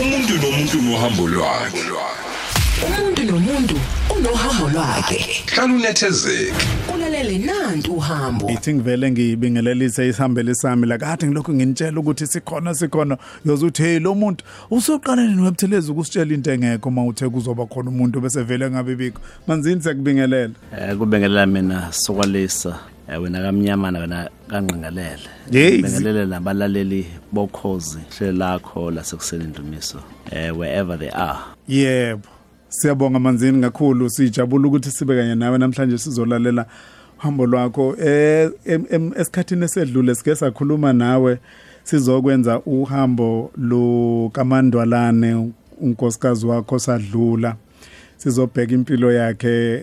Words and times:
umuntu 0.00 0.34
nomuntu 0.42 0.82
nohambo 0.82 1.28
lwakhe. 1.28 1.82
Umuntu 2.86 3.22
nomuntu 3.24 3.74
unohambo 4.16 4.68
lwakhe. 4.68 5.26
Hlala 5.46 5.74
unethezeke. 5.74 6.52
Kulalele 6.86 7.38
nantu 7.38 7.92
uhambo. 7.92 8.50
Ithi 8.50 8.74
ngivele 8.74 9.10
ngibingelelise 9.10 10.08
isihambele 10.08 10.54
sami 10.54 10.86
la 10.86 10.98
kade 10.98 11.26
ngilokhu 11.26 11.52
nginitshela 11.52 12.00
ukuthi 12.00 12.26
sikhona 12.26 12.74
sikhona. 12.74 13.18
Yozuthi 13.46 13.82
hey 13.82 13.98
lo 13.98 14.14
muntu 14.14 14.44
usoqalene 14.70 15.34
nowebuthelezi 15.34 15.90
ukusitshela 15.90 16.34
into 16.34 16.52
engekho 16.52 16.88
uma 16.88 17.04
uthe 17.04 17.28
kuzoba 17.28 17.66
khona 17.66 17.90
umuntu 17.90 18.20
bese 18.20 18.42
vele 18.42 18.70
ngabe 18.70 18.94
bikho 18.94 19.20
manzini 19.46 19.82
sekubingelela. 19.82 20.54
Eh 20.78 20.96
kubengelela 20.96 21.46
mina 21.46 21.92
sokwalisa. 21.92 22.68
eh, 22.68 22.97
wena 23.16 23.40
kamnyama 23.42 23.88
wena 23.98 24.30
kanqingelele 24.48 25.18
Yes. 25.50 25.82
bengelele 25.82 26.26
nabalaleli 26.26 27.06
bokhozi 27.32 27.98
hlelo 28.18 28.32
lakho 28.38 28.90
lasekuseni 28.90 29.44
Ndumiso 29.44 29.98
eh 30.30 30.58
wherever 30.58 30.98
they 30.98 31.10
are. 31.10 31.38
Yebo. 31.68 32.22
Siyabonga 32.68 33.18
manzini 33.18 33.60
kakhulu. 33.62 34.10
Sijabula 34.10 34.68
ukuthi 34.68 34.90
sibe 34.90 35.16
kanye 35.16 35.34
nawe 35.34 35.58
namhlanje 35.58 35.98
sizolalela 35.98 36.66
uhambo 37.18 37.46
lwakho. 37.46 37.96
Eh 38.04 38.50
em- 38.64 38.84
em- 38.90 39.12
esikhathini 39.16 39.64
esedlule 39.64 40.14
sike 40.14 40.34
sakhuluma 40.36 40.92
nawe 40.92 41.38
sizokwenza 41.84 42.60
uhambo 42.60 43.50
lukamandwalane 43.56 45.50
unkosikazi 45.80 46.46
wakho 46.46 46.78
sadlula. 46.78 47.56
Sizobheka 48.18 48.74
impilo 48.74 49.12
yakhe 49.12 49.74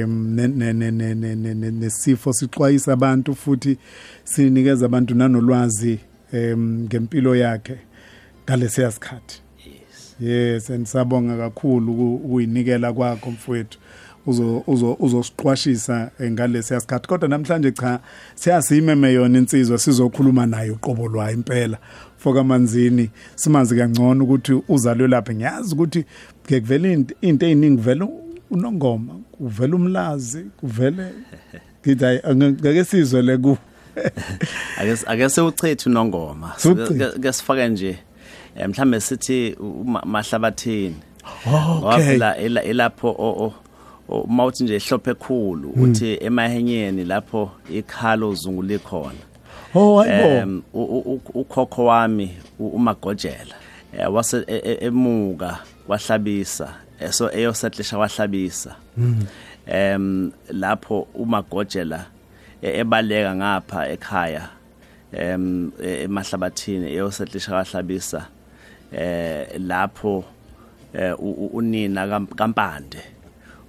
em, 0.00 0.34
ne- 0.34 0.48
ne- 0.48 0.72
ne- 0.72 0.90
ne- 0.90 1.14
ne- 1.14 1.34
ne- 1.34 1.54
ne- 1.54 1.70
nesifo 1.70 2.32
sixwayisa 2.32 2.92
abantu 2.92 3.34
futhi 3.34 3.78
sinikeza 4.24 4.86
abantu 4.86 5.14
nanolwazi 5.14 5.98
em, 6.32 6.80
ngempilo 6.84 7.36
yakhe 7.36 7.76
ngalesiya 8.44 8.90
sikhathi. 8.92 9.40
Yes. 10.20 10.70
And 10.70 10.86
sabonga 10.86 11.36
kakhulu 11.36 11.92
uku- 11.92 12.14
ukuyinikela 12.26 12.92
kwakho 12.92 13.30
mfowethu. 13.30 13.78
Uzo 14.26 14.62
uzo 14.66 14.96
uzosiqwashisa 15.00 16.10
eh, 16.20 16.30
ngalesi 16.32 16.74
yasikhathi 16.74 17.08
kodwa 17.08 17.28
namhlanje 17.28 17.70
cha 17.72 18.00
siyasiyimeme 18.34 19.12
yona 19.12 19.38
insizwa 19.38 19.78
sizokhuluma 19.78 20.46
naye 20.46 20.70
uqobo 20.70 21.08
lwayo 21.08 21.34
impela. 21.34 21.78
Foka 22.24 22.44
manzini 22.44 23.10
simazi 23.34 23.76
kangcono 23.76 24.24
ukuthi 24.24 24.52
uzalwe 24.68 25.08
lapha. 25.08 25.34
Ngiyazi 25.34 25.74
ukuthi 25.74 26.04
ke 26.46 26.60
kuvela 26.60 26.88
into 26.88 27.14
eziningi 27.20 27.82
vele 27.82 28.08
unongoma 28.50 29.14
kuvela 29.32 29.76
umlazi 29.76 30.44
kuvele 30.60 31.06
ngithi 31.86 32.20
ngeke 32.60 32.84
sizwe 32.84 33.22
le 33.22 33.36
ku. 33.38 33.56
Ake 34.78 34.96
ake 35.06 35.28
sewuchithe 35.28 35.88
unongoma. 35.90 36.52
Ke 37.22 37.32
sifake 37.32 37.68
nje 37.68 37.98
eh, 38.56 38.68
mhlambe 38.68 39.00
sithi 39.00 39.56
mahlabathini. 40.04 40.96
Ngoba 41.48 41.94
okay. 41.94 42.04
Phela 42.06 42.36
ela- 42.38 42.62
elapho 42.64 43.08
o- 43.18 43.52
mawuthi 44.28 44.64
nje 44.64 44.78
hlophe 44.78 45.10
ekhulu 45.10 45.70
uthi 45.76 46.18
emahenyeni 46.20 47.04
lapho 47.04 47.50
ikhalo 47.74 48.30
uzungu 48.30 48.62
likhona 48.62 49.18
oh 49.74 50.02
hayibo 50.02 50.62
ukhokho 51.34 51.84
wami 51.84 52.36
umagojela. 52.58 53.54
Eh, 53.98 54.12
wase 54.14 54.44
e- 54.46 54.62
e- 54.64 54.78
emuka 54.86 55.58
kwahlabisa 55.86 56.74
eh, 57.00 57.10
so 57.12 57.30
eyosetlisha 57.32 57.96
kwahlabisa 57.96 58.76
em 59.66 60.32
lapho 60.50 61.06
umagojela 61.14 62.06
e- 62.62 62.78
ebaleka 62.80 63.34
ngapha 63.36 63.88
ekhaya 63.88 64.48
em 65.12 65.70
emahlabathini 65.82 66.86
eyosetlisha 66.92 67.50
kwahlabisa 67.52 68.26
eh 68.92 69.46
lapho 69.58 70.24
eh, 70.94 71.14
unina 71.54 72.06
kam- 72.06 72.26
kampande 72.34 72.98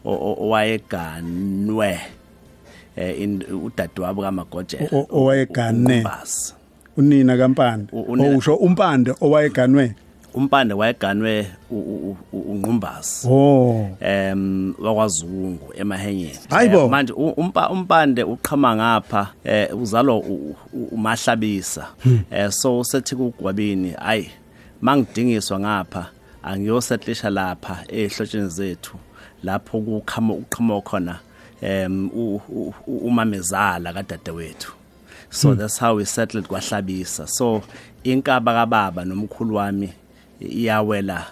owayeganwe. 0.05 1.99
Udadewabo 3.63 4.21
kamagojela 4.21 4.89
owayegane. 5.09 6.03
unina 6.97 7.37
kampande? 7.37 7.87
U- 7.91 8.01
unina- 8.13 8.37
usho 8.37 8.55
umpande 8.55 9.13
owayeganwe? 9.21 9.95
Umpande 10.33 10.73
wayeganwe 10.73 11.47
u- 11.71 11.75
u- 11.79 12.17
u- 12.33 12.51
ungqumbazi 12.51 13.27
oh. 13.31 13.87
Em 13.99 14.73
wakwazungu 14.79 15.73
emahenyeni. 15.77 16.39
Eh, 16.85 16.89
manje 16.89 17.13
umpande 17.71 18.23
uqhama 18.23 18.75
ngapha 18.75 19.27
eh 19.43 19.69
uzalwa 19.81 20.21
umahlabisa. 20.91 21.87
Eh 22.31 22.51
so 22.51 22.83
sethi 22.83 23.15
kugwabini 23.15 23.93
ayi 23.97 24.29
mangidingiswa 24.81 25.59
ngapha 25.59 26.09
angiyosetlisha 26.43 27.29
lapha 27.29 27.83
ehlotsheni 27.87 28.49
zethu 28.49 28.95
lapho 29.43 29.79
kukhama 29.81 30.33
uqhama 30.33 30.81
khona 30.81 31.19
em 31.61 32.09
u- 32.13 32.41
u- 32.49 32.73
u- 32.87 32.97
umamezala 32.97 33.93
kadadewethu. 33.93 34.71
So 35.29 35.55
that's 35.55 35.77
how 35.79 35.95
we 35.95 36.05
settled 36.05 36.47
kwahlabisa. 36.47 37.27
So 37.27 37.61
inkaba 38.03 38.53
kababa 38.53 39.05
nomkhulu 39.05 39.55
wami 39.55 39.89
iyawela 40.39 41.25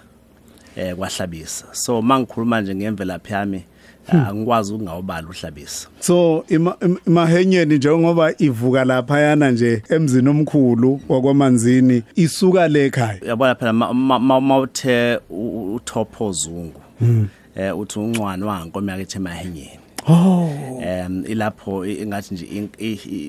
eh 0.75 0.95
kwahlabisa. 0.95 1.65
So 1.71 2.01
mangikhuluma 2.01 2.61
nje 2.61 2.75
ngemvelaphi 2.75 3.33
yami 3.33 3.63
angikwazi 4.07 4.73
ukungawubala 4.73 5.27
uhlabisa. 5.27 5.87
So 5.99 6.45
ima- 6.49 6.77
im- 6.81 6.97
imahenyeni 7.07 7.77
njengoba 7.77 8.33
ivuka 8.41 8.85
lapha 8.85 9.19
yana 9.19 9.51
nje 9.51 9.83
emzini 9.89 10.29
omkhulu 10.29 11.01
wakwamanzini 11.09 12.03
isuka 12.15 12.67
le 12.67 12.85
ekhaya. 12.85 13.19
Yabona 13.27 13.55
phela 13.55 13.73
ma- 13.73 13.93
ma- 13.93 14.19
ma- 14.19 14.41
mawuthe 14.41 15.19
uthopho 15.29 16.31
zungu 16.31 16.81
eh 17.55 17.77
uthi 17.79 17.99
uncwane 17.99 18.45
wankonke 18.45 18.91
yakhe 18.91 19.17
emahenyeni 19.17 19.79
oh. 20.07 20.49
Em 20.81 21.25
ilapho 21.25 21.85
i- 21.85 22.01
ingathi 22.01 22.33
nje 22.33 22.45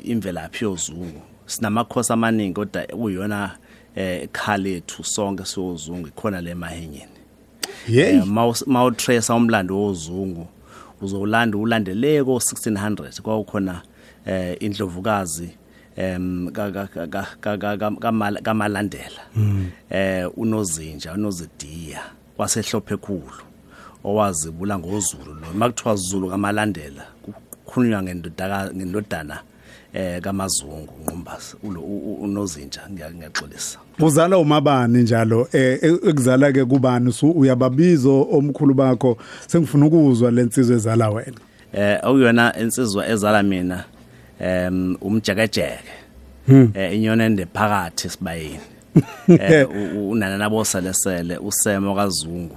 imvelaphi 0.04 0.64
yozungu. 0.64 1.20
Sinamakhosi 1.46 2.12
amaningi 2.12 2.54
kodwa 2.54 2.86
uyona 2.98 3.56
eh 3.96 4.28
khalethu 4.32 5.04
sonke 5.04 5.44
siyozungu 5.44 6.08
ikhona 6.08 6.40
le 6.40 6.54
mahenyeni. 6.54 7.08
Hey 7.86 8.16
Eh, 8.16 8.24
mawu- 8.26 8.66
mawutrace 8.66 9.32
umlando 9.32 9.76
wozungu 9.82 10.46
uzolanda 11.02 11.58
ulandeleko 11.58 12.40
1600 12.40 13.20
kwakukhona 13.22 13.82
eh 14.26 14.56
indlovukazi 14.60 15.48
em 15.96 16.50
ka- 16.52 16.70
ka- 16.72 16.86
ka- 16.86 17.06
ka- 17.06 17.26
ka- 17.40 17.56
ka- 17.58 17.76
ka- 17.76 17.90
kamala- 17.90 18.40
kamalandela. 18.42 19.22
Eh 19.90 20.26
unozinja 20.36 21.12
unozidiya 21.12 22.00
wasehlophe 22.38 22.94
ekhulu 22.94 23.32
owazibula 24.04 24.78
ngozulu 24.78 25.34
lo 25.34 25.46
makuthiwa 25.58 25.96
zulu 25.96 26.30
kamalandela 26.30 27.04
kukhulunywa 27.64 28.02
ngendodana 28.02 29.38
eh 29.94 30.20
kamazungu 30.20 30.92
u- 31.80 32.14
unozinja 32.22 32.80
ngiya- 32.92 33.14
ngiyaxolisa. 33.14 33.78
Uzala 34.00 34.38
umabani 34.38 35.02
njalo? 35.02 35.48
Eh 35.52 35.78
e- 35.82 36.08
ekuzala 36.08 36.52
ke 36.52 36.64
kubani 36.64 37.14
uyababizo 37.34 38.22
omkhulu 38.32 38.74
bakho? 38.74 39.16
Sengifuna 39.46 39.86
ukuzwa 39.86 40.30
lensizwe 40.30 40.76
ezala 40.76 41.10
wena. 41.10 41.38
Eh 41.72 41.98
okuyona 42.02 42.58
insizwa 42.60 43.08
ezala 43.08 43.42
mina 43.42 43.84
em 44.40 44.96
umjekejeke. 45.00 45.92
Eh 46.74 46.94
inyona 46.96 47.24
ende 47.24 47.46
phakathi 47.46 48.08
sibayeni 48.10 48.60
eh 49.28 49.66
unana 50.10 50.38
nabo 50.38 50.64
selesele 50.64 51.38
usemo 51.38 51.94
kazungu. 51.94 52.56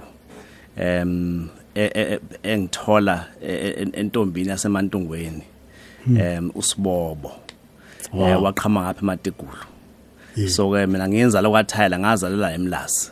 Em 0.80 1.48
e- 1.74 1.90
e- 1.94 2.12
e- 2.14 2.52
engithola 2.52 3.26
e- 3.42 3.52
e- 3.82 4.00
entombini 4.00 4.48
yasemantungweni 4.48 5.42
em 6.18 6.50
usibobo. 6.54 7.30
Eh 8.14 8.42
waqhama 8.42 8.80
ngapha 8.82 9.00
ematigulu 9.02 9.64
so 10.48 10.70
ke 10.70 10.86
mina 10.86 11.08
ngiyenza 11.08 11.40
lokwathayela 11.42 11.98
ngazalela 11.98 12.52
emlasi 12.54 13.10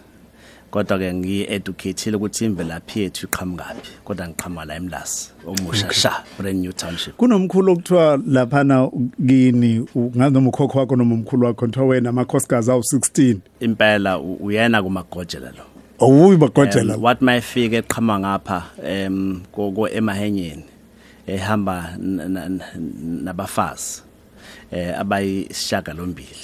kodwa 0.71 0.99
ke 0.99 1.13
ngiyi-educateile 1.15 2.17
ukuthi 2.17 2.45
imvelaphi 2.45 3.01
yethu 3.01 3.27
iqhamukaphi 3.27 3.91
kodwa 4.05 4.29
ngiqhamuka 4.29 4.65
la 4.65 4.75
emlasi 4.77 5.31
omusha 5.47 5.93
sha 5.93 6.25
brand 6.39 6.59
new 6.61 6.73
township. 6.73 7.17
Kunomkhulu 7.17 7.73
okuthiwa 7.73 8.21
laphana 8.27 8.91
kini 9.27 9.81
u- 9.95 10.13
ngazi 10.17 10.35
noma 10.35 10.49
ukhokho 10.49 10.79
wakho 10.79 10.97
noma 10.97 11.15
umkhulu 11.15 11.47
wakho 11.47 11.67
kuthiwa 11.67 11.87
wena 11.87 12.11
amakhosikazi 12.11 12.71
awu-16 12.71 13.37
impela 13.61 14.19
u- 14.19 14.39
uyena 14.41 14.83
kumagojela 14.83 15.51
lo. 15.51 15.65
Awuyi 16.01 16.37
bagojela 16.37 16.95
Em, 16.95 17.03
wathi 17.05 17.25
mayefika 17.25 17.77
eqhama 17.77 18.19
ngapha 18.19 18.59
em 18.85 19.41
ko 19.53 19.71
ko- 19.73 19.89
emahenyeni 19.89 20.65
ehamba 21.27 21.97
nabafazi 23.25 24.03
eh 24.73 25.01
abayishaga 25.01 25.93
lombili 25.93 26.37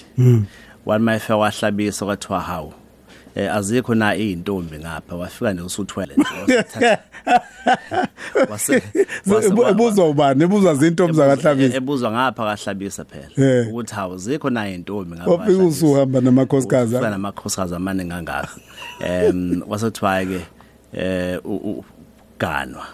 wathi 0.86 1.02
mayefika 1.04 1.36
wahlabisa 1.36 2.04
kwathiwa 2.06 2.40
hawu 2.40 2.72
eh, 3.36 3.54
azikho 3.54 3.94
na 3.94 4.14
izintombi 4.16 4.78
ngapha? 4.78 5.16
Wafika 5.16 5.52
nje 5.52 5.62
usuthwele 5.62 6.14
nje 6.16 6.54
wasithatha- 6.54 6.98
wase- 8.50 8.82
wase- 9.26 9.54
wa- 9.54 9.70
ebuzwa 9.70 10.08
ubani? 10.08 10.44
Ebuzwa 10.44 10.74
zintombi 10.74 11.16
zakahlabisa 11.16 11.76
ebuzwa 11.76 12.10
ngapha 12.10 12.44
kahlabisa 12.56 13.02
Eh. 13.02 13.06
phela 13.36 13.68
ukuthi 13.70 13.94
hawo 13.94 14.16
zikho 14.16 14.50
na 14.50 14.68
intombi 14.68 15.16
ngapha 15.16 15.30
wafika 15.30 15.46
kaHlabisa. 15.52 15.86
usuhamba 15.86 16.20
namakhosikazi 16.20 16.94
ufika 16.94 17.10
namakhosikazi 17.10 17.74
amaningi 17.74 18.10
kangaka 18.10 18.48
em 19.00 19.62
wasethiwa 19.68 20.24
ke 20.24 20.40
eh 20.92 21.40
u- 21.44 21.56
u- 21.70 21.84
ganwa 22.38 22.86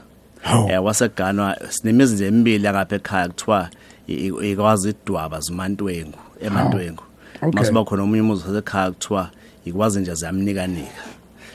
Hawu. 0.43 0.70
eh 0.70 0.85
waseganwa 0.85 1.56
sinemizi 1.69 2.14
nje 2.14 2.26
emibili 2.26 2.69
ngapha 2.69 2.96
ekhaya 2.96 3.29
kuthiwa 3.29 3.69
i- 4.08 4.12
i- 4.14 4.50
ikwazi 4.52 4.88
idwaba 4.90 5.40
zimantwengu 5.40 6.19
emantwengu. 6.40 7.02
Okay. 7.43 7.50
masiba 7.61 7.85
khona 7.85 8.02
omunye 8.02 8.20
umuzi 8.23 8.44
wasekhaya 8.49 8.90
kuthiwa 8.90 9.31
ikwazi 9.65 10.01
nje 10.01 10.15
ziyamnika 10.15 10.67
nika 10.67 11.03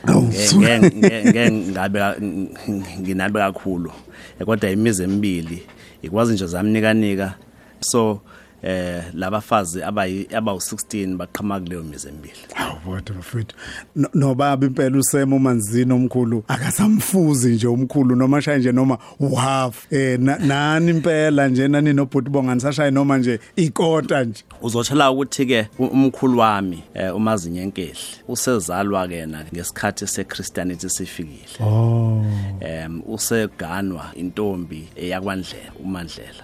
Hawu, 0.06 0.22
Nge- 0.22 0.80
nge- 0.80 0.92
nge- 0.96 1.30
nge 1.30 1.52
ngabe 1.72 2.00
ka- 2.00 2.16
ng- 2.20 2.50
nginabe 3.02 3.40
kakhulu 3.40 3.92
Eh, 4.40 4.46
kodwa 4.46 4.70
imizi 4.70 5.04
emibili 5.04 5.64
ikwazi 6.02 6.34
nje 6.34 6.48
zamnika 6.48 6.94
nika 6.94 7.34
so 7.80 8.20
eh 8.64 9.04
labafazi 9.14 9.84
abayi 9.84 10.28
abawu 10.36 10.58
16 10.60 11.16
baqhama 11.18 11.60
kuleyo 11.60 11.84
mizi 11.84 12.08
emibili. 12.08 12.34
Hawu 12.54 12.78
bodwa 12.86 13.16
mfethu 13.16 13.56
No- 13.96 14.10
nobaba 14.14 14.66
impela 14.68 14.98
usemo 14.98 15.40
manzini 15.40 15.94
omkhulu 15.94 16.44
akasamfuzi 16.48 17.52
nje 17.52 17.68
omkhulu 17.68 18.16
noma 18.16 18.42
shaya 18.42 18.58
nje 18.58 18.72
noma 18.72 18.98
uhalf 19.20 19.92
eh 19.94 20.20
na- 20.20 20.38
nani 20.38 20.90
impela 20.92 21.48
nje 21.48 21.68
nani 21.68 21.94
nobhuti 21.94 22.30
bongani 22.30 22.62
sashaya 22.62 22.92
noma 22.92 23.18
nje 23.18 23.40
ikota 23.56 24.24
nje? 24.24 24.44
Uzotshela 24.62 25.12
ukuthi 25.12 25.46
ke 25.46 25.68
umkhulu 25.80 26.40
wami 26.40 26.84
eh, 26.94 27.16
umazinyenkehli 27.16 27.98
usezalwa 28.28 29.08
ke 29.08 29.26
na 29.26 29.44
ngesikhathi 29.54 30.08
seChristianity 30.08 30.90
sifikile. 30.90 31.66
Oh. 31.68 32.26
Em 32.60 33.02
useganwa 33.08 34.12
intombi 34.16 34.88
eyakwandlela 34.96 35.72
umandlela. 35.84 36.44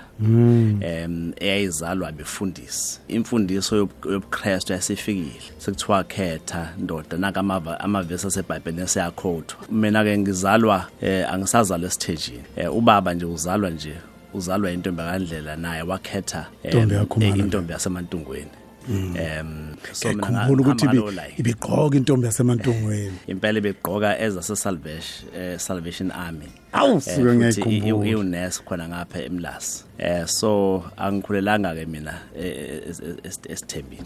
Em 0.81 1.33
eyayizalwa 1.39 2.11
befundisi. 2.11 2.99
Imfundiso 3.07 3.75
yobu- 3.77 4.11
yobuKristu 4.11 4.73
yasifikile 4.73 5.31
sekuthiwa 5.57 6.03
khetha 6.03 6.73
ndoda 6.77 7.17
naka 7.17 7.39
amava 7.39 7.79
amavesi 7.79 8.27
aseBhayibhelini 8.27 8.87
siyakhothwa 8.87 9.57
mina 9.71 10.03
ke 10.03 10.17
ngizalwa 10.17 10.87
eh, 11.01 11.33
angisazalwa 11.33 11.87
esithejini. 11.87 12.43
Eh, 12.55 12.75
ubaba 12.75 13.13
nje 13.13 13.25
uzalwa 13.25 13.69
nje 13.69 13.93
uzalwa 14.33 14.71
intombi 14.71 15.01
kandlela 15.03 15.55
naye 15.55 15.81
wakhetha 15.81 16.45
em, 16.63 16.71
Intombi 16.71 16.95
yaKhumalo. 16.95 17.33
eh, 17.33 17.39
intombi 17.39 17.73
yasemantungweni. 17.73 18.51
Em 18.89 19.75
so 19.91 20.09
mina 20.09 20.17
nga- 20.17 20.27
kukhumbula 20.27 20.61
ukuthi 20.61 20.85
ngihamba 20.85 20.93
ibi- 20.93 20.97
ngalowo 20.97 21.11
line. 21.11 21.33
ibigqoka 21.41 21.97
intombi 21.97 22.25
yasemantungweni 22.25 23.17
impela 23.27 23.61
begqoka 23.61 24.19
eza 24.19 24.41
Salvation 24.55 25.29
eh, 25.35 25.57
Salvation 25.59 26.11
Army. 26.11 26.47
Awu, 26.73 26.95
Eh, 26.95 27.01
suke 27.01 27.15
futhi 27.15 27.35
ngiyayikhumbula. 27.37 28.05
i- 28.05 28.09
iwunesi 28.11 28.61
khona 28.65 28.87
ngapha 28.89 29.19
eMlasi 29.23 29.83
eh 29.97 30.25
so 30.27 30.83
angikhulelanga 30.97 31.75
ke 31.75 31.85
mina 31.85 32.13
eh, 32.37 32.81
es- 32.89 33.01
es- 33.23 33.45
esithembini 33.49 34.05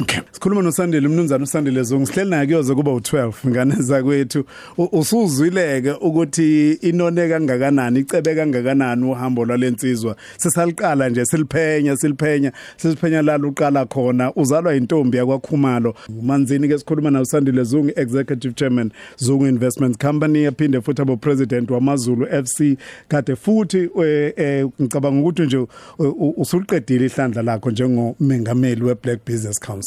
Okay. 0.00 0.20
Sikhuluma 0.32 0.62
noSandile 0.62 1.06
umnumzana 1.08 1.44
uSandile 1.44 1.82
Zungu. 1.82 2.06
Sihleli 2.06 2.30
naye 2.30 2.46
kuyoze 2.46 2.74
kuba 2.74 2.90
u12 2.90 3.32
ngane 3.48 3.74
zakwethu. 3.78 4.44
U- 4.78 4.88
usuzwileke 4.98 5.90
ukuthi 5.90 6.72
inone 6.72 7.28
kangakanani 7.28 8.00
icebe 8.00 8.34
kangakanani 8.34 9.04
uhambo 9.04 9.44
lwalensizwa? 9.44 10.16
Sesaliqala 10.36 11.08
nje 11.08 11.24
siliphenya 11.24 11.96
siliphenya 11.96 12.52
siliphenya 12.76 13.22
la 13.22 13.36
uqala 13.38 13.84
khona. 13.86 14.32
Uzalwa 14.34 14.74
intombi 14.76 15.16
yakwakhumalo. 15.16 15.94
Manzini 16.22 16.68
ke 16.68 16.78
sikhuluma 16.78 17.10
naye 17.10 17.22
uSandile 17.22 17.64
Zungu 17.64 17.90
executive 17.96 18.54
chairman 18.54 18.90
Zungu 19.16 19.46
Investments 19.46 19.98
Company 19.98 20.46
aphinde 20.46 20.80
futhi 20.80 21.02
abo 21.02 21.16
president 21.16 21.70
wamaZulu 21.70 22.26
FC 22.44 22.76
kade 23.08 23.36
futhi 23.36 23.88
eh, 24.04 24.32
eh, 24.36 24.66
ngicabanga 24.80 25.20
ukuthi 25.20 25.42
nje 25.42 25.56
u- 25.56 25.68
u- 25.98 26.34
usuliqedile 26.36 27.06
ihlandla 27.06 27.42
lakho 27.42 27.70
njengomengameli 27.70 28.82
weBlack 28.84 29.20
Business 29.26 29.60
Council. 29.60 29.81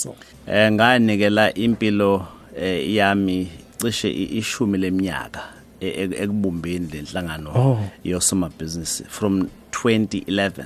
Eh 0.47 0.71
nganikela 0.71 1.53
impilo 1.53 2.27
eh, 2.57 2.93
yami 2.95 3.47
cishe 3.81 4.09
ishumi 4.11 4.77
leminyaka 4.77 5.41
e- 5.81 5.87
e- 5.87 6.23
ekubumbeni 6.23 6.87
lenhlangano 6.93 7.51
Oh. 7.55 7.79
yosoma 8.03 8.49
business 8.59 9.03
from 9.09 9.47
2011 9.71 10.65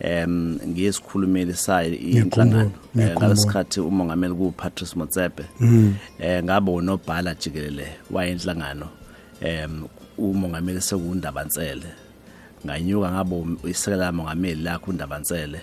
em 0.00 0.58
ngiyisikhulumeli 0.68 1.54
sayo 1.54 1.94
inhlangano. 1.94 2.72
Eh, 2.98 3.16
ngalesikhathi 3.16 3.80
umongameli 3.80 4.34
ku 4.34 4.52
Patrice 4.56 4.96
Motsepe 4.96 5.44
eh 6.20 6.42
ngaba 6.44 6.72
unobhala 6.72 7.34
jikelele 7.34 7.86
wayinhlangano 8.10 8.88
em 9.40 9.84
umongameli 10.18 10.80
sekundabansele 10.80 11.86
nganyuka 12.66 13.10
ngaba 13.12 13.36
isekela 13.70 14.12
mongameli 14.12 14.62
lakho 14.62 14.90
undabansele 14.90 15.60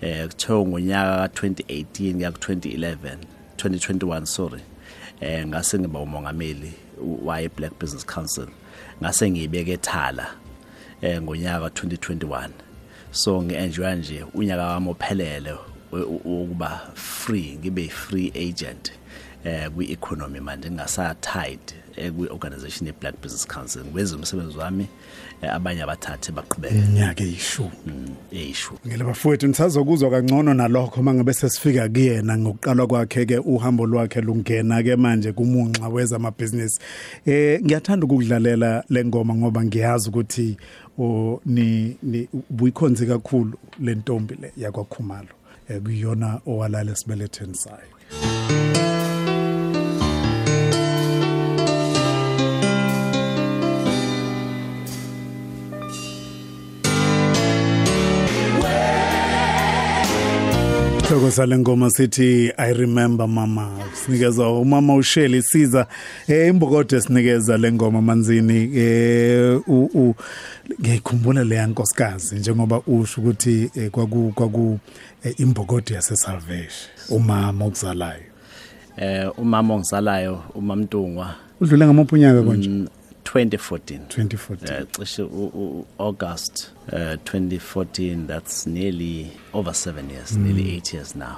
eh 0.00 0.28
kuthiwa 0.28 0.66
ngonyaka 0.66 1.26
ka2018 1.26 2.14
kuya 2.14 2.30
ku2011 2.30 3.16
2021 3.56 4.24
sorry. 4.26 4.60
Eh 5.20 5.46
ngase 5.46 5.78
ngiba 5.78 6.00
umongameli 6.00 6.72
waye 7.24 7.48
Black 7.48 7.78
Business 7.80 8.06
Council. 8.06 8.46
Ngase 9.02 9.30
ngiyibeke 9.30 9.72
ethala 9.72 10.26
eh 11.02 11.22
ngonyaka 11.22 11.66
ka2021 11.68 12.48
so 13.10 13.42
ngienjoy 13.42 13.94
nje 13.94 14.24
unyaka 14.34 14.62
wami 14.66 14.90
ophelele 14.90 15.52
we- 15.92 16.02
u- 16.02 16.42
ukuba 16.42 16.90
free 16.94 17.56
ngibe 17.58 17.88
free 17.88 18.32
agent 18.34 18.92
eh 19.44 19.70
kwi 19.70 19.92
economy 19.92 20.40
manje 20.40 20.68
ngingasa 20.70 21.14
tied 21.14 21.60
kwi 22.16 22.28
organization 22.28 22.86
ye 22.86 22.92
Black 23.00 23.14
Business 23.22 23.46
Council. 23.46 23.84
Ngiwenza 23.84 24.16
umsebenzi 24.16 24.58
wami 24.58 24.82
eh, 24.84 24.88
abanye 25.48 25.82
abathathe 25.82 26.32
baqhubeke. 26.32 26.74
Iminyaka 26.74 27.24
eyishumi. 27.24 27.70
Eyishu 28.32 28.74
ngile 28.86 29.04
bafowethu 29.04 29.46
nisazokuzwa 29.46 30.10
kangcono 30.10 30.54
nalokho 30.54 31.02
mangabe 31.02 31.32
sesifika 31.32 31.88
kuyena. 31.88 32.38
Ngokuqalwa 32.38 32.86
kwakhe 32.86 33.26
ke 33.26 33.38
uhambo 33.38 33.86
lwakhe 33.86 34.20
lungena 34.20 34.82
ke 34.82 34.96
manje 34.96 35.32
kumunxa 35.32 35.88
weza 35.88 36.16
amabhizinisi 36.16 36.80
eh 37.26 37.60
ngiyathanda 37.62 38.06
ukudlalela 38.06 38.84
lengoma 38.88 39.34
ngoba 39.34 39.64
ngiyazi 39.64 40.08
ukuthi 40.08 40.56
o 40.98 41.40
ni 41.46 41.96
ni 42.02 42.28
buyikhonzi 42.50 43.06
kakhulu 43.06 43.58
lentombi 43.80 44.34
le 44.34 44.52
yakwakhumalo. 44.56 45.34
Eh, 45.68 45.80
kuyona 45.80 46.40
owalala 46.46 46.92
esibeletheni 46.92 47.54
sayo 47.54 47.93
Hloko 61.14 61.30
sale 61.30 61.58
ngoma 61.58 61.90
sithi 61.90 62.52
I 62.58 62.72
remember 62.72 63.28
mama. 63.28 63.70
Sinikeza 63.92 64.48
umama 64.48 64.94
uShelly 64.94 65.42
siza. 65.42 65.86
Eh 66.28 66.48
imbokode 66.48 67.00
sinikeza 67.00 67.56
le 67.56 67.72
ngoma 67.72 68.02
manzini. 68.02 68.70
Eh 68.76 69.60
u 69.68 69.84
u- 69.94 70.14
ngiyikhumbula 70.80 71.44
le 71.44 71.56
yankosikazi 71.56 72.34
njengoba 72.36 72.80
usho 72.86 73.20
ukuthi 73.20 73.70
eh, 73.74 73.90
kwaku 73.90 74.32
kwaku 74.34 74.78
eh, 75.24 75.34
imbokode 75.40 75.94
yase 75.94 76.16
salvation 76.16 76.90
umama 77.10 77.64
okuzalayo. 77.64 78.22
Eh 78.96 79.30
umama 79.38 79.74
ongisalayo 79.74 80.42
umamntungwa. 80.54 81.34
Udlule 81.60 81.86
ngamaphunyaka 81.86 82.42
konje. 82.42 82.68
Mm, 82.68 82.86
2014 83.34 83.98
2014 84.08 84.72
eh 84.74 84.86
cishe 84.98 85.22
u- 85.22 85.50
u- 85.54 85.86
August 85.98 86.70
uh, 86.92 86.98
2014 86.98 88.26
that's 88.26 88.66
nearly 88.66 89.26
over 89.52 89.74
7 89.74 90.10
years 90.10 90.32
nearly 90.36 90.76
8 90.76 90.94
years 90.94 91.16
now. 91.16 91.36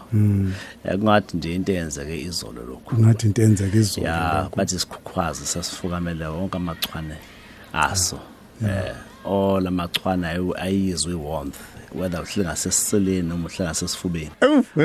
Eh 0.84 0.98
kungathi 0.98 1.36
nje 1.36 1.54
into 1.54 1.72
eyenzeke 1.72 2.20
izolo 2.20 2.62
lokho 2.64 2.96
ngathi 2.98 3.26
into 3.26 3.42
enzeka 3.42 3.76
izolo 3.76 4.06
ya 4.06 4.48
bathi 4.56 4.76
isikhukhwazi 4.76 5.46
sasifukamele 5.46 6.26
wonke 6.26 6.56
amachwane 6.56 7.16
aso. 7.72 8.20
Eh 8.66 8.94
all 9.24 9.66
amachwane 9.66 10.26
ayi- 10.26 10.56
ayizwe 10.58 11.12
iwarmth 11.12 11.56
whether 11.94 12.20
uhleli 12.20 12.48
ngasesiseleni 12.48 13.22
noma 13.28 13.46
uhleli 13.46 13.64
ngasesifubeni 13.64 14.30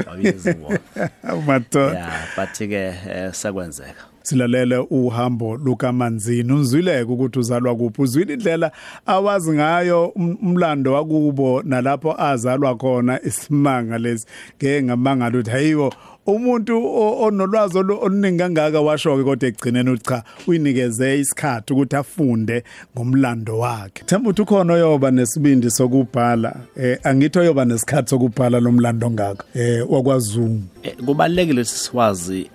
awuyizwa 0.08 0.80
madoda. 1.48 1.94
Yeah 2.00 2.28
but 2.36 2.58
ke 2.58 2.74
eh, 3.10 3.34
sekwenzeka. 3.34 4.04
Silalele 4.24 4.78
uhambo 4.78 5.56
lukaManzini 5.58 6.54
uzwileke 6.54 7.12
ukuthi 7.12 7.40
uzalwa 7.40 7.76
kuphi. 7.76 8.02
Uzwile 8.02 8.34
indlela 8.34 8.72
awazi 9.06 9.52
ngayo 9.52 10.08
um- 10.16 10.38
umlando 10.42 10.94
wakubo 10.94 11.62
nalapho 11.66 12.22
azalwa 12.22 12.76
khona 12.78 13.20
isimanga 13.24 13.98
lesi. 13.98 14.26
Ngeke 14.58 14.84
ngamangala 14.84 15.30
ukuthi 15.38 15.50
hayibo 15.52 15.94
umuntu 16.28 16.96
onolwazi 17.24 17.78
olu- 17.78 18.00
oluningi 18.04 18.38
kangaka 18.38 18.82
washo 18.82 19.18
ke 19.18 19.24
kodwa 19.24 19.50
egcineni 19.50 19.98
cha 19.98 20.24
uyinikeze 20.48 21.20
isikhathi 21.20 21.74
ukuthi 21.74 21.96
afunde 21.96 22.64
ngomlando 22.98 23.60
wakhe. 23.60 24.04
Themba 24.06 24.30
ukuthi 24.30 24.42
ukhona 24.42 24.74
oyoba 24.74 25.12
nesibindi 25.12 25.72
sokubhala 25.72 26.56
eh 26.78 27.00
angithi 27.04 27.40
oyoba 27.40 27.66
nesikhathi 27.66 28.10
sokubhala 28.10 28.60
lo 28.60 28.72
mlando 28.72 29.12
ngaka 29.12 29.44
eh 29.56 29.86
wakwaZungu. 29.92 30.62
Eh, 30.84 30.96
kubalekile 31.06 31.62
ukuthi 31.62 31.76
siwazi 31.80 32.42
i- 32.42 32.50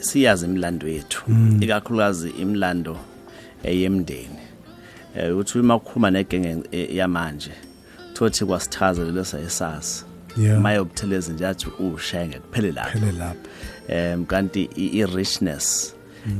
siyazi 0.00 0.46
imlando 0.46 0.88
yethu 0.88 1.22
ikakhulukazi 1.60 2.30
imlando 2.30 2.98
eyemndeni. 3.64 4.38
Eh 5.16 5.36
uthi 5.38 5.58
uma 5.58 5.76
ukhuluma 5.76 6.10
negenge 6.10 6.62
e- 6.72 6.96
yamanje 6.96 7.52
thothi 8.14 8.44
kwasithakazelelo 8.44 9.24
sayesazi 9.24 10.04
Yeah. 10.38 10.60
mayobutheleza 10.60 11.32
nje 11.32 11.46
athi 11.46 11.66
ushenge 11.78 12.38
kuphele 12.38 12.72
lapho. 12.72 12.98
Phele 12.98 13.12
lapho. 13.12 13.48
Em 13.88 14.24
kanti 14.26 14.68
i- 14.76 14.98
i-richness 14.98 15.94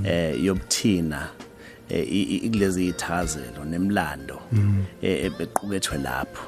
eh 0.04 0.44
yobuthina 0.44 1.28
eh, 1.88 2.12
i- 2.12 2.22
i- 2.22 2.36
ikulezi 2.36 2.86
ithazelo 2.88 3.64
nemlando 3.64 4.40
eh, 5.02 5.32
equkethwe 5.40 5.98
lapho. 5.98 6.42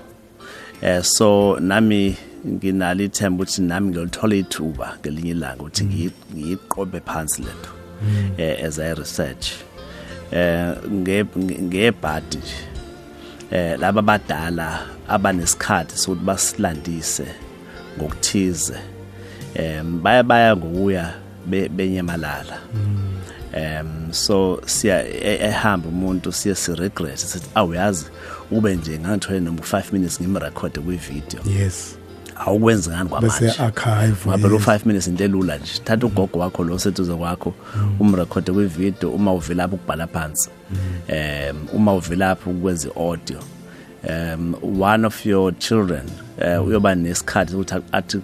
Eh 0.83 1.03
so 1.03 1.57
nami 1.61 2.17
nginalo 2.47 3.05
ithemba 3.05 3.43
ukuthi 3.45 3.63
nami 3.63 3.89
ngiyolithola 3.91 4.35
ithuba 4.37 4.97
ngelinye 5.01 5.31
ilanga 5.31 5.63
ukuthi 5.63 5.85
ngiyi- 5.85 6.13
ngiyiqobe 6.35 7.01
phansi 7.01 7.43
lento 7.43 7.71
eh 8.39 8.65
as 8.67 8.79
i 8.79 8.95
research. 8.95 9.47
Eh 10.33 10.75
nge 10.93 11.25
ngebhadi 11.63 12.37
nje 12.37 12.57
eh 13.51 13.79
laba 13.81 14.03
badala 14.03 14.87
abanesikhathi 15.09 15.99
sokuthi 15.99 16.25
basilandise 16.25 17.27
ngokuthize 17.99 18.77
em 19.55 20.01
baya 20.03 20.23
baya 20.23 20.57
ngokuya 20.57 21.15
be- 21.47 21.69
benyamalala 21.69 22.59
em 23.53 24.13
so 24.13 24.61
siya 24.67 25.03
e- 25.09 25.41
ehamba 25.49 25.89
umuntu 25.89 26.33
siye 26.33 26.55
si 26.55 26.75
regret 26.75 27.17
sithi 27.19 27.49
awuyazi 27.55 28.07
ube 28.51 28.77
nje 28.77 28.99
ngangithole 28.99 29.41
noma 29.41 29.59
5 29.61 29.93
minutes 29.93 30.21
ngimrecord 30.21 30.79
kwi 30.79 30.97
video 30.97 31.41
yes. 31.61 31.98
Awukwenzi 32.47 32.91
ngani 32.91 33.09
bese 33.21 33.53
kwamanje 33.53 33.63
archive 33.63 34.29
ngabe 34.29 34.49
lo 34.49 34.55
yes. 34.57 34.67
5 34.67 34.87
minutes 34.87 35.07
into 35.09 35.25
elula 35.25 35.57
nje. 35.57 35.73
Thatha 35.85 36.07
ugogo 36.07 36.39
wakho 36.39 36.65
lo 36.65 36.79
seduze 36.79 37.15
kwakho 37.15 37.55
umrecord 38.01 38.51
kwi 38.51 38.67
video 38.67 39.11
uma 39.11 39.33
uvela 39.33 39.63
lapho 39.63 39.77
ukubhala 39.77 40.07
phansi 40.07 40.51
um 41.09 41.67
uma 41.73 41.95
uvela 41.95 42.29
lapho 42.29 42.51
ukwenza 42.51 42.89
audio 42.97 43.39
um 44.09 44.55
one 44.83 45.07
of 45.07 45.27
your 45.27 45.59
children 45.59 46.03
uh, 46.39 46.67
uyoba 46.67 46.95
nesikhathi 46.95 47.55
ukuthi 47.55 47.75
athi 47.93 48.21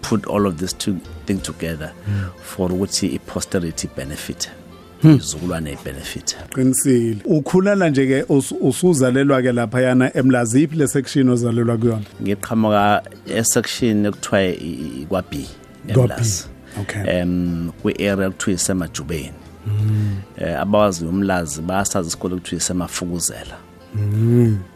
put 0.00 0.26
all 0.26 0.46
of 0.46 0.56
this 0.56 0.78
two 0.78 0.96
thing 1.26 1.38
together 1.42 1.92
for 2.42 2.72
ukuthi 2.72 3.06
i 3.14 3.18
posterity 3.18 3.88
benefit. 3.96 4.50
Izukulwane 5.04 5.78
benefit. 5.84 6.36
Qinisile. 6.54 7.16
Ukhulana 7.24 7.88
nje 7.90 8.06
ke 8.06 8.22
us- 8.28 8.54
usuzalelwa 8.60 9.42
ke 9.42 9.52
lapha 9.52 9.80
yana 9.80 10.10
emlaziphi 10.16 10.76
le 10.76 10.86
section 10.88 11.28
ozalelwa 11.28 11.76
kuyona? 11.78 12.02
Ngiqhamuka 12.22 13.02
esection 13.26 14.06
ekuthiwa 14.06 14.42
i- 14.42 15.02
i- 15.02 15.06
kwa 15.08 15.22
B 15.22 15.46
eMlazi. 15.88 16.44
okay. 16.80 17.02
em 17.20 17.70
kwi 17.82 17.92
area 17.92 18.26
ekuthiwa 18.26 18.54
isemajubeni. 18.54 19.32
Eh 20.38 20.60
abawazi 20.60 21.04
umlazi 21.04 21.62
basazi 21.62 22.08
isikole 22.08 22.34
ekuthiwa 22.36 22.58
isemafukuzela. 22.58 23.56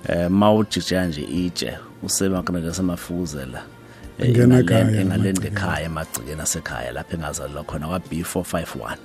Eh 0.08 0.30
mawujija 0.30 1.06
nje 1.06 1.22
itshe 1.22 1.78
usemakanele 2.02 2.74
semafukuzela 2.74 3.62
Ingena 4.18 4.60
engalen- 4.60 4.88
ekhaya, 4.88 5.00
engaleni 5.00 5.38
ngekhaya 5.40 5.84
emagcikeni 5.86 6.40
asekhaya 6.40 6.92
lapha 6.92 7.16
engazalelwa 7.16 7.64
khona 7.64 7.86
kwa 7.88 7.98
B451 7.98 8.96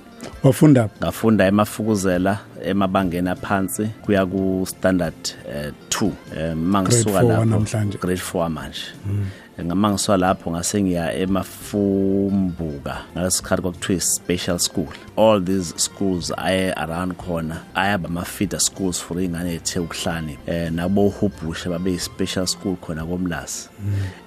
wafunda 0.42 0.88
ngafunda 1.02 1.46
emafukuzela 1.46 2.38
emabangeni 2.64 3.28
aphansi 3.28 3.86
kuya 4.02 4.26
ku 4.26 4.64
standard 4.66 5.14
2 5.90 6.10
eh 6.36 6.56
mangisuka 6.56 7.20
four 7.20 7.22
lapho. 7.22 7.44
namhlanje. 7.44 7.98
grade 7.98 8.20
4 8.32 8.48
manje. 8.48 8.80
Ngama 9.64 9.90
ngisuka 9.90 10.16
lapho 10.16 10.50
ngase 10.50 10.82
ngiya 10.82 11.14
emafumbuka 11.14 13.04
ngalesikhathi 13.12 13.62
kwakuthiwa 13.62 14.00
special 14.00 14.58
school. 14.58 14.88
All 15.16 15.40
these 15.44 15.74
schools 15.76 16.32
aye 16.36 16.72
around 16.72 17.16
khona 17.16 17.60
ayaba 17.74 18.08
ama 18.08 18.24
feeder 18.24 18.60
schools 18.60 19.00
for 19.02 19.20
ingane 19.20 19.54
ethe 19.54 19.80
ukuhlani 19.80 20.38
eh 20.46 20.72
nabo 20.72 21.08
hubhushe 21.08 21.68
babe 21.68 21.98
special 21.98 22.46
school 22.46 22.76
khona 22.76 23.04
komlasi 23.04 23.68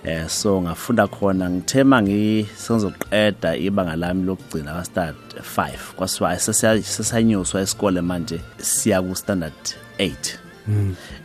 eh 0.03 0.27
so 0.27 0.61
ngafunda 0.61 1.07
khona 1.07 1.49
ngithe 1.49 1.83
mangi 1.83 2.47
sengizoqeda 2.55 3.55
ibanga 3.55 3.95
lami 3.95 4.23
lokugcina 4.23 4.73
ka 4.73 4.83
start 4.83 5.15
5 5.57 5.95
kwasiwa 5.95 6.39
sesanyuswa 6.39 7.61
isikole 7.61 8.01
manje 8.01 8.41
siya 8.57 9.01
ku 9.01 9.15
standard 9.15 9.53
8 9.99 10.15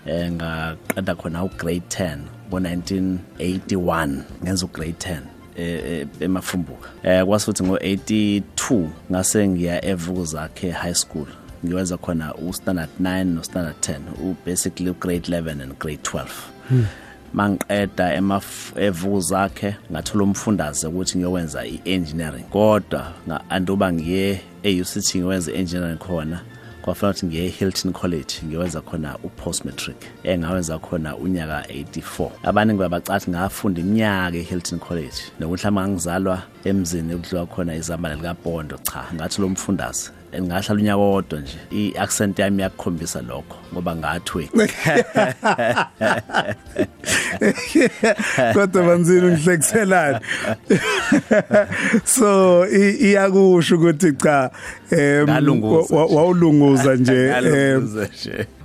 eh 0.06 0.32
ngaqeda 0.32 1.14
khona 1.14 1.44
u 1.44 1.48
grade 1.58 2.16
10 2.50 2.50
ngo 2.50 2.58
1981 2.58 4.22
ngenza 4.42 4.66
u 4.66 4.68
grade 4.68 4.92
10 4.92 5.18
eh, 5.56 5.84
eh, 5.84 6.06
emafumbuka. 6.20 6.88
Eh 7.02 7.24
kwasuthi 7.24 7.62
ngo 7.64 7.76
82 7.76 8.88
ngase 9.10 9.48
ngiya 9.48 9.84
evukuzakhe 9.84 10.70
high 10.70 10.94
school 10.94 11.26
ngiwenza 11.66 11.96
khona 11.96 12.34
u 12.34 12.52
standard 12.52 12.90
9 13.00 13.24
no 13.24 13.42
standard 13.42 13.76
10 13.80 13.98
u 14.22 14.36
basically 14.46 14.90
u 14.90 14.94
grade 14.94 15.28
11 15.28 15.62
and 15.62 15.78
grade 15.78 16.00
12 16.02 16.26
mangiqeda 17.34 18.14
emavukuzakhe 18.14 19.76
ngathola 19.92 20.24
umfundaze 20.24 20.86
ukuthi 20.86 21.18
ngiyowenza 21.18 21.66
i-engineering 21.66 22.44
kodwa 22.44 23.12
anduba 23.48 23.92
ngiye 23.92 24.40
e-UCT 24.62 25.16
ngiwenza 25.16 25.52
i-engineering 25.52 25.98
khona. 25.98 26.40
Kwafanele 26.87 27.11
ukuthi 27.11 27.26
ngiye 27.26 27.47
e-Hilton 27.47 27.93
College 27.93 28.35
ngiyowenza 28.45 28.81
khona 28.81 29.19
u-post 29.25 29.64
matric 29.64 29.97
engawenza 30.23 30.78
khona 30.78 31.16
unyaka 31.16 31.61
84 31.61 32.31
abaningi 32.43 32.78
babacathi 32.78 33.31
ngafunda 33.31 33.81
iminyaka 33.81 34.37
e-Hilton 34.37 34.78
College 34.78 35.19
nokuthi 35.40 35.69
uma 35.69 35.88
ngizalwa 35.88 36.43
emzini 36.64 37.12
ekudliwa 37.12 37.47
khona 37.47 37.75
izambane 37.75 38.14
likaBondo 38.14 38.78
cha 38.78 39.05
ngathi 39.14 39.40
lo 39.40 39.49
mfundaze. 39.49 40.11
Ngahlala 40.43 40.81
unyaka 40.81 40.97
wodwa 40.97 41.40
nje 41.40 41.59
i-accent 41.71 42.38
yami 42.38 42.62
yakukhombisa 42.62 43.23
lokho 43.23 43.57
ngoba 43.73 43.97
ngathi 43.97 44.49
kodwa 48.55 48.83
banzini 48.83 49.26
ngihlekiselana 49.33 50.21
so 52.05 52.66
i- 52.69 52.97
iyakusho 53.11 53.76
ukuthi 53.76 54.12
cha 54.12 54.50
em, 54.90 55.25
Ngalunguza 55.31 55.97
wa- 55.97 56.07
wa- 56.07 56.14
wawulunguza 56.16 56.95
nje 56.95 57.26
em, 57.37 57.88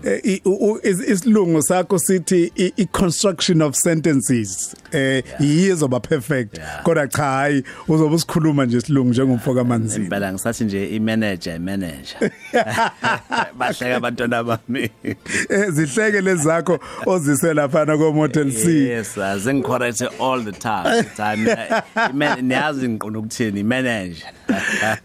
Eh, 0.03 0.19
i- 0.23 0.41
isilungu 1.11 1.61
sakho 1.61 1.99
sithi 1.99 2.51
i- 2.55 2.73
i-construction 2.77 3.61
of 3.61 3.75
sentences. 3.75 4.75
Eh 4.91 5.23
yizoba 5.39 5.99
perfect. 5.99 6.59
Kodwa 6.83 7.07
cha 7.07 7.23
hayi 7.23 7.63
uzobe 7.87 8.15
usikhuluma 8.15 8.65
nje 8.65 8.77
isilungu 8.77 9.09
njengomfoka 9.09 9.63
manzini. 9.63 10.03
Impela 10.05 10.31
ngisathi 10.33 10.63
nje 10.63 10.85
i-manager 10.95 11.59
manager 11.59 12.31
bahleka 13.57 13.95
abantwana 13.95 14.43
bami. 14.43 14.89
Eh, 15.49 15.69
zihleke 15.69 16.21
lezakho 16.21 16.79
ozise 17.05 17.53
lapha 17.53 17.85
ko 17.85 18.11
Motel 18.13 18.51
C. 18.51 18.87
Yes 18.89 19.17
azingicorrect 19.17 20.01
all 20.19 20.43
the 20.43 20.51
time. 20.51 21.03
Time 21.15 22.41
niyazi 22.41 22.89
ngiqonda 22.89 23.19
ukuthini 23.19 23.59
i-manager. 23.59 24.27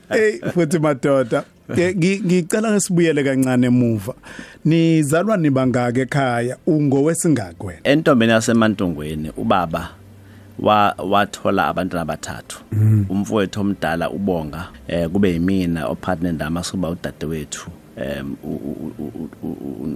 Hey 0.08 0.38
futhi 0.54 0.78
madoda. 0.78 1.38
Eh, 1.38 1.44
ngicela 1.70 2.70
ngesibuyele 2.70 3.24
kancane 3.24 3.66
emuva 3.66 4.14
nizalwa 4.64 5.36
nibangaka 5.36 6.00
ekhaya 6.00 6.56
ungowesingaki 6.66 7.66
wena 7.66 7.80
entombeni 7.84 8.32
yasemantungweni 8.32 9.30
ubaba 9.36 9.90
wa 10.58 10.94
wathola 11.10 11.66
abantwana 11.66 12.02
abathathu 12.02 12.58
umfowethu 13.08 13.60
omdala 13.60 14.10
ubonga 14.10 14.68
eh 14.88 15.08
kube 15.08 15.32
yimina 15.32 15.86
opartner 15.86 16.32
ndama 16.32 16.62
soba 16.64 16.90
udadewethu 16.90 17.70
em 17.96 18.36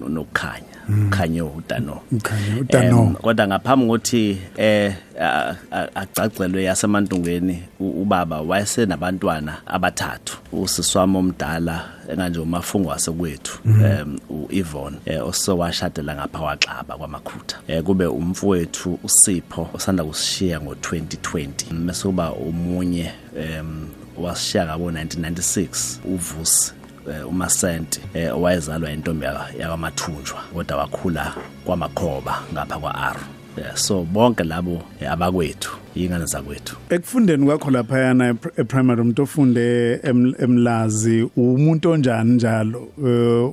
nokukhanya 0.09 0.70
khanyo 1.11 1.47
udano. 1.47 2.01
Mkhanyo, 2.13 2.61
uDano. 2.61 2.99
Em, 3.03 3.15
kodwa 3.15 3.47
ngaphambi 3.47 3.87
kokuthi 3.87 4.39
eh 4.57 4.95
a- 5.21 5.55
a- 5.73 5.89
acacelwe 5.95 6.63
yasemantungweni 6.65 7.63
u- 7.81 8.03
ubaba 8.03 8.41
wayesenabantwana 8.41 9.57
abathathu. 9.67 10.39
Usiswami 10.53 11.17
omdala 11.17 11.85
enganje 12.11 12.39
umafungo 12.41 12.89
wasekwethu 12.89 13.59
em 13.67 14.19
uIvon 14.31 14.95
eh 15.07 15.27
osowashadela 15.27 16.15
ngapha 16.15 16.39
kwaXaba 16.39 16.97
kwamakhutha. 16.97 17.57
Eh 17.69 17.83
kube 17.83 18.07
umfowethu 18.07 18.99
uSipho 19.05 19.69
osanda 19.75 20.05
kusishiya 20.05 20.59
ngo2020 20.59 21.73
mase 21.75 22.03
kuba 22.03 22.33
umunye 22.33 23.13
em 23.39 23.87
wasishiya 24.19 24.67
ngabo 24.67 24.91
1996 24.91 25.99
uvusi 26.05 26.73
eh, 26.73 26.80
umasenti 27.29 28.01
eh, 28.15 28.37
owayezalwa 28.37 28.91
intombi 28.93 29.25
yaka- 29.27 29.49
yakamathunjwa 29.59 30.39
kodwa 30.55 30.77
wakhula 30.77 31.35
kwamakhoba 31.65 32.43
ngapha 32.53 32.79
kwa-r. 32.79 33.17
Yeah, 33.57 33.77
so 33.77 34.03
bonke 34.05 34.45
labo 34.45 34.83
eh, 35.01 35.13
abakwethu 35.13 35.71
ingane 35.95 36.25
zakwethu. 36.27 36.77
Ekufundeni 36.91 37.47
kwakho 37.47 37.71
laphayana 37.71 38.33
epr- 38.33 38.61
eprimary 38.61 39.01
umuntu 39.01 39.23
ofunde 39.23 39.95
em- 40.03 40.35
emlazi 40.39 41.29
umuntu 41.37 41.91
onjani 41.91 42.31
njalo? 42.33 42.89
Eh, 43.07 43.51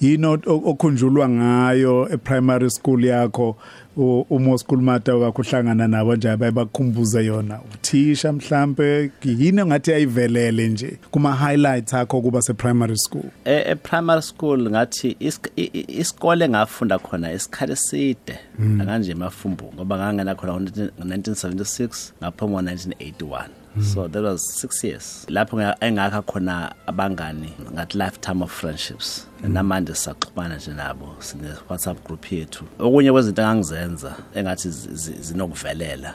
yini 0.00 0.26
o- 0.26 0.38
o- 0.46 0.62
okhunjulwa 0.70 1.28
ngayo 1.28 2.08
eprimary 2.12 2.70
school 2.70 3.04
yakho? 3.04 3.56
U- 3.96 4.26
uma 4.30 4.58
school 4.58 4.80
mata 4.82 5.14
wakho 5.16 5.42
uhlangana 5.42 5.88
nabo 5.88 6.16
nje 6.16 6.36
bayakukhumbuza 6.36 7.20
yona 7.20 7.60
uthisha 7.74 8.32
mhlambe 8.32 9.10
yini 9.24 9.64
ngathi 9.64 9.92
ayivelele 9.92 10.68
nje 10.68 10.98
kuma 11.10 11.36
highlights 11.36 11.94
akho 11.94 12.20
kuba 12.22 12.42
se 12.42 12.54
primary 12.54 12.96
school? 12.98 13.24
E 13.44 13.64
e 13.72 13.74
primary 13.74 14.22
school 14.22 14.70
ngathi 14.70 15.16
isk- 15.20 15.50
i- 15.56 15.70
i- 15.72 16.00
isikole 16.00 16.48
ngafunda 16.48 16.98
khona 16.98 17.32
isikhathi 17.32 17.72
eside 17.72 18.38
akanje 18.80 19.12
emafumbu 19.12 19.72
ngoba 19.74 19.96
ngangena 19.98 20.34
khona 20.34 20.52
ngo-1976 20.52 22.12
ngaphuma 22.22 22.62
ngo-1981 23.76 23.82
so 23.94 24.08
that 24.08 24.22
was 24.22 24.42
6 24.60 24.84
years. 24.84 25.26
Lapho 25.28 25.56
nga- 25.56 25.76
engakha 25.80 26.22
khona 26.22 26.74
abangani 26.86 27.52
ngathi 27.72 27.98
lifetime 27.98 28.42
of 28.42 28.50
friendships. 28.52 29.26
Namanje 29.42 29.94
sisaxhumana 29.94 30.56
nje 30.56 30.70
nabo 30.74 31.14
sine 31.18 31.48
WhatsApp 31.68 32.04
group 32.06 32.32
yethu. 32.32 32.64
Okunye 32.78 33.12
kwezinto 33.12 33.42
engangizenza 33.42 34.14
engathi 34.34 34.68
zi- 34.70 34.94
zi- 34.94 35.16
zinokuvelela 35.22 36.14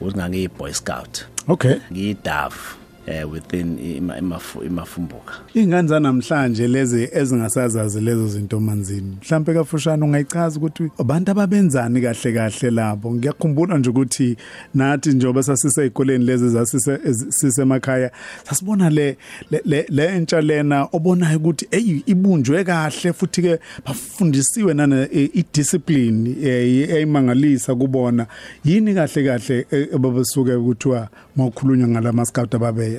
ukuthi 0.00 0.16
ngangiyi 0.18 0.48
boy 0.48 0.72
scout. 0.72 1.24
Okay. 1.48 1.76
Ngiyidafu 1.92 2.76
eh 3.06 3.32
within 3.32 3.78
ima- 3.96 4.18
imafu- 4.18 4.64
imafumbuka 4.66 5.34
ingane 5.54 5.88
zanamhlanje 5.88 6.68
lezi 6.68 7.08
ezingasazazi 7.12 8.00
lezo 8.00 8.28
zinto 8.28 8.60
manzini? 8.60 9.16
Mhlambe 9.22 9.54
kafushane 9.54 10.04
ungayichaza 10.04 10.58
ukuthi 10.58 10.90
abantu 10.98 11.30
ababenzani 11.30 12.00
kahle 12.00 12.32
kahle 12.32 12.70
labo? 12.70 13.14
Ngiyakhumbula 13.14 13.78
nje 13.78 13.90
ukuthi 13.90 14.36
nathi 14.74 15.08
njengoba 15.08 15.42
sasise 15.42 15.80
ezikoleni 15.82 16.24
lezi 16.24 16.48
zasise 16.48 16.98
sisemakhaya 17.30 18.10
sasibona 18.48 18.90
le 18.90 19.16
le- 19.50 19.62
le 19.64 19.86
le 19.88 20.04
entsha 20.16 20.40
lena 20.40 20.88
obonayo 20.92 21.38
ukuthi 21.38 21.66
hey 21.70 22.02
ibunjwe 22.06 22.64
kahle 22.64 23.12
futhi 23.12 23.42
ke 23.42 23.58
bafundisiwe 23.86 24.74
nana 24.74 25.08
eh, 25.12 25.30
idiscipline 25.34 26.30
eh, 26.42 26.90
eyimangalisa 26.90 27.74
kubona. 27.74 28.26
Yini 28.64 28.94
kahle 28.94 29.24
kahle 29.24 29.66
eh, 29.70 29.88
ababasuke 29.94 30.56
kuthiwa 30.58 31.08
mawukhulunywa 31.36 31.88
ngalama 31.88 32.24
scout 32.24 32.54
ababeyenza 32.54 32.95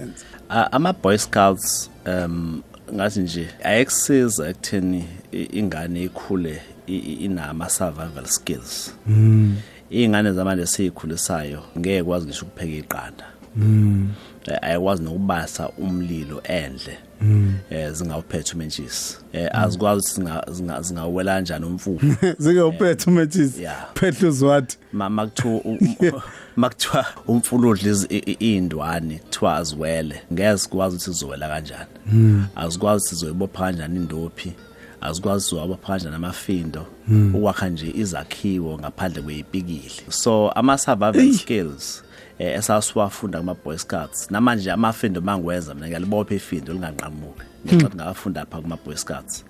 A- 0.49 0.71
ama 0.71 0.93
boy 0.93 1.17
scouts 1.17 1.89
um 2.05 2.61
ngathi 2.93 3.19
nje 3.19 3.47
ayekusiza 3.63 4.49
ekutheni 4.49 5.05
ingane 5.31 6.03
ikhule 6.03 6.61
inama 7.19 7.69
survival 7.69 8.25
skills. 8.25 8.93
Ingane 9.89 10.31
zamanje 10.33 10.65
siyikhulisayo 10.65 11.63
ngeke 11.77 12.03
kwazi 12.03 12.25
ngisho 12.25 12.45
ukupheka 12.45 12.73
iqanda. 12.77 13.25
Eh, 14.45 14.57
ayikwazi 14.61 15.03
nokubasa 15.03 15.69
umlilo 15.69 16.41
endle 16.43 16.97
eh 17.69 17.91
zingawuphethe 17.91 18.53
umentshisi 18.53 19.17
eh 19.33 19.49
azikwazi 19.53 19.99
ukuthi 20.01 20.21
zinga- 20.21 20.45
zinga- 20.51 20.81
zingawela 20.81 21.33
kanjani 21.35 21.65
uphethe 22.67 23.09
umethisi 23.09 23.61
Yeah. 23.61 23.87
phethe 23.93 24.27
uzwathi 24.27 24.77
Ma- 24.93 25.09
u- 25.57 25.77
makuthiwa 26.57 27.05
umfuludla 27.27 27.91
izi- 27.91 28.07
i- 28.09 28.31
i- 28.31 28.37
iy'ndwane 28.39 29.19
kuthiwa 29.19 29.55
aziwele. 29.55 30.21
Ngeke 30.33 30.57
sikwazi 30.57 30.95
ukuthi 30.95 31.11
zizowela 31.11 31.47
kanjani. 31.47 31.85
Azikwazi 32.55 33.01
ukuthi 33.03 33.15
zizoyibopha 33.15 33.59
kanjani 33.59 33.95
indophi. 33.95 34.53
Azikwazi 35.01 35.45
siwabopha 35.45 35.87
kanjani 35.87 36.15
amafindo. 36.15 36.85
Ukwakha 37.33 37.69
nje 37.69 37.91
izakhiwo 37.95 38.79
ngaphandle 38.79 39.21
kweyipikili. 39.21 39.91
So 40.09 40.49
ama-survival 40.51 41.33
skills 41.33 42.03
eh 42.39 42.57
esasiwafunda 42.57 43.39
kuma-boy 43.39 43.77
scouts 43.77 44.31
namanje 44.31 44.71
amafindo 44.71 45.21
mangiwenza 45.21 45.73
mina 45.73 45.87
ngiyalibopha 45.87 46.35
ifindo 46.35 46.73
linganqamuki 46.73 47.41
ngenxa 47.67 47.89
ngafunda 47.95 48.41
lapha 48.41 48.61
kuma-boy 48.61 48.95
scouts. 48.95 49.43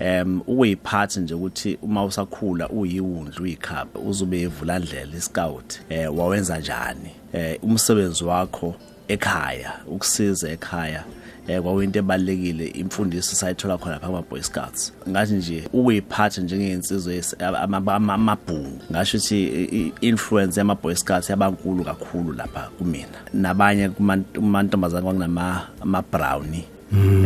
Um 0.00 0.40
ukuyiphatha 0.46 1.20
nje 1.20 1.34
ukuthi 1.34 1.78
uma 1.82 2.04
usakhula 2.04 2.68
uyiwundlu 2.68 3.44
uyikhaba 3.44 4.00
uzobe 4.00 4.42
evulandlela 4.42 5.16
iscout 5.16 5.80
eh 5.88 6.18
wawenza 6.18 6.58
njani? 6.58 7.10
Eh 7.32 7.58
umsebenzi 7.62 8.24
wakho 8.24 8.74
ekhaya 9.08 9.72
ukusiza 9.86 10.50
ekhaya 10.50 11.04
eh 11.48 11.62
kwawinto 11.62 11.98
ebalekile 11.98 12.66
imfundiso 12.66 13.36
sayithola 13.36 13.78
khona 13.78 13.92
lapha 13.94 14.06
kuma 14.06 14.22
boy 14.22 14.42
scouts. 14.42 14.92
Ngathi 15.08 15.34
nje 15.34 15.68
ukuyiphatha 15.72 16.42
njengeinsizwe 16.42 17.14
yesi- 17.16 17.44
ama- 17.44 17.76
ama- 17.94 18.14
amabhungu 18.14 18.80
ngasho 18.92 19.18
ukuthi 19.18 19.44
i- 19.44 19.64
i- 19.64 19.92
influence 20.00 20.60
yama 20.60 20.74
boy 20.74 20.94
scouts 20.94 21.30
yabankulu 21.30 21.84
kakhulu 21.84 22.32
lapha 22.32 22.60
kumina. 22.78 23.18
Nabanye 23.34 23.88
kumantombazane 23.88 25.02
kwakunama 25.02 25.66
ama 25.82 26.02
brownie 26.02 26.64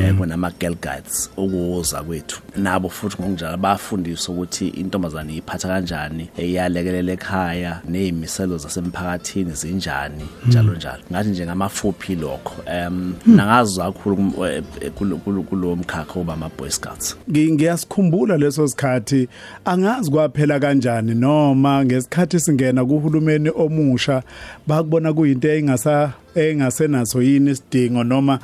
eh 0.00 0.14
kunama 0.14 0.50
girl 0.60 0.74
guides 0.74 1.30
ukuza 1.36 2.02
kwethu. 2.02 2.40
Nabo 2.56 2.88
futhi 2.88 3.16
ngokunjalo 3.22 3.56
bafundiswa 3.56 4.34
ukuthi 4.34 4.68
intombazane 4.68 5.36
iphatha 5.36 5.68
kanjani 5.68 6.28
eyalekelela 6.36 7.12
ekhaya 7.12 7.80
nezimiselo 7.88 8.58
zasemphakathini 8.58 9.50
zinjani 9.52 10.24
njalo 10.48 10.74
njalo. 10.74 11.02
Ngathi 11.12 11.28
nje 11.30 11.46
ngamafuphi 11.46 12.14
lokho 12.14 12.54
em 12.66 13.14
nangazi 13.26 13.80
kakhulu 13.80 14.44
eh, 14.46 14.62
eh, 14.80 14.92
kulo- 14.92 15.76
mkhakha 15.76 16.20
oba 16.20 16.32
ama 16.32 16.50
boy 16.58 16.70
scouts. 16.70 17.16
Ngi- 17.30 17.52
ngiyasikhumbula 17.52 18.36
leso 18.36 18.68
sikhathi. 18.68 19.28
Angazi 19.64 20.10
kwaphela 20.10 20.60
kanjani 20.60 21.14
noma 21.14 21.84
ngesikhathi 21.84 22.40
singena 22.40 22.84
kuhulumeni 22.84 23.50
omusha 23.56 24.22
bakubona 24.66 25.12
kuyinto 25.12 25.48
engasa 25.48 26.12
engasenaso 26.34 27.22
yini 27.22 27.50
isidingo 27.50 28.04
noma 28.04 28.38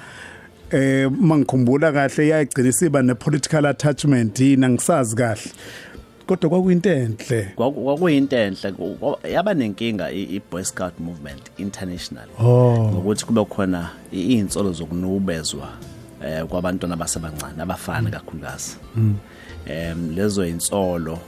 eh 0.72 1.10
mangikhumbula 1.10 1.92
kahle 1.92 2.26
iyagcina 2.26 2.68
isiba 2.68 3.02
ne 3.02 3.14
political 3.14 3.66
attachment 3.66 4.40
yina 4.40 4.68
ngisazi 4.70 5.16
kahle. 5.16 5.50
Kodwa 6.26 6.50
kwakuyinto 6.50 6.90
enhle. 6.90 7.52
Kwaku- 7.56 7.84
kwakuyinto 7.84 8.36
enhle. 8.36 8.72
Ku- 8.72 8.94
kwa- 9.00 9.18
yaba 9.30 9.54
nenkinga 9.54 10.10
i 10.12 10.22
i- 10.22 10.42
boy 10.50 10.62
scout 10.64 10.94
movement 11.00 11.42
international 11.58 12.28
Oh. 12.38 12.90
ngokuthi 12.92 13.24
kube 13.26 13.44
khona 13.44 13.90
i- 14.12 14.34
iy'nsolo 14.36 14.72
zokunubezwa 14.72 15.68
eh 16.24 16.44
kwabantwana 16.44 16.94
abasebancane 16.94 17.62
abafana 17.62 18.10
kakhulukazi. 18.10 18.76
Em 19.66 20.14
lezo 20.16 20.46
insolo 20.46 21.18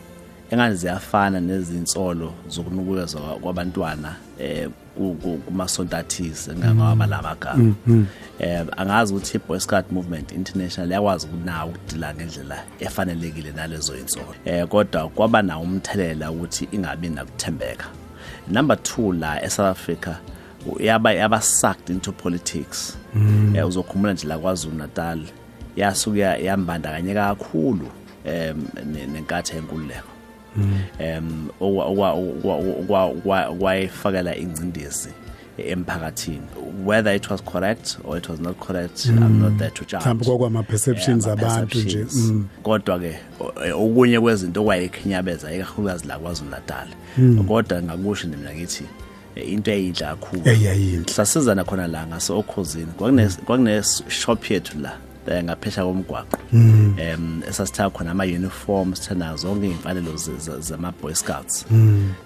engani 0.52 0.74
ziyafana 0.76 1.40
nezinsolo 1.40 2.32
zokunukuzwa 2.48 3.20
kwabantwana 3.20 4.14
eh 4.38 4.68
ku- 4.96 5.14
ku- 5.22 5.38
kumasonto 5.46 5.96
athize 5.96 6.52
ngangaba 6.54 7.06
lamagama 7.06 7.74
eh 8.38 8.66
angazi 8.76 9.14
ukuthi 9.14 9.36
i-boy 9.36 9.58
scout 9.60 9.92
movement 9.92 10.32
international 10.32 10.90
yakwazi 10.92 11.26
ukunawo 11.26 11.70
ukudila 11.70 12.14
ngendlela 12.14 12.62
efanelekile 12.80 13.52
nalezo 13.52 13.96
insolo. 13.96 14.34
Eh 14.44 14.66
kodwa 14.68 15.08
kwaba 15.08 15.42
nawo 15.42 15.62
umthelela 15.62 16.30
ukuthi 16.30 16.68
ingabi 16.72 17.08
nakuthembeka. 17.08 17.84
Number 18.48 18.76
2 18.76 19.18
la 19.18 19.42
eSouth 19.44 19.68
Africa 19.70 20.14
u- 20.66 20.82
yaba 20.82 21.12
yaba 21.12 21.40
sucked 21.42 21.90
into 21.90 22.12
politics. 22.12 22.98
Eh 23.56 23.66
uzokhumbula 23.68 24.12
nje 24.12 24.26
la 24.26 24.38
kwaZulu 24.38 24.76
Natal 24.76 25.20
yasuka 25.76 26.18
yambandakanyeka 26.36 27.34
kakhulu 27.36 27.88
em 28.24 28.64
ne- 28.92 29.06
nenkathi 29.06 29.56
yenkululeko 29.56 30.08
em 30.98 31.48
okwayifakela 33.20 34.36
ingcindezi 34.36 35.08
emphakathini. 35.58 36.40
Whether 36.84 37.14
it 37.14 37.30
was 37.30 37.40
correct 37.44 37.98
or 38.04 38.16
it 38.18 38.28
was 38.28 38.40
not 38.40 38.58
correct 38.58 39.04
i'm 39.06 39.38
not 39.40 39.58
there 39.58 39.70
to 39.70 39.84
judge. 39.84 40.04
Mhlawumbe 40.04 40.24
kwakwama 40.24 40.62
perceptions 40.62 41.26
Eh, 41.26 41.32
ama 41.32 41.42
abantu 41.42 41.78
nje. 41.78 41.84
perceptions. 41.84 42.14
mm. 42.30 42.46
kodwa 42.62 42.98
ke 42.98 43.16
o- 43.40 43.64
eh, 43.66 43.80
okunye 43.80 44.20
kwezinto 44.20 44.60
okwayikhinyabeza 44.62 45.54
ikakhulukazi 45.54 46.06
la 46.06 46.18
kwaZulu 46.18 46.50
Natal 46.50 46.88
kodwa 47.48 47.82
ngakusho 47.82 48.26
nje 48.28 48.36
mina 48.36 48.54
ngithi 48.54 48.84
eh, 49.36 49.52
into 49.52 49.70
eyinhle 49.70 50.06
kakhulu. 50.06 50.42
Eyayinhle. 50.48 51.12
sasizana 51.12 51.64
khona 51.64 51.86
la 51.86 52.06
ngase 52.06 52.32
okhosini 52.32 52.86
kwakune 52.86 53.28
kwakune 53.44 53.82
shop 54.08 54.50
yethu 54.50 54.78
la. 54.80 54.88
eh, 54.90 54.96
ngaphesha 55.28 55.82
komgwaqo. 55.84 56.38
Em 56.98 57.42
esasithatha 57.48 57.90
khona 57.90 58.10
ama 58.10 58.24
uniforms 58.24 58.98
sithanda 59.00 59.36
zonke 59.36 59.66
imfanelo 59.66 60.16
ze- 60.16 60.38
ze- 60.38 60.60
zama 60.60 60.92
boy 61.02 61.14
scouts 61.14 61.64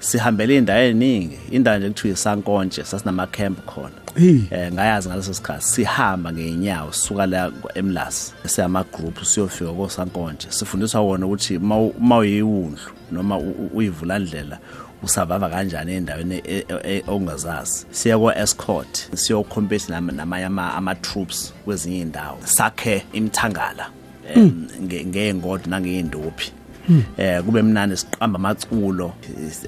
sihambele 0.01 0.57
indawo 0.57 0.81
eningi 0.81 1.39
indawo 1.51 1.79
nje 1.79 1.89
kuthiwa 1.89 2.15
isankonje 2.15 2.85
sasinama 2.85 3.27
camp 3.27 3.67
khona. 3.67 3.95
Hey. 4.17 4.41
eh 4.51 4.73
ngayazi 4.73 5.09
ngaleso 5.09 5.35
sikhathi 5.35 5.65
sihamba 5.65 6.33
ngeenyawo 6.33 6.93
sisuka 6.93 7.27
la 7.27 7.53
eMlas 7.75 8.35
siyama 8.47 8.85
group 8.93 9.23
siyofika 9.25 9.73
kosankonje. 9.73 10.47
Sifundiswa 10.51 11.01
wona 11.01 11.27
ukuthi 11.27 11.57
uma 11.57 12.19
uyiwundlu 12.19 12.91
noma 13.13 13.39
u- 13.39 13.51
u- 13.51 13.71
uyivulandlela 13.75 14.59
usavava 15.03 15.49
kanjani 15.49 15.95
endaweni 15.95 16.43
e- 16.45 16.65
e- 16.69 16.97
e- 16.97 17.03
ongazazi. 17.09 17.87
Siya 17.91 18.19
ko 18.19 18.33
escort 18.33 19.09
siyocompete 19.15 19.93
nam- 19.93 20.15
namanye 20.17 20.45
ama 20.45 20.75
ama 20.75 20.95
troops 20.95 21.53
kwezinye 21.65 22.01
indawo 22.01 22.39
sakhe 22.45 23.05
imthangala 23.13 23.91
em, 24.35 24.67
nge- 24.83 25.07
ngeengodo 25.07 25.63
nangeyindophi 25.71 26.53
eh 27.19 27.43
kube 27.43 27.63
mnandi 27.63 27.97
siqamba 27.97 28.37
amaculo 28.39 29.13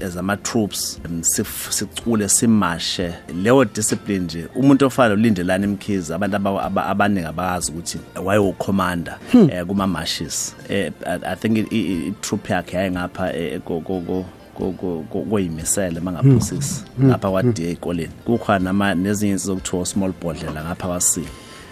as 0.05 0.17
ama 0.17 0.37
troops 0.37 0.99
em, 1.05 1.21
sif- 1.21 1.71
sicule 1.71 2.29
simashe. 2.29 3.13
Leyo 3.43 3.65
discipline 3.65 4.19
nje 4.25 4.47
umuntu 4.55 4.85
ofana 4.85 5.13
ulindelana 5.13 5.65
imkhizi 5.65 6.13
abantu 6.13 6.35
aba- 6.35 6.63
aba- 6.63 6.85
abaningi 6.85 7.27
abazi 7.27 7.71
ukuthi 7.71 7.99
waye 8.23 8.39
ucommander 8.39 9.17
eh 9.51 9.65
kuma 9.65 9.87
marches 9.87 10.55
eh 10.69 10.91
I 11.05 11.19
I 11.33 11.35
think 11.35 11.57
i- 11.57 11.67
i 11.75 12.07
i- 12.07 12.13
troop 12.21 12.49
yakhe 12.49 12.77
yayingapha 12.77 13.33
eh, 14.59 14.65
ko 14.65 14.71
ko 14.71 14.71
ko 14.71 14.73
ko- 14.73 15.03
ko- 15.03 15.03
ko- 15.09 15.25
koyimisele 15.29 15.99
mangaphosisi 15.99 16.83
ngapha 17.03 17.29
kwa 17.29 17.43
DA 17.43 17.69
ekoleni 17.69 18.11
kukhona 18.25 18.59
nama 18.59 18.95
nezinye 18.95 19.33
izokuthiwa 19.33 19.85
small 19.85 20.13
bodlela 20.21 20.63
ngapha 20.63 20.87
kwasi. 20.87 21.23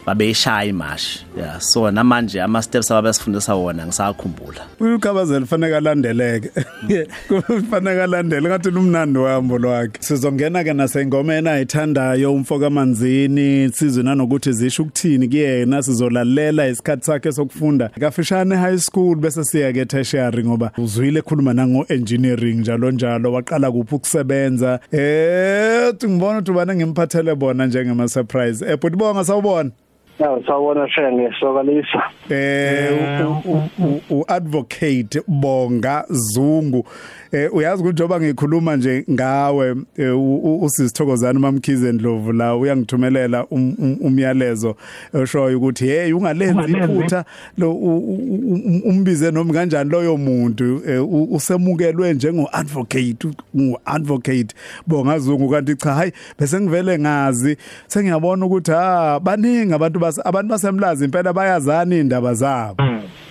Babeyishaya 0.07 0.69
imashi 0.69 1.25
yeah 1.37 1.59
so 1.59 1.91
namanje 1.91 2.41
ama 2.41 2.61
steps 2.61 2.91
ababesifundisa 2.91 3.55
wona 3.55 3.85
ngisakhumbula 3.85 4.61
ukhabazela 4.79 5.45
fanele 5.45 5.77
alandeleke. 5.77 6.51
Kufanele 7.27 8.03
alandele 8.03 8.49
ngathi 8.49 8.71
lumnandi 8.71 9.19
wahambo 9.19 9.57
lwakhe. 9.57 9.97
Sizongena 9.99 10.63
ke 10.63 10.73
nasengomeni 10.73 11.49
ayithandayo 11.49 12.33
umfoka 12.33 12.69
manzini 12.69 13.71
sizwe 13.73 14.03
nanokuthi 14.03 14.51
zisho 14.51 14.83
ukuthini 14.83 15.27
kuyena 15.27 15.83
sizolalela 15.83 16.67
isikhathi 16.67 17.05
sakhe 17.05 17.31
sokufunda. 17.31 17.89
Kafishane 17.99 18.55
high 18.55 18.77
school 18.77 19.15
bese 19.15 19.43
siya 19.43 19.73
ke 19.73 19.85
tertiary 19.85 20.43
ngoba 20.43 20.71
uzwile 20.77 21.19
ekhuluma 21.19 21.53
nango 21.53 21.85
engineering 21.89 22.59
njalo 22.59 22.91
njalo 22.91 23.33
waqala 23.33 23.71
kuphi 23.71 23.95
ukusebenza. 23.95 24.79
Eh 24.91 25.89
uthi 25.89 26.07
ngibona 26.07 26.37
ukuthi 26.37 26.51
ubana 26.51 26.75
ngimphathele 26.75 27.35
bona 27.35 27.65
njengema 27.65 28.07
surprise 28.07 28.65
eh 28.65 28.77
but 28.81 28.93
bonga 28.93 29.25
sawubona. 29.25 29.71
Ya 30.19 30.39
sawubona 30.47 30.89
shenge 30.89 31.30
sokalisa. 31.39 32.03
eh 32.30 33.25
u- 33.45 33.51
u- 33.51 34.01
u- 34.10 34.19
uadvocate 34.19 35.21
Bonga 35.27 36.06
Zungu. 36.10 36.86
Eh 37.32 37.53
uyazi 37.56 37.82
ukuthi 37.84 37.93
njoba 37.93 38.19
ngikhuluma 38.19 38.75
nje 38.75 39.06
ngawe 39.12 39.75
eh, 39.97 40.17
u- 40.17 40.36
u- 40.38 40.63
usisithokozana 40.63 41.39
mamkhize 41.39 41.91
Ndlovu 41.91 42.32
la 42.34 42.56
uyangithumelela 42.56 43.45
um- 43.51 43.75
um- 43.80 43.97
umyalezo 44.01 44.75
oshoyo 45.13 45.58
ukuthi 45.58 45.86
hey 45.88 46.13
ungalenzi 46.13 46.71
iphutha? 46.71 47.25
Lo 47.58 47.71
u- 47.73 47.97
u- 47.97 48.62
u- 48.65 48.89
umbize 48.89 49.32
noma 49.32 49.53
kanjani 49.53 49.89
loyo 49.89 50.17
muntu? 50.17 50.82
Eh, 50.89 51.03
u- 51.13 51.27
usemukelwe 51.36 52.13
njengo 52.13 52.49
advocate 52.51 53.27
ngu 53.58 53.80
advocate 53.86 54.56
Bonga 54.88 55.19
Zungu. 55.19 55.49
Kanti 55.49 55.75
cha 55.75 55.93
hayi 55.93 56.12
bese 56.39 56.60
ngivele 56.62 56.99
ngazi. 56.99 57.58
Sengiyabona 57.88 58.45
ukuthi 58.45 58.71
ah 58.71 59.19
baningi 59.19 59.73
abantu 59.73 59.99
bas 60.07 60.19
abantu 60.25 60.49
basemlazi 60.49 61.05
impela 61.05 61.33
bayazana 61.33 61.95
indaba 61.95 62.33
zabo 62.33 62.83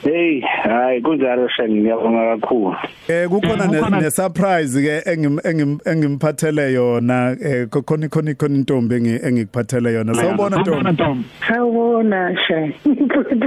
Hey, 0.04 0.40
hayi 0.40 1.00
kunjalo 1.02 1.48
shenge 1.48 1.80
ngiyabonga 1.80 2.36
kakhulu. 2.38 2.76
Eh 3.08 3.28
kukhona 3.28 3.66
ne, 3.66 4.00
ne 4.00 4.10
surprise 4.10 4.78
ke 4.80 5.02
engim 5.10 5.40
engim 5.44 5.78
engimphathele 5.84 6.72
yona 6.72 7.34
eh 7.42 7.66
khona 7.66 8.08
khona 8.08 8.34
khona 8.34 8.54
intombi 8.54 8.94
engi- 8.94 9.20
engikuphathele 9.26 9.92
yona 9.94 10.14
sawubona 10.14 10.56
ntombi 10.62 11.24
Sawubona 11.48 12.36
shenge. 12.46 12.74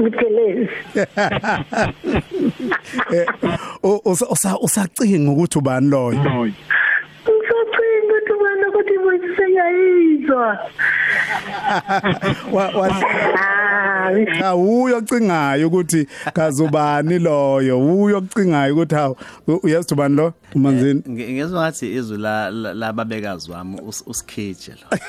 Buthelezi. 0.03 0.69
eh 3.13 3.25
u- 3.83 4.01
usa- 4.05 4.27
usa- 4.29 4.59
usacinga 4.61 5.31
ukuthi 5.31 5.57
ubani 5.59 5.89
loyo 5.89 6.19
Usacinga 6.19 8.13
ukuthi 8.19 8.33
wena 8.43 8.67
ukuthi 8.69 8.95
uyisengayizwa. 8.97 10.08
Wa 12.51 12.67
wa- 12.69 13.03
Ah, 14.43 14.55
uyo 14.55 14.97
ocingayo 14.97 15.67
ukuthi 15.67 16.07
kazubani 16.33 17.19
loyo? 17.19 17.79
Uyo 17.79 18.17
ocingayo 18.17 18.73
ukuthi 18.73 18.95
hawu 18.95 19.15
u- 19.47 19.59
uyazi 19.63 19.93
ubani 19.93 20.15
lo 20.15 20.33
umanzini? 20.55 21.03
Ngizwa 21.09 21.61
ngathi 21.61 21.93
izwi 21.95 22.17
la 22.17 22.49
la- 22.51 22.73
lababekazi 22.73 23.51
wami 23.51 23.77
us- 23.81 24.03
usikhije 24.07 24.71
lo. 24.71 24.87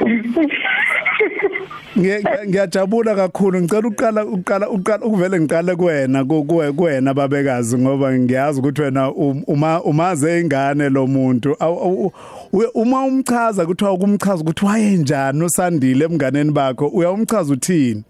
ngiyajabula 2.00 3.14
kakhulu. 3.14 3.60
Ngicela 3.60 3.88
uqala 3.88 4.24
uqala 4.24 4.68
uqala 4.70 5.06
ukuvele 5.06 5.40
ngiqale 5.40 5.76
kuwena 5.76 6.24
ku- 6.24 6.44
kuwe- 6.44 6.72
kuwena 6.72 7.14
babekazi 7.14 7.78
ngoba 7.78 8.12
ngiyazi 8.18 8.60
ukuthi 8.60 8.82
wena 8.82 9.10
um- 9.12 9.44
uma 9.46 9.82
umaze 9.82 10.40
ingane 10.40 10.88
lo 10.88 11.06
muntu. 11.06 11.56
Awu- 11.60 11.80
awu- 11.82 12.12
u- 12.52 12.70
uma 12.74 13.04
umchaza 13.04 13.66
kuthiwa 13.66 13.92
ukumchaza 13.92 14.42
ukuthi 14.42 14.64
wayenjani 14.66 15.44
usandile 15.44 16.04
emnganeni 16.04 16.52
bakho 16.52 16.86
uyawumchaza 16.88 17.52
uthini? 17.52 18.04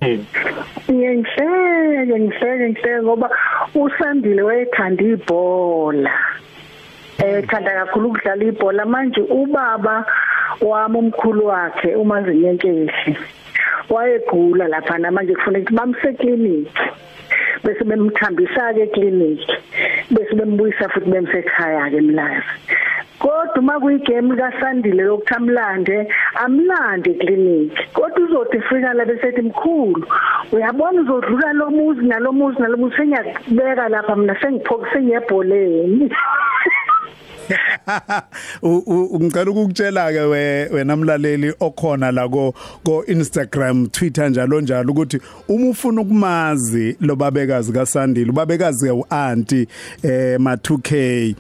Ngihleke 0.91 2.21
ngihleke 2.21 2.69
ngihleke 2.71 3.03
ngoba 3.03 3.31
usandile 3.75 4.43
wayethanda 4.43 5.05
ibhola. 5.05 6.11
Eh 7.19 7.45
thanda 7.49 7.71
kakhulu 7.71 8.09
ukudlala 8.09 8.45
ibhola. 8.45 8.87
Manje 8.87 9.21
ubaba 9.21 10.05
wami 10.61 10.99
umkhulu 10.99 11.47
wakhe 11.47 11.95
umazinyenkeshi 11.95 13.17
wayegula 13.91 14.69
lapha 14.69 14.99
manje 14.99 15.35
kufanele 15.35 15.65
ukuthi 15.65 15.75
bamse 15.75 16.13
clinic 16.21 16.69
bese 17.65 17.85
bemthambisa 17.85 18.75
ke 18.75 18.87
clinic 18.95 19.41
bese 20.11 20.35
bembuyisa 20.35 20.89
futhi 20.89 21.11
bemsekhaya 21.11 21.91
ke 21.91 21.97
emlazi 21.97 22.55
kodwa 23.21 23.59
uma 23.59 23.81
kuyigame 23.81 24.37
kaSandile 24.37 25.03
lokuthi 25.05 25.35
amlande 26.45 27.15
clinic 27.21 27.73
kodwa 27.93 28.25
uzothi 28.25 28.61
fika 28.61 28.95
la 28.95 29.05
bese 29.05 29.29
ethi 29.29 29.43
mkhulu 29.43 30.07
uyabona 30.53 31.01
uzodlula 31.01 31.53
lo 31.53 31.71
muzi 31.71 32.07
nalo 32.07 32.33
muzi 32.33 32.59
nalo 32.61 32.77
muzi. 32.77 32.97
Sengiyakubeka 32.97 33.89
lapha 33.89 34.17
mina 34.17 34.41
sengiphokise 34.41 35.03
ngiyebholeni 35.03 36.11
ngicela 39.21 39.51
ukukutshela 39.51 40.13
ke 40.13 40.21
wena 40.75 40.97
mlaleli 40.97 41.53
okhona 41.61 42.13
la 42.13 42.29
ko 42.29 42.55
ko 42.85 43.05
Instagram 43.07 43.87
Twitter 43.87 44.31
njalo 44.31 44.61
njalo 44.61 44.93
ukuthi 44.93 45.21
uma 45.49 45.69
ufuna 45.71 46.01
ukumazi 46.01 46.97
lo 47.01 47.17
babekazi 47.17 47.73
kaSandile 47.73 48.31
ubabekazi 48.31 48.87
ke 48.87 48.93
uanti 48.93 49.67
eh 50.03 50.39
ma 50.41 50.55
2K 50.55 51.35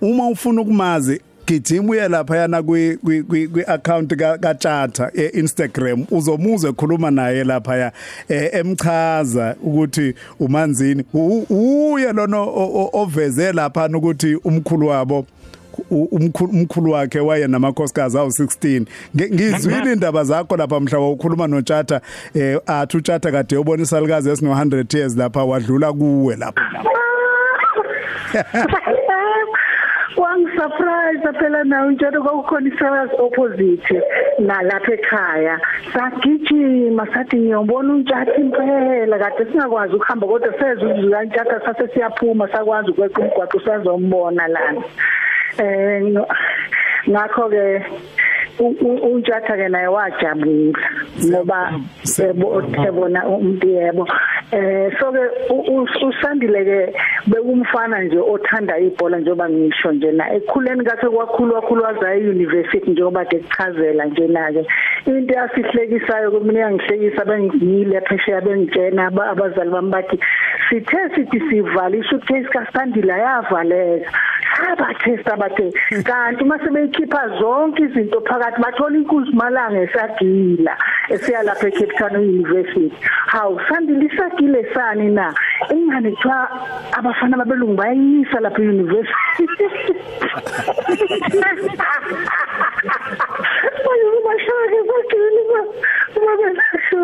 uma 0.00 0.28
ufuna 0.28 0.60
ukumazi 0.62 1.20
gijima 1.46 1.90
uye 1.90 2.08
lapha 2.08 2.36
yana 2.36 2.62
kwi 2.62 2.96
kwi- 2.96 3.22
kwi 3.22 3.48
kwi 3.48 3.62
account 3.66 4.16
ka 4.16 4.38
kaChata 4.38 5.10
eInstagram 5.14 6.06
uzomuza 6.10 6.68
ekhuluma 6.68 7.10
naye 7.10 7.44
lapha 7.44 7.76
ya 7.76 7.92
eh, 8.28 8.50
emchaza 8.52 9.56
ukuthi 9.62 10.14
umanzini 10.40 11.04
U- 11.14 11.46
uye 11.94 12.12
lona 12.12 12.40
o- 12.40 12.70
o- 12.74 12.90
oveze 12.92 13.52
lapha 13.52 13.86
ukuthi 13.86 14.34
umkhulu 14.34 14.86
wabo 14.86 15.18
u- 15.18 15.26
umkhulu 15.90 16.50
umkhulu 16.52 16.90
wakhe 16.92 17.20
waye 17.20 17.46
namakhosikazi 17.46 18.18
awu16 18.18 18.84
Nge- 19.16 19.34
ngizwile 19.34 19.92
indaba 19.92 20.24
zakho 20.24 20.56
lapha 20.56 20.80
mhla 20.80 20.98
ukhuluma 21.00 21.46
noChata 21.46 22.00
eh 22.34 22.58
athi 22.66 22.96
uChata 22.96 23.32
kade 23.32 23.56
ubonisa 23.56 24.00
likazi 24.00 24.30
esino 24.30 24.54
100 24.54 24.96
years 24.98 25.16
lapha 25.16 25.44
wadlula 25.44 25.92
kuwe 25.92 26.36
lapha. 26.36 26.62
Wangisurprise 30.16 31.32
phela 31.38 31.64
nawe 31.64 31.92
njalo 31.92 32.22
kwakukhona 32.22 32.68
isakazi 32.74 33.12
opposite 33.18 34.02
nalapha 34.38 34.92
ekhaya. 34.92 35.60
Sagijima 35.94 37.06
sathi 37.14 37.36
ngiyobona 37.36 37.92
untshathi 37.94 38.40
impela 38.40 39.18
kade 39.18 39.50
singakwazi 39.52 39.94
ukuhamba 39.94 40.26
kodwa 40.26 40.52
sezwe 40.58 40.92
uzwi 40.92 41.10
kantshatha 41.10 41.60
sase 41.64 41.88
siyaphuma 41.94 42.48
sakwazi 42.52 42.90
ukweqa 42.90 43.20
umgwaqo 43.22 43.60
sazombona 43.64 44.48
lana. 44.48 44.82
Eh 45.58 46.00
no- 46.02 46.28
ngakho 47.08 47.48
ke 47.50 47.64
uNtshatha 48.60 49.56
ke 49.56 49.68
naye 49.68 49.86
wajabula 49.86 50.78
ngoba 51.24 51.72
yebo 52.18 52.62
ebona 52.86 53.26
umuntu 53.28 53.68
yebo. 53.68 54.06
Eh 54.52 54.90
so 54.98 55.12
ke 55.12 55.22
u- 55.50 55.66
u- 55.72 56.06
usandile 56.08 56.64
ke 56.64 56.78
bekumfana 57.30 58.02
nje 58.04 58.18
othanda 58.18 58.78
ibhola 58.78 59.18
njengoba 59.18 59.48
ngisho 59.48 59.92
nje 59.92 60.12
na 60.12 60.32
ekhuleni 60.34 60.84
kakhe 60.84 61.06
kwakhulu 61.08 61.54
wakhulu 61.54 61.82
waza 61.84 62.14
euniversity 62.14 62.90
njengoba 62.90 63.24
ke 63.24 63.38
kuchazela 63.38 64.04
nje 64.04 64.26
na 64.28 64.52
ke. 64.52 64.66
Into 65.06 65.34
yasihlekisayo 65.34 66.30
kumina 66.30 66.60
yangihlekisa 66.60 67.24
bengiyile 67.24 68.00
phesheya 68.00 68.40
bengitshena 68.40 69.06
aba- 69.06 69.30
abazali 69.30 69.70
bami 69.70 69.90
bathi 69.90 70.18
sithe 70.68 70.98
sithi 71.14 71.40
sivala 71.48 71.96
isuitcase 71.96 72.48
kaSandile 72.52 73.12
yavaleka 73.12 74.10
abathesta 74.72 75.36
bathe 75.36 75.70
kanti 76.04 76.44
mase 76.44 76.68
beyikhipha 76.70 77.22
zonke 77.38 77.82
izinto 77.82 78.20
phakathi 78.20 78.49
bathola 78.58 78.96
inkunzi 78.98 79.32
malanga 79.32 79.80
esagila 79.82 80.76
esiya 81.08 81.42
lapha 81.42 81.68
eCape 81.68 81.94
Town 81.98 82.16
University. 82.16 82.92
Hawu 83.26 83.60
sandile 83.68 84.06
isagile 84.06 84.66
sani 84.74 85.08
na? 85.10 85.34
Ingane 85.70 86.10
kuthiwa 86.10 86.48
abafana 86.92 87.36
babelungu 87.36 87.74
bayisa 87.74 88.40
lapha 88.40 88.62
euniversity. 88.62 89.94
Ayo 93.90 94.08
mashaka 94.24 94.78
bagcina 94.88 95.60
uma 96.16 96.32
bengasho 96.36 97.00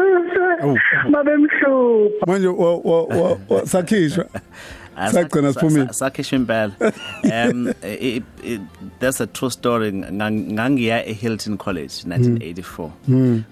babemhlupha. 1.11 2.27
Manje 2.27 2.49
wa- 2.49 2.77
wa- 2.79 3.05
wa- 3.05 3.39
wa- 3.49 3.67
sakhishwa. 3.67 4.25
Ah, 4.35 4.41
Sagcina 4.97 5.53
sa- 5.53 5.61
siphumile. 5.61 5.87
sa- 5.87 5.93
sakhishwa 6.11 6.39
impela 6.39 6.73
um 7.51 7.69
i- 7.85 8.23
i- 8.45 8.61
that's 9.01 9.21
a 9.21 9.27
true 9.27 9.51
story. 9.51 9.93
Ngang- 9.93 10.53
ngangiya 10.53 11.07
eHilton 11.07 11.57
College 11.59 11.93
1984 12.07 12.91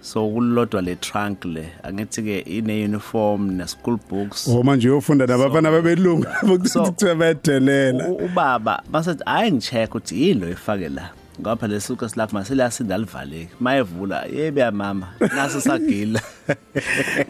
so 0.01 0.29
kulodwa 0.29 0.83
le 0.83 0.97
trunk 0.97 1.45
le 1.45 1.65
angithi 1.83 2.23
ke 2.23 2.39
ine 2.59 2.85
uniform 2.85 3.51
ne 3.57 3.67
school 3.67 3.99
books. 4.11 4.49
Oh 4.49 4.63
manje 4.63 4.89
uyofunda 4.89 5.27
nabafana 5.27 5.71
babelungu 5.71 6.25
So- 6.65 6.81
bokuthiwa 6.83 7.15
bayadelela 7.15 8.09
U- 8.09 8.25
ubaba 8.25 8.83
basethi 8.91 9.23
hayi 9.27 9.53
ngicheck 9.53 9.91
ukuthi 9.95 10.23
yilo 10.23 10.49
efake 10.49 10.89
la? 10.89 11.11
Ngapha 11.41 11.67
lesuka 11.67 12.09
silapha 12.09 12.33
maselasinda 12.39 12.99
livaleki 12.99 13.49
mayevula 13.61 14.25
yebe 14.27 14.61
ya 14.61 14.71
mama 14.73 15.09
nasi 15.21 15.61
sagila. 15.61 16.21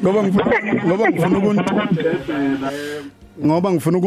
Ngoba 0.03 0.23
ngifuna 0.23 0.85
ngoba 0.85 1.11
ngifuna 1.11 1.39
ukuntu 1.39 1.65
ngoba 3.45 3.73
ngifuna 3.73 3.99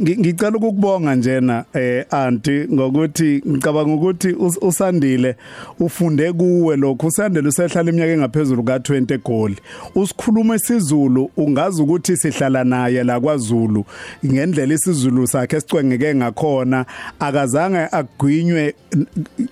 ngi- 0.00 0.18
ngicela 0.18 0.56
ukukubonga 0.56 1.14
njena 1.14 1.64
eh 1.74 2.04
anti 2.10 2.66
ngokuthi 2.72 3.42
ngicabanga 3.48 3.94
ukuthi 3.94 4.28
us- 4.32 4.58
usandile 4.68 5.36
ufunde 5.80 6.32
kuwe 6.32 6.76
lokho 6.76 7.06
usandile 7.06 7.48
usehlala 7.48 7.90
iminyaka 7.90 8.12
engaphezulu 8.12 8.62
ka20 8.62 9.14
egoli. 9.14 9.56
Usikhuluma 9.94 10.56
isizulu 10.56 11.30
ungazi 11.36 11.82
ukuthi 11.82 12.16
sihlala 12.16 12.64
naye 12.64 13.04
la 13.04 13.20
kwaZulu. 13.20 13.84
Ngendlela 14.26 14.74
isizulu 14.74 15.26
sakhe 15.26 15.60
sicwengeke 15.60 16.14
ngakhona 16.14 16.86
akazange 17.20 17.88
agwinywe 17.92 18.74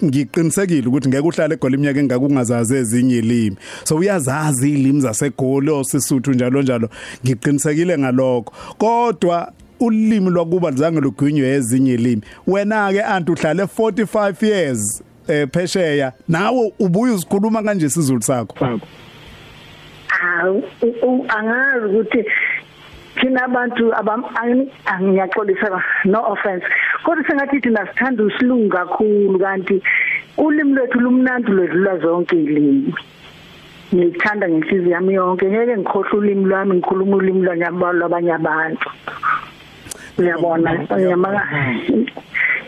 ngiqinisekile 0.05 0.87
ukuthi 0.87 1.09
ngeke 1.09 1.27
uhlale 1.29 1.55
egoli 1.55 1.75
iminyaka 1.75 2.01
engakungazazi 2.01 2.75
ezinye 2.77 3.19
ilimi. 3.19 3.57
So 3.85 3.97
uyazazi 3.97 4.73
ilimi 4.73 5.01
zasegoli 5.01 5.71
osisuthu 5.71 6.33
njalo 6.33 6.63
njalo. 6.63 6.89
Ngiqinisekile 7.25 7.62
ngalokho. 7.99 8.53
Kodwa 8.79 9.53
ulimi 9.81 10.31
lwakuba 10.31 10.71
lizange 10.71 11.01
lugwinywe 11.01 11.49
ezinye 11.49 11.95
ilimi. 11.95 12.23
Wena 12.47 12.93
ke 12.93 13.03
anti 13.03 13.33
uhlale 13.33 13.63
45 13.67 14.47
years 14.47 15.03
eh 15.29 15.49
phesheya 15.53 16.13
nawe 16.29 16.73
ubuye 16.79 17.13
usikhuluma 17.15 17.63
kanje 17.63 17.87
isizulu 17.87 18.23
sakho. 18.23 18.55
Hawu 20.09 20.63
u- 20.83 21.07
u- 21.07 21.27
angazi 21.29 21.87
ukuthi 21.87 22.25
thina 23.21 23.45
abantu 23.45 23.95
abam 23.95 24.23
angini- 24.35 24.71
angiyaxolisa 24.87 25.83
no 26.05 26.23
offense. 26.33 26.65
Kodwa 27.05 27.25
sengathi 27.27 27.61
thina 27.61 27.87
sithanda 27.87 28.25
usilungu 28.25 28.69
kakhulu 28.69 29.39
kanti 29.39 29.83
ulimi 30.39 30.73
lwethu 30.75 31.01
lumnandi 31.01 31.51
lwedlula 31.53 31.99
zonke 31.99 32.37
ilimi 32.37 32.95
ngikuthanda 33.95 34.49
ngenhliziyo 34.49 34.91
yami 34.95 35.15
yonke. 35.15 35.45
Ngeke 35.47 35.77
ngikhohle 35.77 36.13
ulimi 36.19 36.45
lwami 36.49 36.73
ngikhuluma 36.77 37.17
ulimi 37.17 37.41
lwanyaba- 37.47 37.93
lwabanye 37.99 38.33
abantu. 38.35 38.89
Uyabona 40.19 40.71
ngiyamanga 40.93 41.43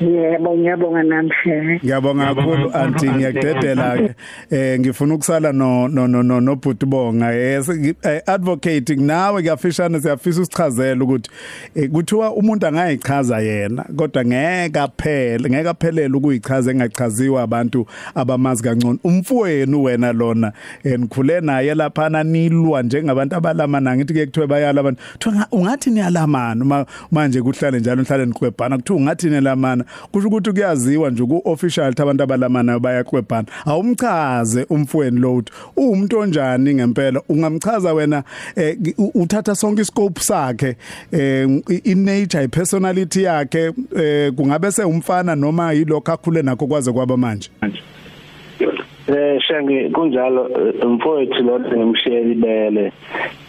yebo 0.01 0.57
ngiyabonga 0.57 1.03
namhle 1.03 1.81
Ngiyabonga 1.85 2.35
kakhulu 2.35 2.71
anti 2.75 3.09
ngiyakudedela 3.09 3.97
ke 3.97 4.15
eh 4.51 4.81
ngifuna 4.81 5.15
ukusala 5.15 5.53
no 5.53 5.89
no 5.89 6.07
no 6.07 6.23
no 6.23 6.41
nobhutibonga 6.41 7.33
yes 7.33 7.69
eh, 8.03 8.23
advocating 8.27 9.01
nawe 9.01 9.43
kuyafishana 9.43 10.01
siyafisa 10.01 10.41
usichazela 10.41 11.05
ukuthi 11.05 11.31
eh, 11.75 11.91
kuthiwa 11.91 12.35
umuntu 12.35 12.67
angayichaza 12.67 13.41
yena 13.41 13.85
kodwa 13.97 14.25
ngeke 14.25 14.79
aphele 14.81 15.51
ngeke 15.51 15.69
aphelele 15.69 16.17
ukuyichaza 16.17 16.71
engachaziwa 16.71 17.43
abantu 17.43 17.87
abamazi 18.15 18.63
kangcono. 18.63 18.99
Umfowenu 19.05 19.83
wena 19.83 20.13
lona 20.13 20.53
eh, 20.85 20.99
nikhule 21.01 21.41
naye 21.41 21.75
lapha 21.75 22.23
nilwa 22.25 22.83
njengabantu 22.83 23.37
abalamana 23.37 23.97
ngithi 23.97 24.15
ke 24.15 24.27
kuthiwe 24.27 24.47
bayala 24.47 24.81
abantu 24.81 25.03
kuthiwa 25.13 25.47
ungathi 25.53 25.91
niyalamana 25.91 26.65
uma 26.65 26.87
manje 27.11 27.43
kuhlale 27.43 27.81
njalo 27.81 28.03
nihlale 28.03 28.27
niqwebhana 28.27 28.77
kuthiwa 28.77 28.99
ungathi 28.99 29.27
niyalamana 29.27 29.84
kusho 30.13 30.29
ukuthi 30.29 30.51
kuyaziwa 30.53 31.11
nje 31.11 31.25
ku 31.25 31.43
official 31.45 31.95
ukuthi 31.95 32.03
abantu 32.03 32.23
abalamana 32.23 32.79
bayaqwebhana 32.79 33.49
awumchaze 33.67 34.67
umfweni 34.71 35.21
lo 35.21 35.35
uthi 35.37 35.53
umuntu 35.77 36.19
onjani 36.19 36.75
ngempela? 36.75 37.23
Ungamchaza 37.29 37.93
wena 37.95 38.25
eh, 38.57 38.77
u- 38.99 39.11
uthatha 39.15 39.55
sonke 39.55 39.83
iscope 39.83 40.21
sakhe 40.21 40.77
eh, 41.13 41.49
i 41.85 41.95
nature 41.95 42.45
i 42.45 42.49
personality 42.49 43.23
yakhe 43.23 43.73
eh, 43.97 44.33
kungabe 44.33 44.73
sewumfana 44.73 45.35
noma 45.37 45.73
yilokho 45.73 46.13
akhule 46.13 46.43
nakho 46.43 46.67
kwaze 46.67 46.93
kwaba 46.93 47.17
manje. 47.17 47.51
Eh 49.07 49.39
shange 49.41 49.91
kunjalo 49.91 50.49
eh, 50.49 50.87
mfowethu 50.89 51.43
lo 51.45 51.61
ngimshiyela 51.61 52.33
ibele 52.33 52.93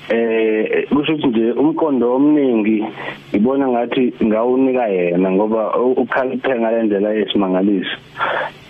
eh 0.10 0.88
kusho 0.90 1.14
ukuthi 1.14 1.28
nje 1.28 1.52
umqondo 1.52 2.16
omningi 2.16 2.84
ngibona 3.32 3.68
ngathi 3.68 4.14
ngawunika 4.24 4.88
yena 4.88 5.32
ngoba 5.32 5.78
ukhaliphe 5.80 6.60
ngalendlela 6.60 7.14
yesimangaliso. 7.14 7.98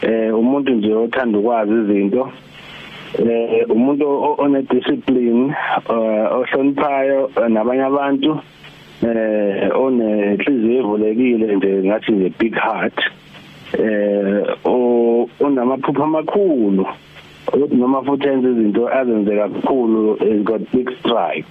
Eh 0.01 0.29
umuntu 0.37 0.71
nje 0.73 0.93
othanda 0.93 1.39
ukwazi 1.39 1.73
izinto 1.73 2.29
eh 3.17 3.65
umuntu 3.69 4.05
one 4.37 4.61
discipline 4.61 5.55
eh, 5.89 6.25
ohloniphayo 6.37 7.31
eh, 7.37 7.49
nabanye 7.49 7.83
abantu 7.83 8.31
eh 9.01 9.73
onenhliziyo 9.73 10.79
evulekile 10.79 11.55
nje 11.55 11.81
ngathi 11.83 12.11
nje 12.11 12.29
big 12.39 12.53
heart. 12.53 12.97
eh 12.99 13.24
o- 14.65 15.29
onamaphupho 15.39 16.03
amakhulu 16.03 16.85
ukuthi 17.53 17.75
noma 17.75 18.01
futhi 18.03 18.27
enze 18.27 18.47
izinto 18.51 18.87
azenze 18.89 19.35
kakhulu 19.35 20.17
is 20.23 20.43
got 20.43 20.61
big 20.71 20.89
stride. 20.99 21.45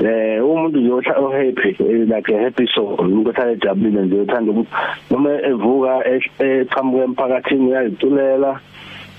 Eh 0.00 0.44
umuntu 0.44 0.78
nje 0.80 0.92
ohla 0.92 1.14
o 1.18 1.30
happy 1.30 1.70
eh, 1.80 2.06
like 2.08 2.28
a 2.28 2.38
happy 2.44 2.66
soul 2.74 2.94
umuntu 3.00 3.30
ohlala 3.30 3.52
ejabulile 3.52 4.02
nje 4.02 4.20
uthanda 4.20 4.50
ukuthi 4.52 4.70
noma 5.10 5.30
evuka 5.50 6.08
eh, 6.08 6.22
eqhamuka 6.40 7.04
emphakathini 7.04 7.68
uyaziculela 7.70 8.60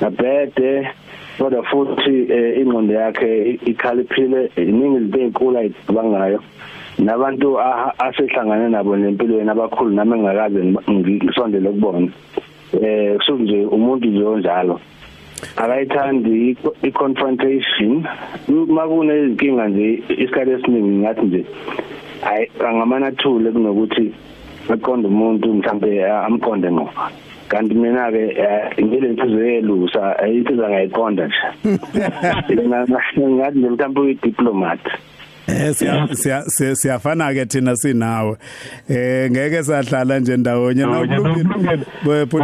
nabhede 0.02 0.88
kodwa 1.38 1.64
futhi 1.64 2.16
eh, 2.32 2.60
ingqondo 2.62 2.94
yakhe 2.94 3.60
ikhaliphile 3.66 4.52
iningi 4.56 4.98
izinto 4.98 5.18
ezinkulu 5.20 5.58
ayicabangayo 5.58 6.40
nabantu 7.00 7.60
aha- 7.60 7.94
asehlangane 8.00 8.70
nabo 8.70 8.96
nempilweni 8.98 9.50
abakhulu 9.50 9.92
nami 9.96 10.20
engakaze 10.20 10.60
ngi- 10.90 11.22
ngisondele 11.24 11.70
kubona 11.70 12.10
eh 12.74 13.16
kusuke 13.18 13.44
nje 13.44 13.66
umuntu 13.66 14.08
nje 14.08 14.24
onjalo. 14.24 14.80
Akayithandi 15.58 16.58
i-confrontation. 16.84 18.04
Makune 18.48 19.14
izinkinga 19.20 19.68
nje 19.68 20.04
isikhathi 20.10 20.52
esiningi 20.52 20.98
ngathi 20.98 21.26
nje 21.26 21.46
ayi 22.26 22.50
angamanathule 22.60 23.52
kunokuthi 23.52 24.14
aqonde 24.70 25.08
umuntu 25.08 25.54
mhlambe 25.54 26.06
amqonde 26.12 26.72
ngqo. 26.72 26.90
Kanti 27.48 27.76
mina 27.76 28.12
ke 28.12 28.24
ngile 28.84 29.08
inhliziyo 29.14 29.46
yelusa 29.46 30.18
inhliziyo 30.28 30.70
ngayiqonda 30.70 31.28
nje. 31.28 31.42
Ngathi 32.68 33.60
nje 33.60 33.70
mhlambe 33.70 34.00
uyi 34.02 34.18
diplomat 34.24 34.80
Eh 35.48 35.74
siya 35.74 36.08
siya 36.14 36.44
siya- 36.48 36.76
siyafana 36.76 37.34
ke 37.34 37.46
thina 37.46 37.76
sinawe. 37.76 38.38
Eh 38.90 39.32
ngeke 39.32 39.64
sahlala 39.64 40.20
nje 40.20 40.38
ndawonye 40.38 40.84
nokulungile. 40.84 41.86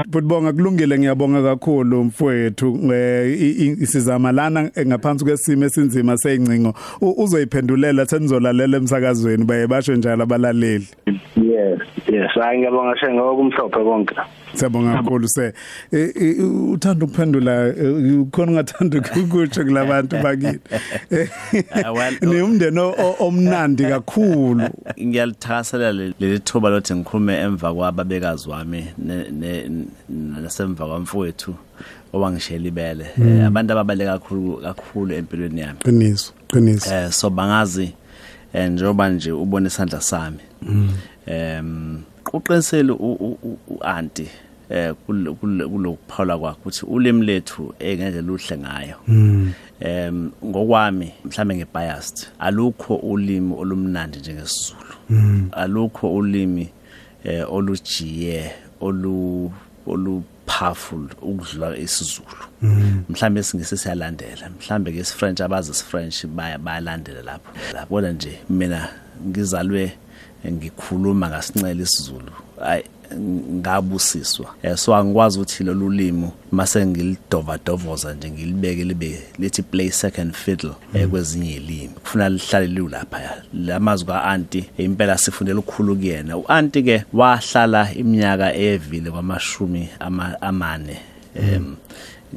Butbonga 0.08 0.54
kulungile 0.54 1.00
ngiyabonga 1.00 1.42
kakhulu 1.44 2.04
mfowethu. 2.04 2.80
Eh 2.94 3.42
i- 3.42 3.76
i- 3.82 3.86
sizamalana 3.88 4.72
ngaphansi 4.88 5.26
kwesimo 5.26 5.66
esinzima 5.66 6.18
seyincingo. 6.18 6.74
Uzoyiphendulela 7.02 8.06
senizolalela 8.06 8.78
emsakazweni 8.78 9.44
baye 9.46 9.68
basho 9.68 9.96
njalo 9.96 10.24
abalaleli. 10.24 10.88
yes 11.36 11.80
yes 12.08 12.32
hayi 12.42 12.60
ngiyabonga 12.60 12.98
shenga 13.00 13.22
okumhlophe 13.24 13.84
konke 13.84 14.16
Siyabonga 14.54 14.94
kakhulu 14.94 15.28
se. 15.28 15.54
Eh, 15.92 16.12
eh, 16.16 16.72
Uthanda 16.72 17.06
ukuphendula 17.06 17.68
eh, 17.68 18.20
ukhona 18.22 18.52
ungathanda 18.52 18.98
ukukusho 19.00 19.64
kulabantu 19.66 20.18
bakini. 20.24 20.60
Ah, 21.72 22.12
Ni 22.22 22.42
umndeni 22.42 22.80
omnandi 23.20 23.84
kakhulu. 23.86 24.70
ngiyalithakaselela 25.02 26.14
leli 26.20 26.40
thuba 26.40 26.70
lothi 26.70 26.96
ngikhulume 26.96 27.34
emva 27.40 27.74
kwababekazi 27.74 28.50
wami 28.50 28.86
ne- 28.98 29.30
ne- 29.32 29.70
nasemva 30.42 30.86
kwamfowethu 30.88 31.56
owangishela 32.14 32.68
ibele 32.68 33.06
Eh, 33.22 33.46
abantu 33.48 33.74
ababaleka 33.74 34.20
kakhulu 34.20 34.58
kakhulu 34.62 35.14
empilweni 35.14 35.62
yami 35.62 35.80
Qiniso, 35.80 36.34
qiniso. 36.48 36.94
eh 36.94 37.12
so 37.12 37.30
bangazi 37.30 37.94
eh, 38.54 38.70
njengoba 38.72 39.10
nje 39.10 39.32
ubona 39.32 39.68
isandla 39.68 40.02
sami 40.02 40.38
em 41.26 42.02
uqinisele 42.34 42.92
u- 42.92 43.14
u- 43.44 43.58
u 43.68 43.78
anti 43.84 44.28
eh 44.74 44.94
kul- 45.08 45.36
kul- 45.38 45.68
kulokuphawula 45.70 46.38
kwakhe 46.38 46.58
ukuthi 46.62 46.86
ulimi 46.86 47.26
lethu 47.26 47.74
engeke 47.80 48.22
luhle 48.22 48.58
ngayo. 48.58 48.96
Em 49.80 50.32
ngokwami 50.46 51.12
mhlambe 51.26 51.56
ngebiased 51.56 52.28
alukho 52.40 52.96
ulimi 52.96 53.54
olumnandi 53.58 54.20
njengesizulu. 54.20 54.94
Alukho 55.52 56.16
ulimi 56.16 56.70
eh 57.24 57.54
olujiye 57.54 58.52
olu 58.82 59.52
olu 59.88 60.24
powerful 60.46 61.08
ukudlula 61.22 61.78
isiZulu. 61.78 62.46
Mhlambe 63.10 63.40
isingisi 63.40 63.78
siyalandela 63.78 64.50
mhlambe 64.50 64.92
ke 64.92 65.00
isifrench 65.00 65.42
abazi 65.42 65.72
isifrench 65.72 66.26
baya 66.26 66.58
bayalandela 66.58 67.22
lapho. 67.22 67.52
Kodwa 67.90 68.12
nje 68.12 68.40
mina 68.50 68.90
ngizalwe 69.28 69.92
ngikhuluma 70.48 71.30
ngasincela 71.30 71.82
isiZulu. 71.84 72.32
Ay 72.62 72.84
ngabusiswa. 73.20 74.56
Eh, 74.64 74.78
so 74.78 74.96
angikwazi 74.96 75.38
ukuthi 75.40 75.64
lolu 75.64 75.90
limi 75.90 76.30
mase 76.52 76.86
ngilidova 76.86 77.58
dovoza 77.66 78.14
nje 78.14 78.30
ngilibeke 78.32 78.84
libe 78.84 79.24
lithi 79.40 79.62
play 79.64 79.92
second 79.92 80.34
fiddle 80.34 80.72
eh, 80.94 81.08
kwezinye 81.08 81.54
ilimi 81.56 81.88
kufuna 81.88 82.30
lihlale 82.30 82.68
liwulapha 82.68 83.44
lamazwi 83.54 84.08
kaanti 84.08 84.66
impela 84.78 85.18
sifundela 85.18 85.60
ukukhulu 85.60 85.96
kuyena. 85.96 86.38
Uanti 86.38 86.84
ke 86.84 87.04
wahlala 87.14 87.94
iminyaka 87.94 88.56
evile 88.56 89.12
kwamashumi 89.12 89.90
ama- 90.00 90.42
amane 90.42 90.98
em 91.36 91.76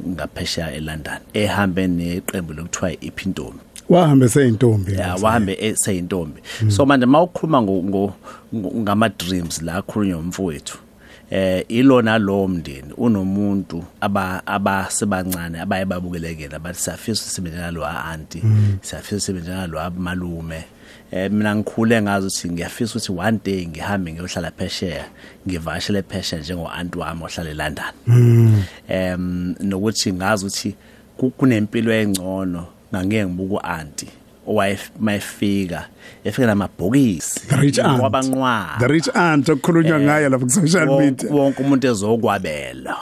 ngaphesheya 0.09 0.71
eLondon 0.73 1.17
ehambe 1.33 1.87
neqembu 1.87 2.53
lokuthiwa 2.53 2.91
iPhintombi 3.03 3.59
wahambe 3.89 4.29
seyintombi 4.29 4.93
ya 4.93 5.15
wahambe 5.15 5.57
eseyintombi. 5.59 6.41
So 6.69 6.85
manje 6.85 7.05
mawukhuluma 7.05 7.61
ngo 7.61 7.83
ngo- 7.83 8.13
ngo- 8.55 8.75
ngama 8.81 9.09
dreams 9.09 9.61
la 9.61 9.81
khulunywa 9.81 10.19
umfowethu 10.19 10.77
eh 11.31 11.65
ilona 11.67 12.17
lo 12.19 12.47
mndeni 12.47 12.93
unomuntu 12.97 13.83
aba 14.01 14.47
abasebancane 14.47 15.59
abaye 15.59 15.85
babukelekela 15.85 16.55
abathi 16.55 16.79
siyafisa 16.79 17.25
usebenza 17.27 17.59
nalo 17.59 17.85
auntie 17.85 18.41
siyafisa 18.81 19.15
usebenza 19.15 19.55
nalo 19.55 19.79
amalume. 19.81 20.63
Eh 21.11 21.31
mina 21.31 21.55
ngikhule 21.55 22.01
ngazi 22.01 22.27
ukuthi 22.27 22.49
ngiyafisa 22.51 22.91
ukuthi 22.99 23.11
one 23.27 23.39
day 23.45 23.67
ngihambe 23.67 24.11
ngiyohlala 24.13 24.51
phesheya 24.51 25.05
ngivashele 25.47 26.01
phesheya 26.03 26.41
njengo 26.41 26.67
auntie 26.69 27.01
wami 27.01 27.23
ohlala 27.23 27.49
eLondon. 27.49 27.85
Em 28.87 29.55
nokuthi 29.59 30.13
ngazi 30.13 30.45
ukuthi 30.45 30.75
ku- 31.17 31.31
kunempilo 31.31 31.91
engcono 31.93 32.65
ngangeke 32.93 33.25
ngibuka 33.25 33.53
uanti 33.67 34.07
owayefika 34.47 35.87
efika 36.23 36.47
namabhokisi. 36.47 37.39
The 37.47 37.55
rich 37.57 37.79
aunt. 37.79 38.01
wabanqwaba. 38.03 38.79
The 38.79 38.87
rich 38.87 39.09
aunt 39.15 39.49
okukhulunywa 39.49 39.99
ngayo 39.99 40.29
lapha 40.29 40.45
ku-social 40.45 40.87
Wonke- 40.87 40.99
media. 41.05 41.29
wonke 41.31 41.63
umuntu 41.63 41.87
ezokwabela. 41.87 42.95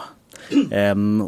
Em 0.71 1.21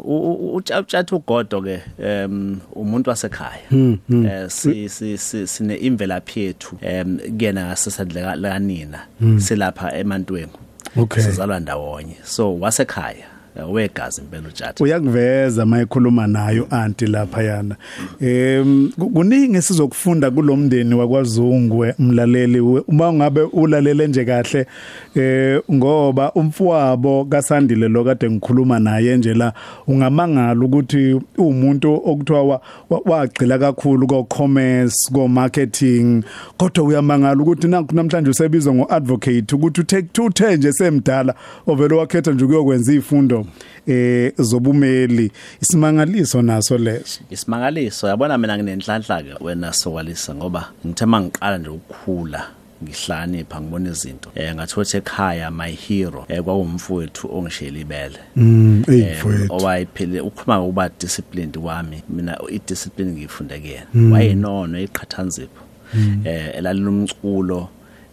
utshatha 0.54 1.16
ugodo 1.16 1.62
ke 1.62 1.82
em 1.98 2.60
umuntu 2.74 3.10
wasekhaya. 3.10 3.66
Hmm, 3.68 3.98
eh 4.26 4.46
si 4.48 4.88
si 4.88 5.18
si- 5.18 5.46
sine 5.46 5.74
imvelaphi 5.76 6.40
yethu 6.40 6.78
em 6.82 7.18
kuyena 7.38 7.66
ngasesadla 7.66 8.36
kanina 8.38 8.98
silapha 9.38 9.92
emantweni 9.96 10.52
Hmm. 10.94 11.02
Okay. 11.02 11.22
sizalwa 11.22 11.60
ndawonye. 11.60 12.16
So 12.24 12.58
wasekhaya. 12.58 13.16
eh, 13.16 13.37
wegazi 13.66 14.20
impela 14.20 14.48
utshatha 14.48 14.84
uyakuveza 14.84 15.66
mayikhuluma 15.66 16.26
nayo 16.26 16.66
anti 16.70 17.06
lapha 17.06 17.42
yana 17.42 17.76
em 18.20 18.90
ku- 18.98 19.10
kuningi 19.10 19.62
sizokufunda 19.62 20.30
kulomndeni 20.30 20.94
wakwaZungu 20.94 21.78
we, 21.78 21.94
umlaleli 21.98 22.60
we. 22.60 22.82
uma 22.88 23.12
ngabe 23.12 23.40
ulalele 23.42 24.06
nje 24.08 24.24
kahle 24.24 24.66
eh 25.16 25.60
ngoba 25.72 26.32
umfowabo 26.32 27.24
kaSandile 27.24 27.88
lo 27.88 28.04
kade 28.04 28.30
ngikhuluma 28.30 28.78
naye 28.78 29.16
nje 29.16 29.34
la 29.34 29.52
ungamangala 29.86 30.64
ukuthi 30.64 31.20
umuntu 31.38 31.94
okuthiwa 32.04 32.42
wa- 32.44 32.60
wa- 32.90 33.00
wagcila 33.04 33.58
kakhulu 33.58 34.06
ko 34.06 34.24
commerce 34.24 35.10
ko 35.12 35.28
marketing 35.28 36.22
kodwa 36.56 36.84
uyamangala 36.84 37.42
ukuthi 37.42 37.68
nanku 37.68 37.94
namhlanje 37.94 38.30
usebizwa 38.30 38.74
ngo 38.74 38.86
advocate 38.90 39.54
ukuthi 39.54 39.80
uthe 39.80 40.04
uthe 40.22 40.56
nje 40.56 40.72
semdala 40.72 41.34
ovelo 41.66 41.98
wakhetha 41.98 42.32
nje 42.32 42.44
ukuyokwenza 42.44 42.92
izifundo 42.92 43.46
eh 43.86 44.32
zobumeli 44.38 45.32
isimangaliso 45.60 46.42
naso 46.42 46.78
leso. 46.78 47.20
Isimangaliso 47.30 48.08
yabona 48.08 48.38
mina 48.38 48.56
nginenhlanhla 48.56 49.22
ke 49.22 49.44
wena 49.44 49.72
sokwalisa 49.72 50.34
ngoba 50.34 50.72
ngithe 50.86 51.06
mangiqala 51.06 51.58
nje 51.58 51.68
ukukhula 51.68 52.50
ngihlakanipha 52.82 53.60
ngibona 53.60 53.90
izinto. 53.90 54.30
Eh 54.34 54.54
ngathothi 54.54 54.96
ekhaya 54.96 55.50
my 55.50 55.72
hero 55.72 56.26
eh 56.28 56.42
kwakumfowethu 56.42 57.28
ongishela 57.36 57.78
ibele 57.78 58.18
mm 58.36 58.84
eyifowethu 58.88 59.54
owayephile 59.54 60.20
ukhuluma 60.20 60.58
ngokuba 60.58 60.90
disciplined 61.00 61.56
wami 61.56 62.02
mina 62.08 62.38
i-discipline 62.50 63.12
ngiyifunde 63.12 63.58
kuyena. 63.58 64.12
Wayenono 64.12 64.80
iqhathanzipho 64.80 65.62
eh 66.24 66.56
elalela 66.56 66.90
umculo 66.90 67.68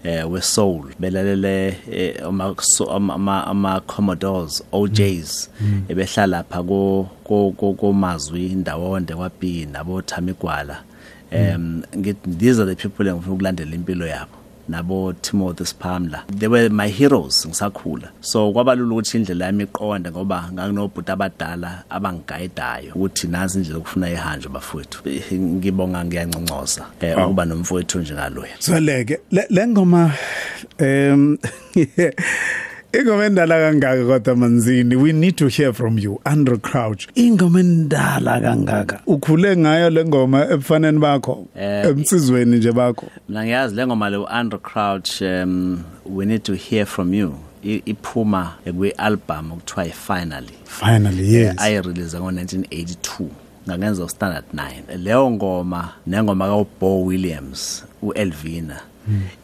eh 0.06 0.24
we 0.32 0.42
soul 0.42 0.86
belalele 1.00 1.78
eh, 1.92 2.16
ama 2.26 2.56
so- 2.62 2.92
ama- 2.92 3.14
ama 3.14 3.48
ama 3.48 3.80
Commodores 3.82 4.64
OJs 4.72 5.50
ebehlala 5.90 6.38
lapha 6.38 6.64
ko 6.64 7.10
ko- 7.24 7.52
ko 7.58 7.74
komazwi 7.74 8.46
indawonde 8.54 9.16
kwabi 9.16 9.66
nabo 9.66 10.02
Thamigwala 10.02 10.84
um 11.32 11.82
ngithi 11.98 12.30
these 12.38 12.60
are 12.62 12.66
the 12.66 12.76
people 12.76 13.08
engifuna 13.08 13.34
ukulandela 13.34 13.76
impilo 13.76 14.06
yabo. 14.08 14.32
Nabo 14.70 15.14
Timothy 15.22 15.64
Spamla. 15.64 16.24
They 16.28 16.48
were 16.48 16.70
my 16.70 16.88
heroes 16.88 17.46
ngisakhula. 17.46 18.10
So 18.22 18.52
kwabalula 18.52 18.96
ukuthi 18.96 19.18
indlela 19.18 19.46
yami 19.46 19.64
iqonde 19.64 20.12
ngoba 20.12 20.50
nganginobhuti 20.54 21.12
abadala 21.12 21.84
abangigayidayo. 21.90 22.94
Ukuthi 22.96 23.28
nazi 23.28 23.58
indlela 23.58 23.78
okufuna 23.78 24.10
ihanjwe 24.10 24.52
bafowethu. 24.52 25.10
Eh, 25.10 25.34
ngibonga 25.34 26.06
ngiyanconcoza 26.06 26.86
eh, 27.02 27.18
ukuba 27.18 27.46
nomfowethu 27.46 28.00
njengaloya 28.00 28.56
Zweleke 28.60 29.20
le 29.32 29.46
le 29.50 29.68
ngoma 29.68 30.12
em 30.78 31.38
ingoma 33.00 33.26
endala 33.26 33.56
kangaka 33.60 34.06
kodwa 34.06 34.36
manzini? 34.36 34.96
We 34.96 35.12
need 35.14 35.38
to 35.38 35.48
hear 35.48 35.74
from 35.74 35.98
you 36.00 36.20
Andrew 36.26 36.58
Crouch. 36.58 37.08
Ingoma 37.16 37.60
endala 37.60 38.42
kangaka? 38.42 39.02
Ukhule 39.08 39.58
ngayo 39.58 39.90
le 39.90 40.06
ngoma 40.06 40.46
ebufaneni 40.52 41.00
bakho 41.00 41.48
Eh, 41.56 41.86
emsizweni 41.86 42.58
nje 42.58 42.72
bakho. 42.72 43.08
Mina 43.30 43.44
ngiyazi 43.46 43.76
le 43.76 43.88
ngoma 43.88 44.10
le 44.10 44.26
Andrew 44.30 44.60
Crouch 44.60 45.22
um 45.22 45.84
we 46.06 46.26
need 46.26 46.44
to 46.44 46.54
hear 46.56 46.86
from 46.86 47.14
you. 47.14 47.36
I- 47.64 47.82
iphuma 47.86 48.54
kwi 48.78 48.92
album 48.92 49.52
okuthiwa 49.52 49.86
finally. 49.94 50.54
Finally 50.66 51.34
yes. 51.34 51.56
ayirelease 51.58 52.18
ngo1982 52.18 53.26
ngangenza 53.68 54.04
ustandard 54.06 54.46
9 54.54 54.98
leyo 54.98 55.32
ngoma 55.32 55.90
nengoma 56.08 56.48
kaBo 56.48 57.04
Williams 57.06 57.84
uElvina. 58.02 58.80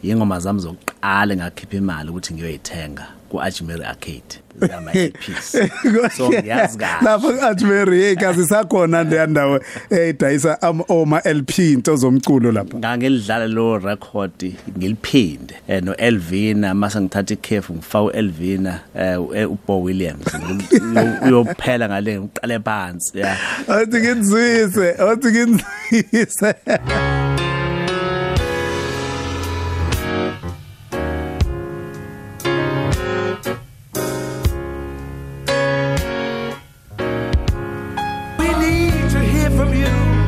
Ingoma 0.02 0.40
zami 0.40 0.60
zokuqala 0.60 1.36
ngakhipha 1.36 1.76
imali 1.76 2.10
ukuthi 2.10 2.34
ngiyoyithenga. 2.34 3.06
kuAjmeri 3.32 3.84
Arcade. 3.84 4.38
Zama 4.60 4.90
piece 5.20 5.70
so 6.16 6.28
ngiyazi 6.28 6.78
kahle. 6.78 7.04
lapho 7.04 7.32
ku-Ajmeri 7.32 8.00
hey 8.02 8.14
kazi 8.16 8.46
sakhona 8.46 9.02
le 9.04 9.26
ndawo 9.26 9.60
eyidayisa 9.90 10.62
am- 10.62 10.84
oma 10.88 11.20
LP 11.24 11.58
into 11.58 11.96
zomculo 11.96 12.52
lapha. 12.52 12.78
Ngangilidlala 12.78 13.46
lo 13.48 13.78
record 13.78 14.54
ngiliphinde. 14.78 15.54
Eh, 15.68 15.82
no 15.82 15.94
Elvina 15.96 16.74
mase 16.74 17.00
ngithatha 17.00 17.34
ikhefu 17.34 17.72
ngifaka 17.74 18.04
uElvina 18.04 18.80
eh, 18.98 19.50
uBo 19.50 19.82
Williams. 19.82 20.26
Ngil- 20.34 21.28
uyophela 21.28 21.88
ngale 21.88 22.20
ngiqale 22.20 22.58
phansi 22.58 23.18
yeah 23.18 23.38
athi 23.68 24.00
ngizwise 24.00 24.90
athi 24.98 25.28
ngizwise. 25.28 26.54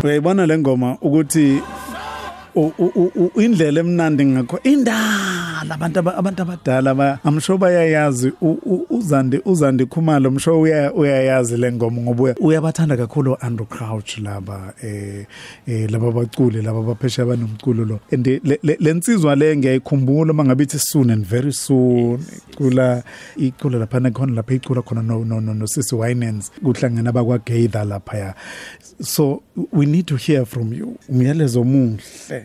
uyayibona 0.05 0.47
le 0.47 0.59
ngoma 0.59 0.97
ukuthi 1.01 1.47
u- 1.55 1.59
u- 1.59 1.61
u- 1.61 1.61
u- 1.61 1.74
indlela 2.55 3.81
emnandi 3.81 4.25
ngakho 4.27 4.59
indala 4.62 5.71
abantu 5.71 5.99
aba- 6.01 6.17
abantu 6.17 6.43
abadala 6.43 6.95
ba 6.95 7.19
I'm 7.25 7.40
sure 7.40 7.59
bayayazi 7.59 8.33
u- 8.40 8.59
u- 8.64 8.87
uzandi 8.90 9.40
uzandi 9.45 9.87
khumalo 9.87 10.29
I'm 10.31 10.38
sure 10.38 10.57
uya- 10.57 10.93
uyayazi 10.93 11.57
le 11.57 11.73
ngoma 11.73 12.03
ngoba 12.03 12.23
uya- 12.23 12.37
uyabathanda 12.40 12.97
kakhulu 12.97 13.37
Andrew 13.40 13.67
Crouch 13.67 14.19
laba 14.19 14.73
eh 14.83 15.27
eh 15.67 15.90
laba 15.90 16.12
baculi 16.12 16.62
laba 16.62 16.83
baphesha 16.83 17.23
abanomculo 17.23 17.85
lo. 17.88 18.01
And 18.12 18.27
le- 18.27 18.59
le- 18.62 18.77
lensizwa 18.81 19.37
le 19.37 19.57
ngiyayikhumbula 19.57 20.33
mangabithi 20.33 20.79
soon 20.79 21.11
and 21.11 21.25
very 21.27 21.53
soon 21.53 22.21
icula 22.53 23.03
icula 23.37 23.79
lapha 23.79 24.01
khona 24.12 24.35
lapha 24.35 24.55
icula 24.55 24.83
khona 24.83 25.03
no 25.03 25.25
no 25.25 25.40
no 25.40 25.53
no 25.55 25.67
sisi 25.67 25.95
Winans 25.95 26.51
kuhlangana 26.62 27.11
abakwa 27.11 27.38
Gaither 27.45 27.85
lapha 27.85 28.17
ya. 28.19 28.35
So 29.01 29.43
we 29.73 29.87
need 29.87 30.07
to 30.07 30.17
hear 30.17 30.45
from 30.45 30.73
you. 30.73 30.99
Umyalezo 31.09 31.61
omuhle. 31.62 32.43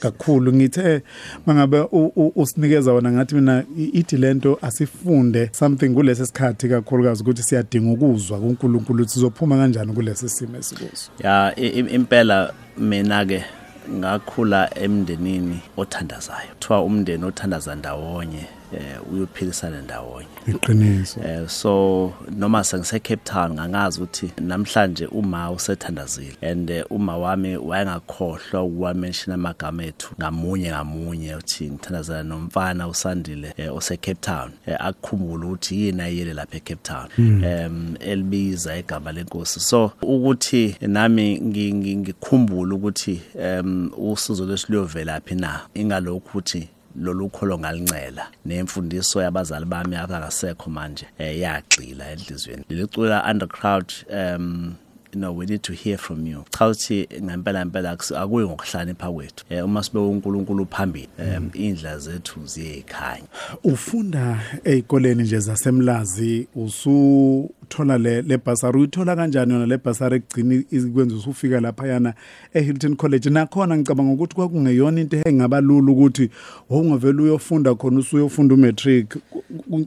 Kakhulu. 0.00 0.52
Ngithe 0.52 1.02
mangabe 1.46 1.80
u- 1.80 2.12
u- 2.16 2.32
usinikeza 2.36 2.92
wona 2.92 3.12
ngathi 3.12 3.34
mina 3.34 3.64
i- 3.78 3.84
ithi 3.84 4.16
lento 4.16 4.58
asifunde 4.62 5.50
something 5.52 5.88
kulesi 5.88 6.26
sikhathi 6.26 6.68
kakhulukazi 6.68 7.22
ukuthi 7.22 7.42
siyadinga 7.42 7.92
ukuzwa 7.92 8.38
kuNkulunkulu 8.38 8.98
ukuthi 9.02 9.12
sizophuma 9.12 9.56
kanjani 9.56 9.92
kulesi 9.92 10.28
simo 10.28 10.56
esikuso. 10.58 11.10
Ya 11.24 11.52
i- 11.56 11.66
i- 11.80 11.94
impela 11.94 12.52
mina 12.78 13.24
ke 13.26 13.44
ngakhula 13.92 14.78
emndenini 14.78 15.60
othandazayo. 15.76 16.48
Kuthiwa 16.54 16.82
umndeni 16.84 17.24
othandaza 17.24 17.74
ndawonye. 17.74 18.46
Eh 18.72 19.12
uyophilisana 19.12 19.82
ndawonye. 19.82 20.28
Iqiniso. 20.46 21.20
Eh 21.24 21.48
so 21.48 22.12
noma 22.36 22.64
sengise 22.64 22.98
Cape 23.00 23.22
Town 23.24 23.52
ngangazi 23.52 24.00
ukuthi 24.00 24.32
namhlanje 24.40 25.06
uma 25.06 25.50
usethandazile 25.50 26.36
and 26.42 26.70
eh, 26.70 26.84
uma 26.90 27.16
wami 27.16 27.56
wayengakhohlwa 27.56 28.62
ukuwamention 28.62 29.34
amagama 29.34 29.84
ethu 29.84 30.14
ngamunye 30.20 30.70
ngamunye 30.70 31.34
uthi 31.34 31.70
ngithandazela 31.70 32.22
nomfana 32.22 32.88
usandile 32.88 33.54
eh, 33.56 33.76
ose 33.76 33.96
Cape 33.96 34.20
Town. 34.20 34.50
Eh, 34.66 34.76
akukhumbula 34.80 35.46
ukuthi 35.46 35.82
yini 35.82 36.02
ayele 36.02 36.34
lapha 36.34 36.56
e 36.56 36.60
Cape 36.60 36.80
Town 36.82 37.08
em 37.44 37.94
elibiza 38.00 38.76
igama 38.76 39.12
lenkosi. 39.12 39.60
So 39.60 39.92
ukuthi 40.02 40.76
nami 40.80 41.38
ngi- 41.40 41.74
ngi- 41.74 41.96
ngikhumbula 41.96 42.74
ukuthi 42.74 43.20
em 43.40 43.90
usizo 43.98 44.46
lesiliyovela 44.46 45.20
phi 45.20 45.34
na? 45.34 45.60
Ingalokhu 45.74 46.28
ukuthi 46.38 46.68
lolu 46.96 47.28
kholo 47.28 47.58
ngalincela 47.58 48.26
nemfundiso 48.46 49.22
yabazali 49.22 49.64
bami 49.64 49.96
abangasekho 49.96 50.70
manje 50.70 51.06
eh 51.18 51.38
yagxila 51.40 52.10
enhlizweni 52.12 52.64
lilicula 52.68 53.24
undercrowd 53.30 53.92
um 54.12 54.74
you 55.12 55.20
know 55.20 55.32
we 55.32 55.46
need 55.46 55.62
to 55.62 55.72
hear 55.72 55.98
from 55.98 56.26
you. 56.26 56.44
Cha 56.58 56.66
uthi 56.68 57.08
ngempela 57.22 57.64
ngempela 57.66 57.92
akusi- 57.92 58.16
akuyi 58.16 58.46
ngokuhlakanipha 58.46 59.12
kwethu. 59.12 59.44
Eh 59.50 59.64
uma 59.64 59.82
sibe 59.82 59.98
uNkulunkulu 59.98 60.66
phambili 60.70 61.08
em 61.18 61.50
indla 61.54 61.98
zethu 61.98 62.40
ziyekhanya. 62.46 63.24
Ufunda 63.64 64.40
ezikoleni 64.64 65.22
nje 65.22 65.38
zasemlazi 65.38 66.46
usuthola 66.56 67.98
le 67.98 68.22
le 68.22 68.38
basari 68.38 68.78
uyithola 68.78 69.16
kanjani 69.16 69.52
yona 69.52 69.66
le 69.66 69.78
basari 69.78 70.16
ekugcina 70.16 70.54
ikwenza 70.70 71.16
usufika 71.16 71.60
lapha 71.60 71.86
yana 71.88 72.14
eHilton 72.54 72.96
College? 72.96 73.30
Nakhona 73.30 73.76
ngicabanga 73.76 74.12
ukuthi 74.12 74.34
kwakungeyona 74.34 75.00
into 75.00 75.16
engaba 75.26 75.60
lula 75.60 75.92
ukuthi 75.92 76.30
ungavela 76.70 77.22
uyofunda 77.22 77.74
khona 77.74 77.98
usuyofunda 78.00 78.54
umatric 78.54 79.08
ku- 79.30 79.42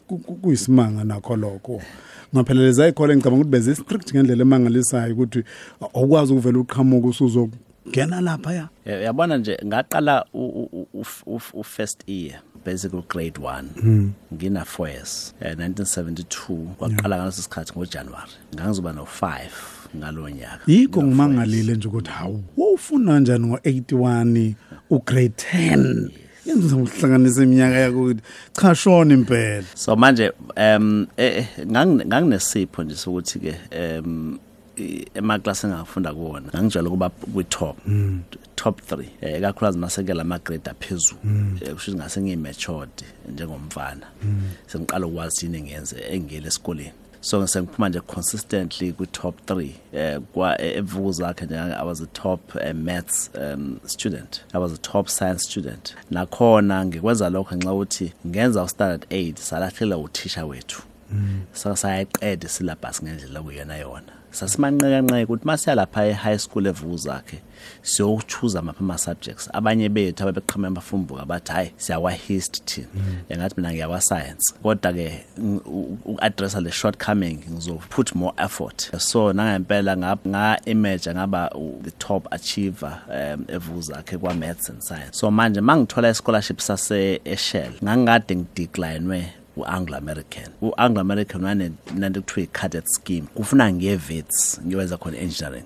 ku- 0.08 0.18
ku- 0.18 0.36
kuyisimanga 0.36 1.04
nakho 1.04 1.36
lokho. 1.36 1.82
Ngapheleleza 2.36 2.88
ikhole 2.88 3.16
ngicabanga 3.16 3.42
ukuthi 3.42 3.52
beze 3.52 3.76
strict 3.76 4.12
ngendlela 4.14 4.42
emangalisayo 4.42 5.14
ukuthi 5.14 5.44
awukwazi 5.96 6.34
ukuvela 6.34 6.60
uqhamuka 6.60 7.08
usuzongena 7.08 8.22
lapha 8.22 8.54
ya 8.54 8.70
Eh, 8.86 9.04
yabona 9.04 9.38
nje 9.38 9.58
ngaqala 9.66 10.26
u- 10.34 10.40
u- 10.40 10.88
u- 10.94 11.06
u- 11.26 11.40
u 11.54 11.64
first 11.64 12.10
year 12.10 12.42
basically 12.66 13.04
grade 13.10 13.40
1 13.42 13.64
ngina 14.34 14.64
4 14.66 14.90
years 14.90 15.34
eh, 15.42 15.56
1972 15.58 16.58
kwaqala 16.78 17.18
ngaleso 17.18 17.42
sikhathi 17.42 17.74
ngoJanuary 17.74 18.32
ngangizoba 18.56 18.94
no 18.94 19.08
5 19.22 19.40
ngalo 19.98 20.30
nyaka. 20.30 20.60
Yikho 20.68 21.02
No 21.02 21.08
ngimangalile 21.08 21.76
nje 21.76 21.88
ukuthi 21.88 22.10
hawu 22.12 22.44
wofuna 22.58 23.12
kanjani 23.12 23.48
ngo81 23.48 24.54
ugrade 24.90 25.34
10 25.56 26.10
yenza 26.46 26.76
ukuhlanganisa 26.76 27.44
iminyaka 27.44 27.76
yakuthi 27.78 28.22
cha 28.54 28.76
shona 28.76 29.14
impela. 29.14 29.64
So 29.76 29.96
manje 29.96 30.32
um 30.58 31.08
eh, 31.18 31.46
ngang- 31.60 32.06
nganginesipho 32.06 32.84
nje 32.84 32.96
sokuthi 32.96 33.40
ke 33.40 33.56
um 34.00 34.40
i- 34.78 35.06
emaklasi 35.16 35.68
engafunda 35.68 36.14
kuwona 36.14 36.48
ngangijwayele 36.48 36.88
ukuba 36.90 37.10
kwi-top 37.10 37.78
top 38.56 38.82
3 38.92 39.06
eh 39.22 39.42
kakhulukazi 39.42 39.78
maseke 39.78 40.14
lama 40.14 40.40
grade 40.40 40.70
aphezulu 40.70 41.18
Eh, 41.62 41.74
kusho 41.74 41.92
ukuthi 41.92 41.94
ngase 41.98 42.22
ngiyimatured 42.22 42.90
njengomfana. 43.34 44.06
Sengiqala 44.68 45.08
ukwazi 45.08 45.46
yini 45.46 45.58
engenze 45.58 45.96
engiyele 46.12 46.48
esikoleni. 46.48 46.92
So 47.24 47.40
ngisengiphuma 47.40 47.90
nje 47.90 48.00
consistently 48.00 48.94
kwi 48.94 49.08
top 49.08 49.36
3 49.48 49.70
eh 49.94 50.20
kwa 50.34 50.62
evuku 50.62 51.12
zakhe 51.12 51.46
nje 51.46 51.56
I 51.56 51.86
was 51.86 52.02
a 52.02 52.06
top 52.06 52.56
uh, 52.56 52.72
maths 52.74 53.30
um, 53.36 53.80
student 53.86 54.44
I 54.54 54.58
was 54.58 54.74
a 54.74 54.78
top 54.78 55.08
science 55.08 55.44
student. 55.44 55.96
Nakhona 56.12 56.86
ngikwenza 56.86 57.30
lokho 57.30 57.56
ngenxa 57.56 57.74
ukuthi 57.74 58.14
ngenza 58.28 58.64
u 58.64 58.68
standard 58.70 59.06
8 59.10 59.36
salahlela 59.36 59.98
uthisha 59.98 60.46
wethu. 60.46 60.82
Saka 61.54 61.76
sayayiqeda 61.76 62.50
syllabus 62.50 63.04
ngendlela 63.04 63.42
kuyona 63.42 63.78
yona. 63.78 64.14
Sasimanqekanqeka 64.34 65.24
ukuthi 65.24 65.46
masiya 65.46 65.76
lapha 65.76 66.06
e-high 66.06 66.38
school 66.38 66.66
evuku 66.68 66.98
zakhe 66.98 67.42
siyochuza 67.82 68.62
mapha 68.62 68.80
ama-subjects 68.80 69.50
abanye 69.54 69.90
bethu 69.90 70.24
ababeqhamuka 70.24 70.68
amafumbuka 70.68 71.26
bathi 71.26 71.52
hhayi 71.52 71.72
siyakwa-hist 71.78 72.64
thina. 72.66 72.88
Engathi 73.30 73.56
mina 73.58 73.72
ngiyakwa-science 73.74 74.54
kodwa-ke 74.64 75.26
uku-addressa 75.66 76.62
le 76.62 76.72
shortcoming 76.72 77.38
ngizoput 77.52 78.16
more 78.16 78.34
effort. 78.38 78.92
So 78.98 79.34
nangempela 79.34 79.98
nga- 79.98 80.18
nga-emerge 80.28 81.14
ngaba 81.14 81.50
top 82.00 82.28
achiever 82.34 83.00
um 83.10 83.46
evuku 83.48 83.82
zakhe 83.82 84.18
kwa-maths 84.18 84.70
and 84.70 84.82
science. 84.84 85.18
So 85.18 85.32
manje 85.32 85.62
ma 85.62 85.76
ngithola 85.78 86.10
i-scholarship 86.10 86.60
sase-eshell 86.60 87.72
ngangikade 87.84 88.36
ngideclinwe 88.36 89.26
u-anglo 89.58 89.98
american 89.98 90.50
u-anglo 90.62 91.02
american 91.02 91.44
wanento 91.44 92.22
kuthiwa 92.22 92.44
i-cadet 92.44 92.86
scheme 92.86 93.28
kufuna 93.34 93.74
ngiye-vets 93.74 94.62
ngiyowenza 94.66 94.98
khona 94.98 95.18
engineering 95.18 95.66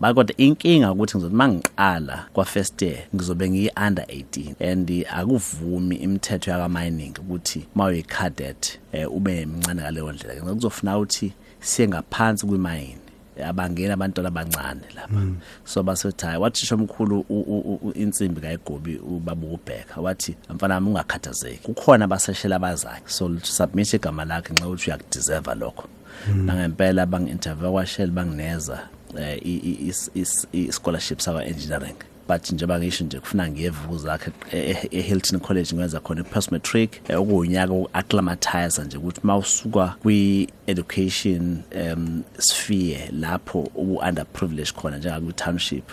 bakodwa 0.00 0.36
inkinga 0.36 0.92
ukuthi 0.92 1.16
ngizothi 1.16 1.34
uma 1.34 1.48
ngiqala 1.48 2.26
kwa-first 2.32 2.82
year 2.82 2.98
ngizobe 3.14 3.50
ngiyi-under 3.50 4.04
18 4.04 4.70
and 4.72 5.06
akuvumi 5.10 5.96
imithetho 5.96 6.50
yakamining 6.50 7.14
ukuthi 7.18 7.66
uma 7.74 7.84
uyi-cadet 7.84 8.78
um 8.94 9.16
ube 9.16 9.46
mncane 9.46 9.82
ngaleyo 9.82 10.12
ndlela. 10.12 10.54
Kuzofuna 10.54 10.96
ukuthi 10.98 11.32
siye 11.60 11.88
ngaphansi 11.88 12.46
kwimayini 12.46 13.01
abangena 13.44 13.94
abantwana 13.94 14.28
abancane 14.28 14.80
lapha. 14.94 15.20
So 15.64 15.82
basethi 15.82 16.26
hayi 16.26 16.38
wathisha 16.38 16.74
omkhulu 16.74 17.24
insimbi 17.94 18.40
kayigobi 18.40 18.96
ubaba 18.96 19.46
ukubheka 19.46 20.00
wathi 20.00 20.36
mfana 20.54 20.74
wami 20.74 20.88
ungakhathazeki. 20.88 21.58
Kukhona 21.72 22.04
abaseshela 22.04 22.56
abazayo 22.56 23.02
so 23.06 23.30
submit 23.42 23.94
igama 23.94 24.24
lakhe 24.24 24.52
nxa 24.52 24.66
ukuthi 24.68 24.90
uyakudeserva 24.90 25.54
lokho. 25.54 25.88
Nangempela 26.36 27.06
bangi-interview 27.06 27.72
kwashell 27.72 28.10
bangineza 28.10 28.78
is- 29.44 30.10
is- 30.14 30.46
i-scholarship 30.52 31.18
sakwa-engineering. 31.20 31.96
But 32.32 32.52
njengoba 32.52 32.78
ngisho 32.78 33.04
nje 33.04 33.20
kufuna 33.20 33.50
ngiyevuku 33.50 33.98
zakhe 33.98 34.30
e- 34.52 34.88
e-hilton 34.90 35.40
college 35.40 35.72
ngiwenza 35.72 36.00
khona 36.00 36.20
i-post 36.20 36.52
matric 36.52 36.90
eh, 37.08 37.20
okuwunyaka 37.20 37.72
woku-acclimatize 37.72 38.84
nje 38.84 38.96
ukuthi 38.96 39.20
uma 39.24 39.36
usuka 39.36 39.94
kwi-education 40.02 41.58
um 41.94 42.22
sphere 42.38 43.10
lapho 43.12 43.70
ubu-underprivileged 43.74 44.74
khona 44.74 44.98
njengakwi-township 44.98 45.84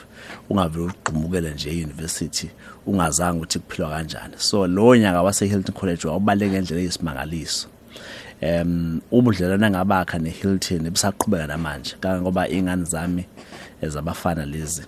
ungavele 0.49 0.85
ugqumukele 0.85 1.51
nje 1.51 1.69
e-university 1.69 2.49
ungazange 2.85 3.37
ukuthi 3.37 3.59
kuphilwa 3.59 3.89
kanjani. 3.89 4.33
So 4.37 4.67
lowo 4.67 4.95
nyaka 4.95 5.21
wase-hilton 5.21 5.75
college 5.75 6.07
wawubaluleke 6.07 6.51
ngendlela 6.51 6.81
eyisimangaliso. 6.81 7.67
Um 8.41 9.01
ubudlelwane 9.11 9.69
ngabakha 9.69 10.19
neHilton 10.19 10.89
busaqhubeka 10.89 11.47
namanje 11.47 11.95
kangoba 11.99 12.49
ingane 12.49 12.83
zami 12.83 13.25
ezabafana 13.81 14.45
lezi 14.45 14.83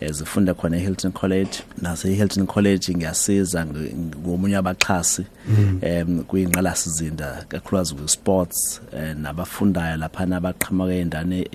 eh, 0.00 0.12
zifunda 0.12 0.54
khona 0.54 0.76
eHilton 0.76 1.12
College. 1.12 1.62
Nase 1.82 2.08
eHilton 2.12 2.46
College 2.46 2.94
ngiyasiza 2.94 3.64
ngi- 3.66 3.94
ngomunye 4.18 4.56
abaxhasi 4.56 5.24
em 5.82 6.22
kuyinqala 6.24 6.74
sizinda 6.76 7.44
kakhulukazi 7.48 7.94
ku 7.94 8.08
sports 8.08 8.80
eh, 8.92 9.16
nabafundayo 9.16 9.96
lapha 9.96 10.26
nabaqhamuka 10.26 10.94
endane 10.94 11.48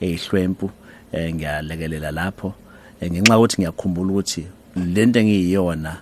eyihlwempu 0.00 0.70
eh, 1.12 1.34
ngiyalekelela 1.34 2.10
lapho. 2.10 2.54
Eh, 3.00 3.10
ngenxa 3.12 3.38
ukuthi 3.38 3.56
ngiyakhumbula 3.62 4.12
ukuthi 4.12 4.46
lento 4.76 5.20
engiyiyona 5.20 5.96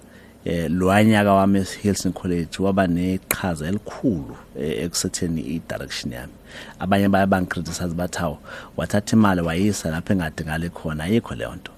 eh 0.45 0.71
lwanyaka 0.71 1.33
wami 1.33 1.59
eHilton 1.59 2.13
College 2.13 2.49
waba 2.59 2.87
neqhaza 2.87 3.69
elikhulu 3.69 4.37
eh, 4.59 4.85
ekusetheni 4.85 5.41
i-direction 5.41 6.13
yami. 6.13 6.33
Abanye 6.79 7.09
baye 7.09 7.27
bangicriticize 7.27 7.95
bathi 7.95 8.19
hawo 8.19 8.39
wathatha 8.77 9.17
imali 9.17 9.41
wayisa 9.41 9.91
lapho 9.91 10.13
engadingale 10.13 10.69
khona 10.69 11.05
ayikho 11.05 11.35
leyo 11.35 11.55
nto. 11.55 11.73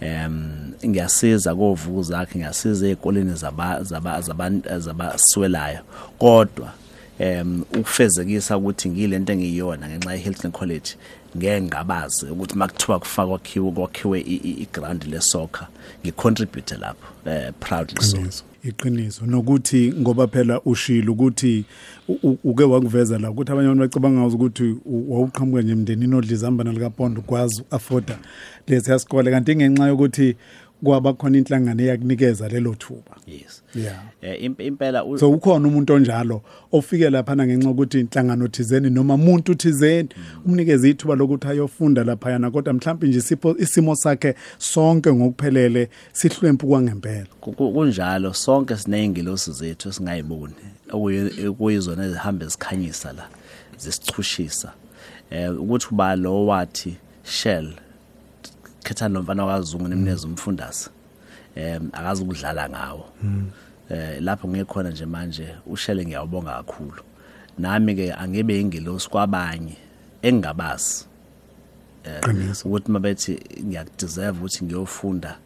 Em 0.00 0.72
ngiyasiza 0.86 1.54
kovuku 1.54 2.02
zakhe 2.02 2.38
ngiyasiza 2.38 2.86
ezikoleni 2.86 3.34
zaba 3.34 3.82
zaba 3.82 4.20
zabantu 4.20 4.78
zabaswelayo. 4.78 5.80
Kodwa 6.18 6.72
em 7.18 7.60
ukufezekisa 7.60 8.56
ukuthi 8.56 8.88
ngilento 8.90 9.32
engiyiyona 9.32 9.88
ngenxa 9.88 10.12
yeHilton 10.14 10.52
College 10.52 10.90
ngeke 11.36 11.62
ngabazi 11.62 12.26
ukuthi 12.26 12.56
makuthiwa 12.58 12.98
kufakwa 12.98 13.38
kwakhiwe 13.38 13.70
kwakhiwe 13.72 14.20
iground 14.64 15.04
lesoccer 15.04 15.66
ngicontribute 16.04 16.76
lapho 16.76 17.06
eh 17.26 17.52
proudly 17.60 18.02
so. 18.02 18.16
Iqiniso 18.16 18.44
iqiniso. 18.64 19.26
Nokuthi 19.26 19.92
ngoba 20.00 20.26
phela 20.26 20.60
ushilo 20.64 21.12
ukuthi 21.12 21.64
u- 22.08 22.18
u- 22.22 22.38
uke 22.44 22.64
wakuveza 22.64 23.18
la 23.18 23.30
ukuthi 23.30 23.52
abanye 23.52 23.68
abantu 23.68 23.82
bacabanga 23.84 24.26
ukuthi 24.26 24.64
u- 24.84 25.12
wawuqhamuka 25.12 25.62
nje 25.62 25.72
emndenini 25.72 26.14
odla 26.14 26.32
izambana 26.32 26.72
likapondo 26.72 27.20
ukwazi 27.20 27.62
u-afforda 27.62 28.18
lesiya 28.68 28.98
sikole 28.98 29.30
kanti 29.30 29.56
ngenxa 29.56 29.86
yokuthi 29.88 30.36
kwaba 30.84 31.12
khona 31.14 31.38
inhlangano 31.38 31.82
eyakunikeza 31.82 32.48
lelo 32.48 32.74
thuba. 32.74 33.16
Yes. 33.26 33.62
Yeah. 33.74 34.02
Eh 34.22 34.42
imp- 34.44 34.60
impela 34.66 35.04
so 35.18 35.30
ukhona 35.30 35.68
umuntu 35.68 35.92
onjalo 35.94 36.42
ofike 36.72 37.10
lapha 37.10 37.36
ngenxa 37.36 37.70
ukuthi 37.70 38.00
inhlangano 38.00 38.48
thizeni 38.48 38.90
noma 38.90 39.14
umuntu 39.14 39.54
thizeni. 39.54 40.08
Umnikeze 40.46 40.90
ithuba 40.90 41.14
lokuthi 41.14 41.46
ayofunda 41.48 42.04
lapha 42.04 42.30
yana 42.30 42.50
kodwa 42.50 42.72
mhlawumbe 42.74 43.08
nje 43.08 43.18
isipho 43.18 43.56
isimo 43.58 43.94
sakhe 43.96 44.34
sonke 44.58 45.12
ngokuphelele 45.12 45.88
sihlwempu 46.12 46.66
kwangempela 46.66 47.26
ku- 47.40 47.52
ku- 47.52 47.72
kunjalo 47.72 48.32
sonke 48.34 48.76
sineyingilosi 48.76 49.52
zethu 49.52 49.88
esingayiboni 49.88 50.54
okuyi- 50.90 51.46
okuyizona 51.48 52.04
ezihamba 52.04 52.46
zikhanyisa 52.46 53.12
la 53.12 53.28
zisichushisa. 53.78 54.72
Eh 55.30 55.60
ukuthi 55.60 55.86
uba 55.92 56.16
lo 56.16 56.46
wathi 56.46 56.96
shell 57.24 57.72
khetha 58.82 59.08
lo 59.08 59.22
mfana 59.22 59.44
wakazungu 59.44 59.88
nemneze 59.88 60.26
umfundazi 60.26 60.90
em 61.56 61.88
akazi 61.92 62.22
ukudlala 62.22 62.68
ngawo. 62.68 63.04
Eh 63.90 64.20
lapho 64.20 64.48
ngikhona 64.48 64.90
nje 64.90 65.06
manje 65.06 65.46
ushele 65.66 66.04
ngiyawubonga 66.06 66.50
kakhulu. 66.52 67.02
Nami 67.58 67.94
ke 67.94 68.12
angibe 68.12 68.60
ingilosi 68.60 69.08
kwabanye 69.10 69.76
engingabazi 70.22 71.04
qiniso 72.22 72.68
ukuthi 72.68 72.90
mabethi 72.90 73.40
ngiyakudeserve 73.64 74.38
ukuthi 74.38 74.64
ngiyofunda 74.64 75.36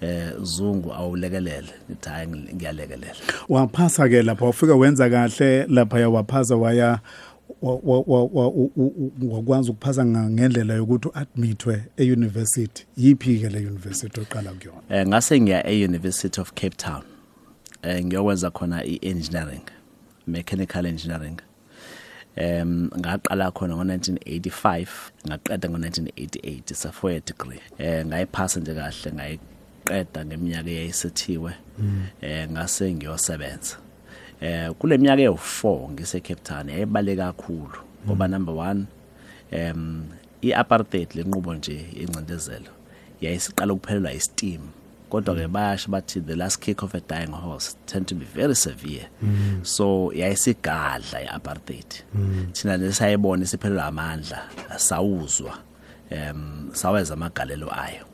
eh 0.00 0.32
zungu 0.42 0.92
awulekelele. 0.92 1.72
Ngithi 1.90 2.08
hayi 2.08 2.26
ngi- 2.26 2.54
ngiyalekelela. 2.54 3.20
Waphasa 3.48 4.08
ke 4.08 4.22
lapha 4.22 4.44
wafika 4.46 4.74
wenza 4.74 5.10
kahle 5.10 5.66
lapha 5.68 6.08
waphasa 6.08 6.56
waya 6.56 7.00
wa- 7.62 7.80
wa- 7.82 8.04
wa- 8.06 8.24
wa- 8.24 8.48
u- 8.48 8.72
u- 8.76 9.12
u- 9.22 9.34
wakwazi 9.34 9.70
ukuphasa 9.70 10.04
nga- 10.06 10.30
ngendlela 10.30 10.74
yokuthi 10.74 11.08
uadmithwe 11.08 11.82
euniversity. 11.96 12.84
Yiphi 12.96 13.38
ke 13.40 13.48
le 13.48 13.58
university 13.66 14.20
oqala 14.20 14.52
kuyona? 14.52 14.80
Eh 14.88 15.06
ngase 15.06 15.40
ngiya 15.40 15.66
e-University 15.66 16.40
of 16.40 16.52
Cape 16.54 16.76
Town. 16.76 17.02
Eh 17.82 18.04
ngiyokwenza 18.04 18.50
khona 18.50 18.84
i-engineering 18.84 19.62
mechanical 20.26 20.86
engineering. 20.86 21.38
Em 22.36 22.88
ngaqala 22.98 23.50
khona 23.52 23.74
ngo1985 23.74 24.86
ngaqeda 25.28 25.68
ngo1988 25.68 26.74
sa 26.74 26.90
four 26.92 27.10
year 27.10 27.22
degree 27.26 27.60
eh 27.78 28.06
ngayiphasa 28.06 28.60
nje 28.60 28.74
kahle 28.74 29.12
ngayiqeda 29.12 30.24
ngeminyaka 30.24 30.70
eyayisethiwe. 30.70 31.52
Eh 32.22 32.48
ngase 32.50 32.94
ngiyosebenza. 32.94 33.76
Eh 34.40 34.70
kule 34.78 34.98
minyaka 34.98 35.22
ewu4 35.22 35.90
ngise 35.90 36.20
Cape 36.20 36.40
Town 36.42 36.68
yayibale 36.68 37.16
kakhulu 37.16 37.78
ngoba 38.06 38.28
number 38.28 38.54
1 38.54 38.84
em 39.50 40.04
iapartheid 40.42 41.08
lenqubo 41.14 41.54
nje 41.54 41.86
yencindezelo 41.96 42.70
yayisiqala 43.20 43.72
ukuphelelwa 43.72 44.12
isteam 44.12 44.60
kodwa 45.10 45.34
ke 45.34 45.48
bayasho 45.48 45.90
bathi 45.90 46.20
the 46.20 46.36
last 46.36 46.60
kick 46.60 46.82
of 46.82 46.94
a 46.94 47.00
dying 47.00 47.32
horse 47.32 47.76
tend 47.86 48.06
to 48.06 48.14
be 48.14 48.24
very 48.24 48.54
severe. 48.54 49.08
So 49.62 50.12
yayisigadla 50.14 51.22
iapartheid. 51.22 52.04
Thina 52.52 52.76
lesayibona 52.76 53.44
isiphelelwa 53.44 53.84
amandla 53.84 54.48
sawuzwa 54.76 55.58
em 56.10 56.70
saweza 56.72 57.14
amagalelo 57.14 57.72
ayo. 57.72 58.04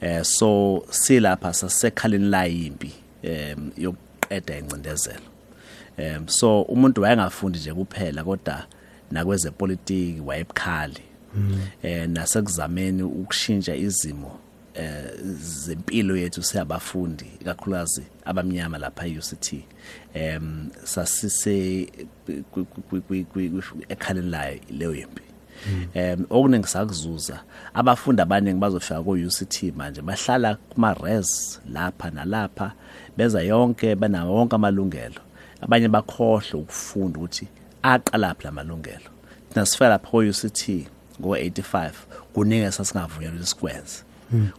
Eh 0.00 0.22
so 0.22 0.84
silapha 0.90 1.52
sasekhaleni 1.52 2.28
la 2.28 2.44
yimpi 2.44 2.92
em 3.22 3.70
yokuqeda 3.76 4.58
incindezelo 4.58 5.33
em 5.96 6.28
so 6.28 6.62
umuntu 6.62 7.02
wayengafundi 7.02 7.58
nje 7.58 7.74
kuphela 7.74 8.24
kodwa 8.24 8.66
nakwezepolitiki 9.10 10.20
wayebukhali. 10.20 11.02
Eh 11.82 12.08
nasekuzameni 12.08 13.02
ukushintsha 13.02 13.74
izimo 13.76 14.38
eh 14.74 15.04
zempilo 15.40 16.16
yethu 16.16 16.42
siyabafundi 16.42 17.24
kakhulukazi 17.44 18.02
abamnyama 18.24 18.78
lapha 18.78 19.06
e-UCT 19.06 19.64
em 20.14 20.68
sasise 20.84 21.88
kwi- 22.26 22.42
kwi- 22.52 22.64
kwi- 22.90 23.00
kwi- 23.00 23.24
kwi- 23.24 23.62
ekhaleni 23.88 24.30
layo 24.30 24.58
leyo 24.70 24.94
yimpi 24.94 25.22
em 25.94 26.24
okuningi 26.30 26.66
sakuzuza. 26.68 27.40
Abafundi 27.74 28.22
abaningi 28.22 28.58
bazofika 28.60 29.02
ku 29.02 29.10
UCT 29.10 29.72
manje 29.76 30.02
bahlala 30.02 30.54
kuma 30.70 30.94
res 30.94 31.60
lapha 31.72 32.10
nalapha 32.10 32.72
beza 33.16 33.42
yonke 33.42 33.94
banawo 33.94 34.34
wonke 34.34 34.54
amalungelo. 34.56 35.20
Abanye 35.64 35.88
bakhohle 35.88 36.54
ukufunda 36.62 37.18
ukuthi 37.18 37.48
aqala 37.82 38.34
phi 38.34 38.44
lamalungelo 38.44 39.10
thina 39.54 39.66
sifela 39.66 39.90
lapha 39.90 40.10
ku 40.10 40.18
UCT 40.18 40.62
ngo85 41.20 41.92
kuningi 42.34 42.72
sasingavunyelwa 42.72 43.34
ukuthi 43.34 43.46
sikwenze. 43.46 44.04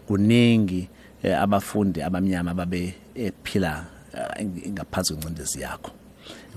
Kuningi 0.08 0.90
eh, 1.24 1.42
abafundi 1.42 2.02
abamnyama 2.02 2.54
babe 2.54 2.96
ephila 3.16 3.86
eh, 4.14 4.46
ngaphansi 4.70 5.14
kwencindezi 5.14 5.62
yakho. 5.62 5.92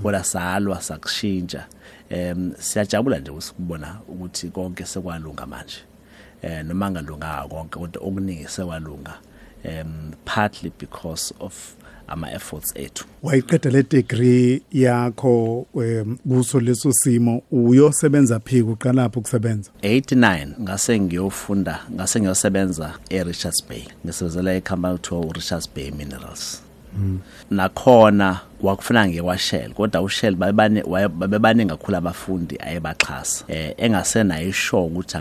Kodwa 0.03 0.25
salwa 0.25 0.83
sakushintsha. 0.83 1.67
Em 2.11 2.53
siyajabula 2.59 3.19
nje 3.19 3.31
usikubona 3.31 3.99
ukuthi 4.09 4.49
konke 4.49 4.85
sekwalunga 4.85 5.47
manje. 5.47 5.79
Eh 6.43 6.65
noma 6.65 6.91
ngalunganga 6.91 7.49
konke 7.49 7.79
kodwa 7.79 8.03
okuningi 8.03 8.49
sekwalunga. 8.49 9.15
Em 9.65 10.13
partly 10.25 10.71
because 10.79 11.35
of 11.41 11.75
ama 12.09 12.33
efforts 12.33 12.73
ethu. 12.77 13.05
Wayiqeda 13.23 13.71
le 13.71 13.83
degree 13.83 14.63
yakho 14.73 15.67
em, 15.75 16.17
kuso 16.29 16.61
leso 16.61 16.93
simo 16.93 17.43
uyosebenza 17.53 18.41
phi 18.41 18.63
uqala 18.63 19.03
lapho 19.03 19.21
ukusebenza 19.21 19.71
89 19.83 20.61
ngase 20.61 21.01
ngiyofunda 21.01 21.81
ngase 21.95 22.21
ngiyosebenza 22.21 22.95
eRichards 23.11 23.69
Bay. 23.69 23.83
Ngisebenzela 24.05 24.57
icompany 24.57 24.99
kuthiwa 24.99 25.21
uRichards 25.21 25.69
Bay 25.75 25.91
Minerals. 25.91 26.63
Nakhona 27.51 28.41
wakufuna 28.63 29.09
ngiye 29.09 29.23
kwaShell 29.23 29.73
kodwa 29.73 30.03
uShell 30.03 30.35
babebaningi 30.35 31.71
kakhulu 31.71 31.97
abafundi 31.97 32.57
ayebaxhasa. 32.61 33.45
Eh 33.49 33.75
engasenayo 33.77 34.49
ishow 34.49 34.87
ukuthi 34.87 35.17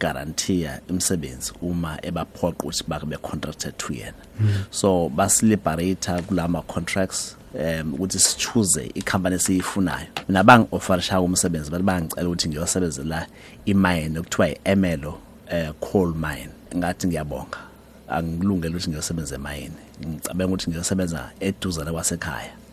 guarantee 0.00 0.70
imisebenzi 0.88 1.52
uma 1.62 1.98
ebaphoqa 2.02 2.64
ukuthi 2.64 2.84
bake 2.88 3.06
be 3.06 3.16
contracted 3.16 3.78
to 3.78 3.92
yena. 3.92 4.14
So 4.70 5.08
basiliberate 5.08 6.22
kulama 6.26 6.62
contracts 6.66 7.36
um 7.54 7.94
ukuthi 7.94 8.18
sichoose 8.18 8.90
icompany 8.94 9.34
esiyifunayo. 9.34 10.06
Mina 10.28 10.44
bangi 10.44 10.68
offerisha 10.72 11.20
umsebenzi 11.20 11.70
bathi 11.70 11.84
bangicela 11.84 12.28
ukuthi 12.28 12.48
ngiyosebenzela 12.48 13.26
imine 13.66 14.18
okuthiwa 14.18 14.48
iEmelo 14.48 15.18
eh 15.48 15.72
coal 15.80 16.14
mine. 16.14 16.50
Ngathi 16.76 17.06
ngiyabonga. 17.06 17.58
Angilungele 18.08 18.74
ukuthi 18.74 18.90
ngiyosebenza 18.90 19.34
emayini 19.34 19.74
ngicabanga 20.06 20.54
ukuthi 20.54 20.70
ngiyosebenza 20.70 21.30
eduzane 21.40 21.92
kwasekhaya 21.92 22.63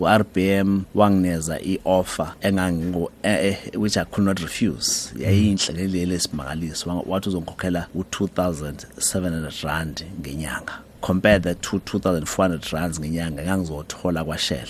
uRBM 0.00 0.80
wangineza 0.94 1.60
ioffer 1.60 2.34
engangingo 2.40 3.10
eh, 3.22 3.44
eh, 3.44 3.56
which 3.80 3.96
I 3.96 4.04
could 4.04 4.26
not 4.26 4.40
refuse. 4.40 5.10
Yayinhle 5.18 5.74
leli 5.74 6.06
lesimangaliso 6.06 6.90
Wa- 6.90 7.02
wathi 7.06 7.28
uzongikhokhela 7.28 7.86
u2700 7.96 9.62
rand 9.66 10.04
ngenyanga. 10.20 10.72
Compare 11.00 11.38
that 11.40 11.60
to 11.62 11.76
2400 11.78 12.72
rands 12.72 13.00
ngenyanga 13.00 13.42
ngangizothola 13.42 14.24
kwaShell 14.24 14.68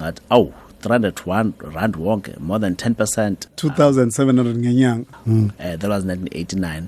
ngathi 0.00 0.22
awu 0.30 0.52
301 0.84 1.52
rand 1.74 1.96
wonke 1.96 2.32
more 2.40 2.60
than 2.60 2.72
10% 2.74 3.34
2700 3.56 4.54
ngenyanga. 4.56 5.04
Mm. 5.26 5.50
eh 5.58 5.78
that 5.78 5.90
was 5.90 6.04
1989 6.04 6.82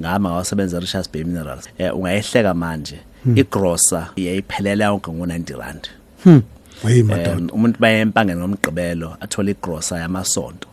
ngama 0.00 0.28
ngawasebenza 0.30 0.80
Richards 0.80 1.10
Bay 1.12 1.24
Minerals. 1.24 1.68
Eh 1.78 1.96
ungayihleka 1.96 2.54
manje. 2.54 2.98
Igrosa 3.34 4.08
yayiphelela 4.16 4.84
yonke 4.84 5.10
ngo90 5.10 5.58
rand. 5.58 5.88
Hey 6.82 7.02
um 7.02 7.48
umuntu 7.52 7.76
bayempangeni 7.78 8.40
ngomgqibelo 8.40 9.16
athola 9.20 9.50
igrosa 9.50 9.98
yamasonto. 9.98 10.68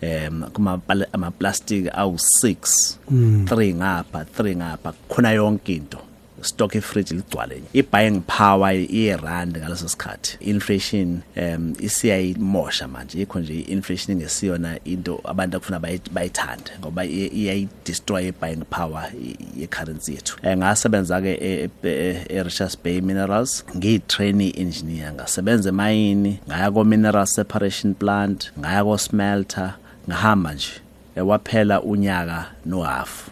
Em 0.00 0.42
kuma 0.52 0.80
ama 1.12 1.30
plastic 1.30 1.88
awu 1.92 2.16
6 2.16 2.98
3 3.10 3.74
ngapha 3.80 4.26
3 4.38 4.56
ngapha 4.56 4.90
khona 5.08 5.30
yonke 5.32 5.74
into. 5.74 5.98
Stock 6.44 6.74
ifridge 6.74 7.14
ligcwale 7.14 7.62
ibuying 7.72 8.20
power 8.26 8.72
iyerand 8.74 9.56
ngaleso 9.58 9.88
sikhathi. 9.88 10.36
Inflation 10.40 11.22
em 11.36 11.74
isiyayimosha 11.80 12.88
manje. 12.88 13.22
Ikho 13.22 13.40
nje 13.40 13.60
inflation 13.60 14.16
ngesiyona 14.16 14.78
into 14.84 15.20
abantu 15.24 15.56
akufuna 15.56 15.78
bayi- 15.80 16.10
bayithande 16.12 16.70
ngoba 16.80 17.04
iye- 17.04 17.28
iyayi 17.32 17.68
destroy 17.84 18.28
ibuying 18.28 18.64
power 18.70 19.10
ye-currency 19.56 20.12
yethu. 20.14 20.36
Eh, 20.42 20.56
ngasebenza 20.56 21.20
ke 21.20 21.32
e- 21.40 21.70
e- 21.84 22.26
e-Richards 22.28 22.76
Bay 22.84 23.00
Minerals 23.00 23.64
ngiyi-trainee 23.76 24.52
engineer 24.56 25.12
ngasebenza 25.12 25.68
emayini 25.68 26.38
ngaya 26.48 26.70
ko-mineral 26.70 27.26
separation 27.26 27.94
plant 27.94 28.50
ngaya 28.58 28.84
ko-smelter 28.84 29.74
ngahamba 30.08 30.54
nje 30.54 30.72
Eh, 31.16 31.26
waphela 31.26 31.80
unyaka 31.82 32.46
nohafu. 32.66 33.30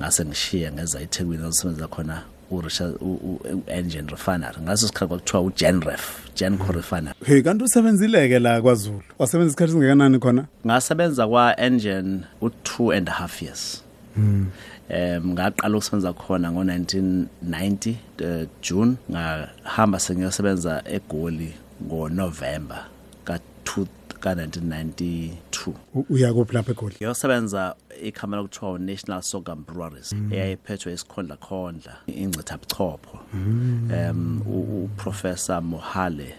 Ngase 0.00 0.24
ngishiya 0.24 0.72
ngeza 0.72 1.00
eThekwini 1.00 1.42
ngisebenza 1.44 1.86
khona 1.88 2.22
u-engine 2.50 4.08
refinery 4.10 4.56
ngaso 4.62 4.86
sikhathi 4.86 5.08
kwakuthiwa 5.08 5.42
ugenref 5.42 6.18
genco 6.36 6.72
refinery 6.72 7.14
hey 7.24 7.42
kanti 7.42 7.64
usebenzile-ke 7.64 8.38
la 8.38 8.62
kwazulu? 8.62 9.02
Wasebenza 9.18 9.48
isikhathi 9.48 9.70
esingakanani 9.70 10.18
khona? 10.18 10.44
Ngasebenza 10.66 11.28
kwa-engine 11.28 12.20
u-two 12.40 12.92
and 12.92 13.08
a 13.08 13.12
half 13.12 13.42
years. 13.42 13.82
Mm. 14.16 14.46
um 14.90 15.32
ngaqala 15.32 15.76
ukusebenza 15.76 16.12
khona 16.12 16.52
ngo-1990 16.52 17.94
uh, 18.22 18.48
june. 18.62 18.96
Ngahamba 19.10 20.00
sengiyosebenza 20.00 20.82
egoli 20.86 21.54
ngonovemba 21.86 22.84
ka-two 23.24 23.86
ka-1992 24.20 25.72
uya 26.10 26.32
kuphi 26.32 26.54
lapha 26.54 26.72
egoli? 26.72 26.96
Yosebenza 27.00 27.74
ikhama 28.02 28.36
lokuthiwa 28.36 28.72
unational 28.72 29.22
sorghum 29.22 29.64
breweries 29.64 30.12
mm. 30.12 30.32
eyayiphethwe 30.32 30.92
isikhondla 30.92 31.36
khondla 31.36 31.96
ingcithabuchopho 32.06 33.18
um 33.32 33.88
mm. 33.92 34.42
uprofessor 34.46 35.62
mohale 35.62 36.34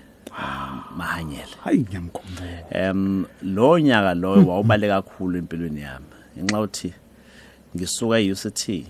mahanyele. 0.97 1.55
Hayi 1.63 1.79
ngiyamkhumbula. 1.79 2.91
Um 2.91 3.25
lo 3.41 3.79
nyaka 3.79 4.13
loyo 4.13 4.47
wawubale 4.47 4.87
kakhulu 4.93 5.37
empilweni 5.37 5.81
yami. 5.81 6.05
Ngenxa 6.37 6.57
yokuthi 6.57 6.93
ngisuka 7.75 8.19
e-UCT 8.19 8.85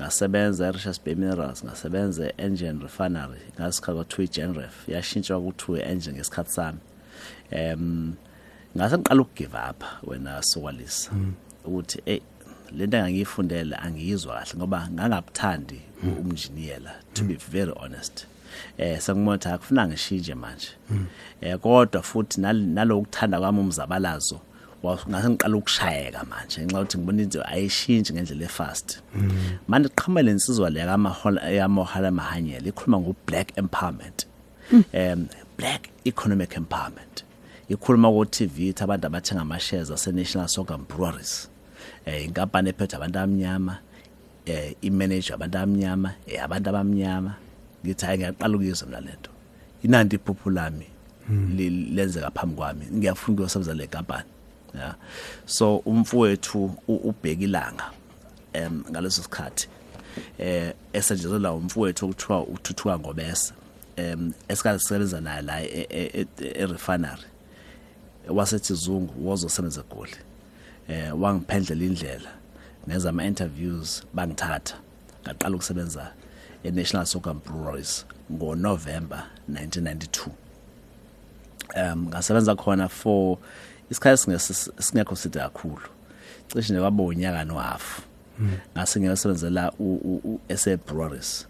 ngasebenza 0.00 0.68
e-Richards 0.68 1.00
Bay 1.04 1.14
Minerals 1.14 1.64
ngasebenza 1.64 2.26
e-Engine 2.28 2.82
Refinery 2.82 3.40
ngasikhathi 3.60 3.96
kwathiwa 3.96 4.24
i-Genref 4.24 4.88
yashintshwa 4.88 5.40
kuthiwa 5.40 5.78
i-Engine 5.78 6.16
ngesikhathi 6.16 6.50
sami. 6.52 6.78
Em 7.50 8.12
ngase 8.76 8.98
ngiqala 8.98 9.22
ukugive 9.22 9.58
up 9.70 9.84
wena 10.02 10.42
sokwalisa 10.42 11.10
ukuthi 11.64 12.02
hey 12.04 12.20
lento 12.76 12.96
engangiyifundele 12.96 13.76
angiyizwa 13.76 14.34
kahle 14.34 14.56
ngoba 14.58 14.88
ngangabuthandi 14.92 15.80
umnjiniyela 16.20 16.90
to 17.14 17.24
be 17.24 17.34
very 17.50 17.72
honest 17.80 18.26
eh 18.78 19.00
sengimotha 19.00 19.54
akufuna 19.54 19.88
ngishintshe 19.88 20.34
manje 20.34 20.68
eh 21.40 21.58
kodwa 21.58 22.02
futhi 22.02 22.40
nal- 22.40 22.66
nalokuthanda 22.74 23.38
kwami 23.40 23.60
umzabalazo 23.60 24.40
wa- 24.82 24.98
ngase 25.10 25.28
ngiqala 25.30 25.56
ukushayeka 25.56 26.24
manje 26.24 26.60
ngenxa 26.60 26.78
yokuthi 26.78 26.98
ngibona 26.98 27.22
into 27.22 27.42
ayishintshi 27.48 28.12
ngendlela 28.12 28.44
efast 28.44 29.00
manje 29.68 29.88
qhamela 29.88 30.30
insizwa 30.30 30.70
le 30.70 30.84
kamahola 30.84 31.40
yamohala 31.50 32.10
mahanyela 32.10 32.68
ikhuluma 32.68 33.00
ngo 33.00 33.14
black 33.26 33.58
empowerment 33.58 34.26
um 34.72 35.28
black 35.56 35.90
economic 36.04 36.50
empowerment. 36.56 37.24
Ikhuluma 37.68 38.10
ku 38.10 38.24
TV 38.26 38.68
ithi 38.68 38.82
abantu 38.84 39.06
abathenga 39.06 39.40
ama 39.40 39.58
shares 39.60 39.90
ase 39.90 40.12
National 40.12 40.48
Sorghum 40.48 40.84
Breweries. 40.88 41.48
Eh 42.06 42.24
inkampani 42.26 42.70
ephethe 42.70 42.96
abantu 42.96 43.18
abamnyama 43.18 43.78
eh 44.46 44.74
imanage 44.82 45.32
abantu 45.32 45.58
abamnyama 45.58 46.14
eh 46.26 46.42
abantu 46.44 46.68
abamnyama. 46.70 47.34
Ngithi 47.84 48.06
hayi 48.06 48.18
ngiyaqala 48.18 48.54
ukuyizwa 48.56 48.88
mina 48.88 49.00
lento 49.00 49.30
inandi 49.82 50.16
iphupho 50.16 50.50
lami 50.50 50.86
li- 51.56 51.70
lenzeka 51.94 52.30
phambi 52.30 52.56
kwami. 52.56 52.86
Ngiyafuna 52.92 53.34
ukuyosebenza 53.34 53.74
le 53.74 53.86
kampani 53.86 54.24
yeah 54.74 54.94
so 55.46 55.76
umfowethu 55.76 56.64
u- 56.88 56.94
ubheka 57.08 57.42
ilanga 57.42 57.90
em 58.52 58.82
ngaleso 58.90 59.22
sikhathi 59.22 59.68
eh 60.38 60.72
esenjezelwa 60.92 61.52
umfowethu 61.54 62.04
okuthiwa 62.06 62.42
uthuthuka 62.46 62.98
ngobese 62.98 63.52
em 64.02 64.32
esikhathi 64.48 64.78
sisebenza 64.82 65.20
naye 65.20 65.42
la 65.42 65.56
e- 65.62 65.86
e- 65.90 66.10
e- 66.20 66.52
e-refinery 66.62 67.24
wasethi 68.28 68.74
zungu 68.74 69.12
wozosebenza 69.28 69.80
egoli 69.90 70.16
eh 70.88 71.20
wangiphendlela 71.20 71.84
indlela 71.84 72.30
ngenza 72.88 73.08
ama 73.10 73.24
interviews 73.24 74.02
bangithatha 74.14 74.76
ngaqala 75.24 75.54
ukusebenza 75.56 76.12
e-National 76.64 77.06
Sorghum 77.06 77.40
Breweries 77.46 78.06
ngoNovember 78.32 79.22
1992 79.52 80.30
um 81.76 82.08
ngasebenza 82.08 82.54
khona 82.56 82.88
for 82.88 83.38
isikhathi 83.90 84.22
singesi- 84.22 84.72
singekho 84.82 85.16
side 85.16 85.38
kakhulu 85.38 85.82
cishe 86.48 86.72
nje 86.72 86.80
kwaba 86.80 87.02
unyaka 87.02 87.44
nohafu 87.44 88.02
ngase 88.76 89.00
ngiyosebenzela 89.00 89.72
u- 89.78 90.00
u- 90.04 90.20
u- 90.24 90.40
SA 90.56 90.76
Breweries 90.76 91.46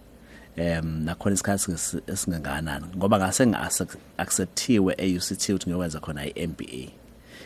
um 0.59 1.05
nakhona 1.05 1.35
isikhathi 1.35 1.63
singesi- 1.65 2.03
esingenganani 2.13 2.87
ngoba 2.97 3.19
ngase 3.19 3.47
ngi-acceptiwe 3.47 4.95
e-UCT 4.99 5.43
ukuthi 5.51 5.67
ngiyokwenza 5.71 6.01
khona 6.01 6.23
i-MBA 6.27 6.83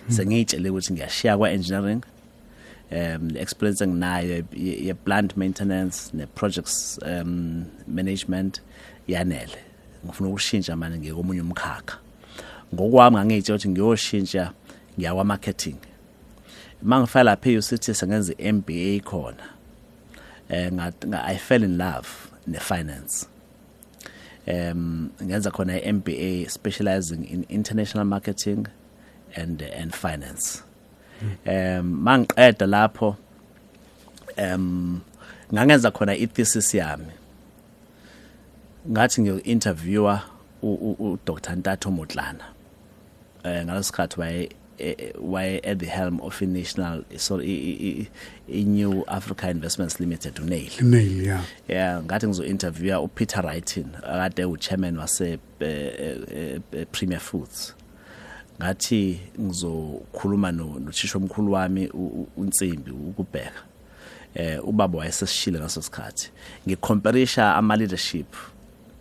sengiyitshele 0.09 0.71
ukuthi 0.71 0.93
ngiyashiya 0.93 1.39
kwa-engineering 1.39 2.03
um 2.93 3.29
le 3.29 3.41
experience 3.41 3.85
enginayo 3.85 4.29
ye- 4.29 4.45
ye 4.57 4.85
ye 4.87 4.95
plant 4.95 5.37
maintenance 5.37 6.11
ne 6.15 6.27
projects 6.27 6.99
um 7.03 7.65
management 7.89 8.61
yanele. 9.09 9.59
Ngifuna 10.07 10.29
ukushintsha 10.31 10.77
manje 10.77 10.99
ngekomunye 10.99 11.41
umkhakha. 11.41 11.97
Ngokwami 12.75 13.17
ngangiyitshela 13.17 13.57
ukuthi 13.57 13.69
ngiyoshintsha 13.69 14.53
ngiyakwa 14.99 15.25
marketing 15.25 15.77
mangifika 16.83 17.23
lapha 17.23 17.51
e-UCT 17.51 17.93
sengenza 17.95 18.33
i-MBA 18.39 19.01
khona 19.05 19.45
eh 20.49 20.73
nga 20.73 20.93
nga- 21.07 21.25
I 21.25 21.37
fell 21.39 21.63
in 21.65 21.77
love. 21.79 22.09
Ne 22.47 22.59
finance 22.59 23.27
um 24.47 25.11
ngenza 25.23 25.51
khona 25.51 25.75
i-MBA 25.77 26.51
specializing 26.51 27.25
in 27.25 27.47
international 27.49 28.05
marketing 28.05 28.67
and 29.37 29.63
and 29.63 29.95
finance. 29.95 30.63
Um 31.47 32.03
mangiqeda 32.05 32.67
lapho 32.67 33.17
um 34.39 35.03
ngangenza 35.53 35.91
khona 35.91 36.17
i-thesis 36.17 36.75
yami. 36.75 37.13
Ngathi 38.91 39.23
ngiyo-interviewer 39.23 40.23
uDr. 40.63 41.57
Ntatho 41.57 41.91
Motlana. 41.91 42.45
Eh 43.45 43.65
ngalesikhathi 43.65 44.21
waye 44.21 44.49
waye 45.21 45.59
at 45.65 45.79
the 45.79 45.87
helm 45.87 46.21
of 46.21 46.43
i-national 46.43 47.05
sorry 47.17 47.47
i- 47.47 47.73
i- 47.73 48.01
i- 48.01 48.09
i-new 48.61 49.05
Africa 49.07 49.45
Investments 49.51 50.01
Limited 50.01 50.39
uNail 50.41 50.71
nail 50.83 51.27
ya 51.27 51.41
yeah 51.69 52.03
ngathi 52.03 52.27
ngizo-interviewa 52.27 53.01
upeter 53.01 53.45
wrighton 53.47 53.87
akade 54.03 54.45
uchairman 54.45 54.99
wase 54.99 55.39
eh, 55.61 55.95
eh, 56.01 56.61
eh, 56.73 56.87
premier 56.93 57.21
foods. 57.21 57.75
Ngathi 58.61 59.21
ngizokhuluma 59.41 60.53
no- 60.53 60.79
nothisha 60.81 61.19
omkhulu 61.19 61.53
wami 61.53 61.89
u- 61.89 61.99
u- 62.07 62.29
unsimbi 62.37 62.91
ukubheka. 62.91 63.63
Eh 64.35 64.69
ubaba 64.69 64.99
wayesesishile 64.99 65.59
ngaso 65.59 65.83
sikhathi. 65.83 66.31
Ngicomparisa 66.69 67.55
ama 67.57 67.77
leadership 67.77 68.27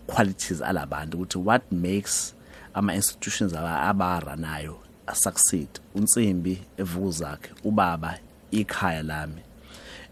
qualities 0.07 0.61
alabantu 0.61 1.17
ukuthi 1.17 1.37
what 1.37 1.61
makes 1.71 2.35
ama 2.73 2.95
institutions 2.95 3.53
aba- 3.53 3.81
abaranayo 3.81 4.77
succeed 5.13 5.69
unsimbi 5.95 6.61
evukuzakhe 6.77 7.49
ubaba 7.63 8.19
ikhaya 8.51 9.03
lami. 9.03 9.41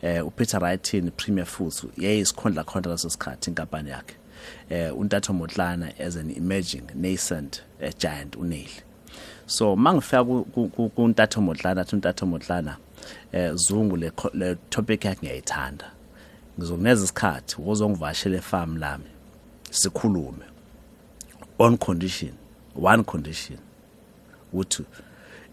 Eh 0.02 0.26
uPeter 0.28 0.60
Wrighton 0.62 1.12
Premier 1.12 1.46
Foods. 1.46 1.86
Yayisikhondla 1.98 2.64
khondla 2.64 2.92
leso 2.92 3.10
sikhathi 3.10 3.50
inkampani 3.52 3.90
yakhe. 3.90 4.16
Eh 4.70 4.92
untatho 4.98 5.34
Motlana 5.34 5.94
as 6.00 6.16
an 6.16 6.32
emerging 6.32 6.90
nascent 6.96 7.62
uh, 7.82 7.90
giant 7.98 8.36
uNeil 8.38 8.70
so 9.48 9.76
mangifika 9.76 10.24
ku- 10.26 10.46
ku- 10.54 10.70
ku- 10.70 10.90
kuntatho 10.90 11.42
Motlana 11.42 11.84
untatho 11.84 12.26
Motlana 12.26 12.78
eh 13.34 13.52
zungu 13.56 13.98
le 13.98 14.12
le 14.34 14.56
topic 14.70 15.06
yakhe 15.06 15.20
ngiyayithanda. 15.22 15.92
Ngizokuneza 16.60 17.04
isikhathi 17.04 17.56
uzongivashela 17.62 18.38
efarm 18.38 18.78
lami 18.78 19.06
sikhulume. 19.72 20.46
On 21.60 21.78
condition 21.78 22.32
one 22.76 23.04
condition. 23.04 23.58
Ukuthi 24.54 24.84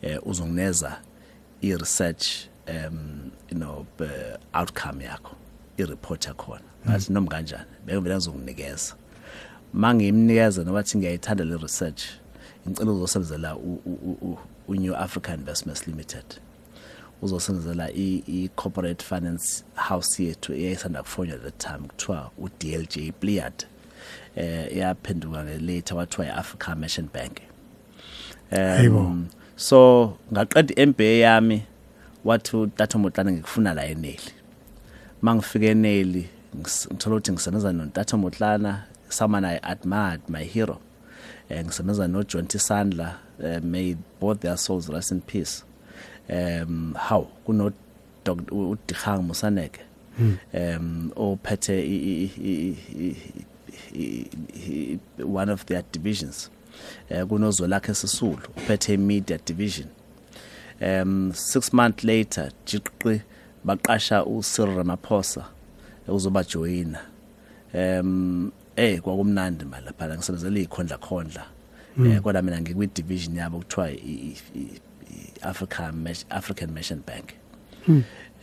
eh 0.03 0.19
uzongineza 0.27 1.01
i-research 1.61 2.27
um 2.69 3.31
you 3.51 3.57
know 3.59 3.87
uh, 4.01 4.61
outcome 4.61 5.05
yakho 5.05 5.37
i-report 5.77 6.27
yakhona. 6.27 6.61
Ngathi 6.89 7.13
noma 7.13 7.29
kanjani 7.31 7.65
bekuvela 7.87 8.15
ngizokunikeza 8.17 8.95
mangimnikeza 9.73 10.65
noba 10.65 10.83
thi 10.83 10.99
ngiyayithanda 10.99 11.45
le 11.45 11.57
research 11.57 12.03
ngicela 12.69 12.93
uzosebenzela 12.93 13.57
u- 13.57 13.81
u- 13.87 14.19
u- 14.23 14.39
u-New 14.69 14.95
Africa 14.97 15.29
Investments 15.35 15.87
Limited. 15.87 16.25
Uzosebenzela 17.23 17.91
i- 17.91 18.23
i-corporate 18.27 19.05
finance 19.05 19.65
house 19.75 20.23
yethu 20.25 20.53
eyayisanda 20.53 21.03
kufonywa 21.03 21.37
at 21.37 21.43
that 21.43 21.59
time 21.59 21.89
kuthiwa 21.89 22.31
u-DLJ 22.39 23.13
Pliad 23.21 23.65
eh 24.37 24.77
yaphenduka 24.77 25.43
later 25.43 25.97
wathiwa 25.97 26.27
i-Africa 26.27 26.69
Merchant 26.77 27.13
Bank. 27.13 27.33
Hayibo. 27.39 27.56
Um 28.53 29.27
so 29.57 30.17
ngaqeda 30.33 30.75
i-MBA 30.83 31.05
yami 31.05 31.63
wathi 32.25 32.57
uTatho 32.57 32.99
Motlana 32.99 33.33
ngikufuna 33.33 33.75
la 33.75 33.85
eneli 33.87 34.31
mangifike 35.23 35.67
eneli 35.71 36.29
ngis- 36.61 36.87
ngithola 36.93 37.17
ukuthi 37.17 37.33
ngisebenza 37.33 37.73
noNtatho 37.73 38.17
Motlana 38.19 38.83
someone 39.09 39.45
I 39.45 39.59
admired 39.63 40.21
my 40.29 40.45
hero 40.45 40.79
eh 41.49 41.65
ngisebenza 41.65 42.09
no 42.09 42.23
John 42.23 42.47
Tisandla 42.47 43.15
eh, 43.45 43.61
may 43.63 43.97
both 44.21 44.41
their 44.41 44.57
souls 44.57 44.89
rest 44.89 45.11
in 45.13 45.21
peace 45.21 45.63
um 46.31 46.95
how 46.99 47.27
kuno 47.47 47.73
Dr 48.25 48.55
uDikhang 48.55 49.23
Musaneke 49.23 49.81
um 50.55 51.13
ophethe 51.17 51.79
i- 51.83 52.03
i- 52.13 52.33
i- 52.39 52.77
i- 52.99 53.17
i- 53.95 54.29
i- 54.55 54.99
i- 55.19 55.25
one 55.25 55.53
of 55.53 55.65
their 55.67 55.83
divisions 55.93 56.51
eh 57.11 57.25
kunozwelakhe 57.27 57.95
Sisulu 57.95 58.39
uphethe 58.57 58.97
media 58.97 59.39
division. 59.47 59.89
Um 60.81 61.31
6 61.33 61.73
months 61.73 62.05
later 62.05 62.51
jiqi 62.67 63.21
baqasha 63.65 64.25
uCyril 64.25 64.77
Ramaphosa 64.77 65.45
uzoba 66.09 66.45
joina 66.45 67.01
em 67.75 68.51
eh 68.77 69.01
kwakumnandi 69.01 69.65
manje 69.65 69.87
lapha 69.87 70.09
ngisebenzela 70.17 70.59
ikhondla 70.61 70.99
khondla 70.99 71.45
eh 72.07 72.21
kodwa 72.23 72.43
mina 72.43 72.61
ngikwi 72.61 72.87
division 72.87 73.37
yabo 73.37 73.59
kuthiwa 73.59 73.91
i- 73.91 73.97
i- 73.97 74.37
i- 74.61 74.81
Africa 75.43 75.81
Mesh- 75.93 76.25
African 76.31 76.71
Mission 76.71 77.03
Bank. 77.07 77.33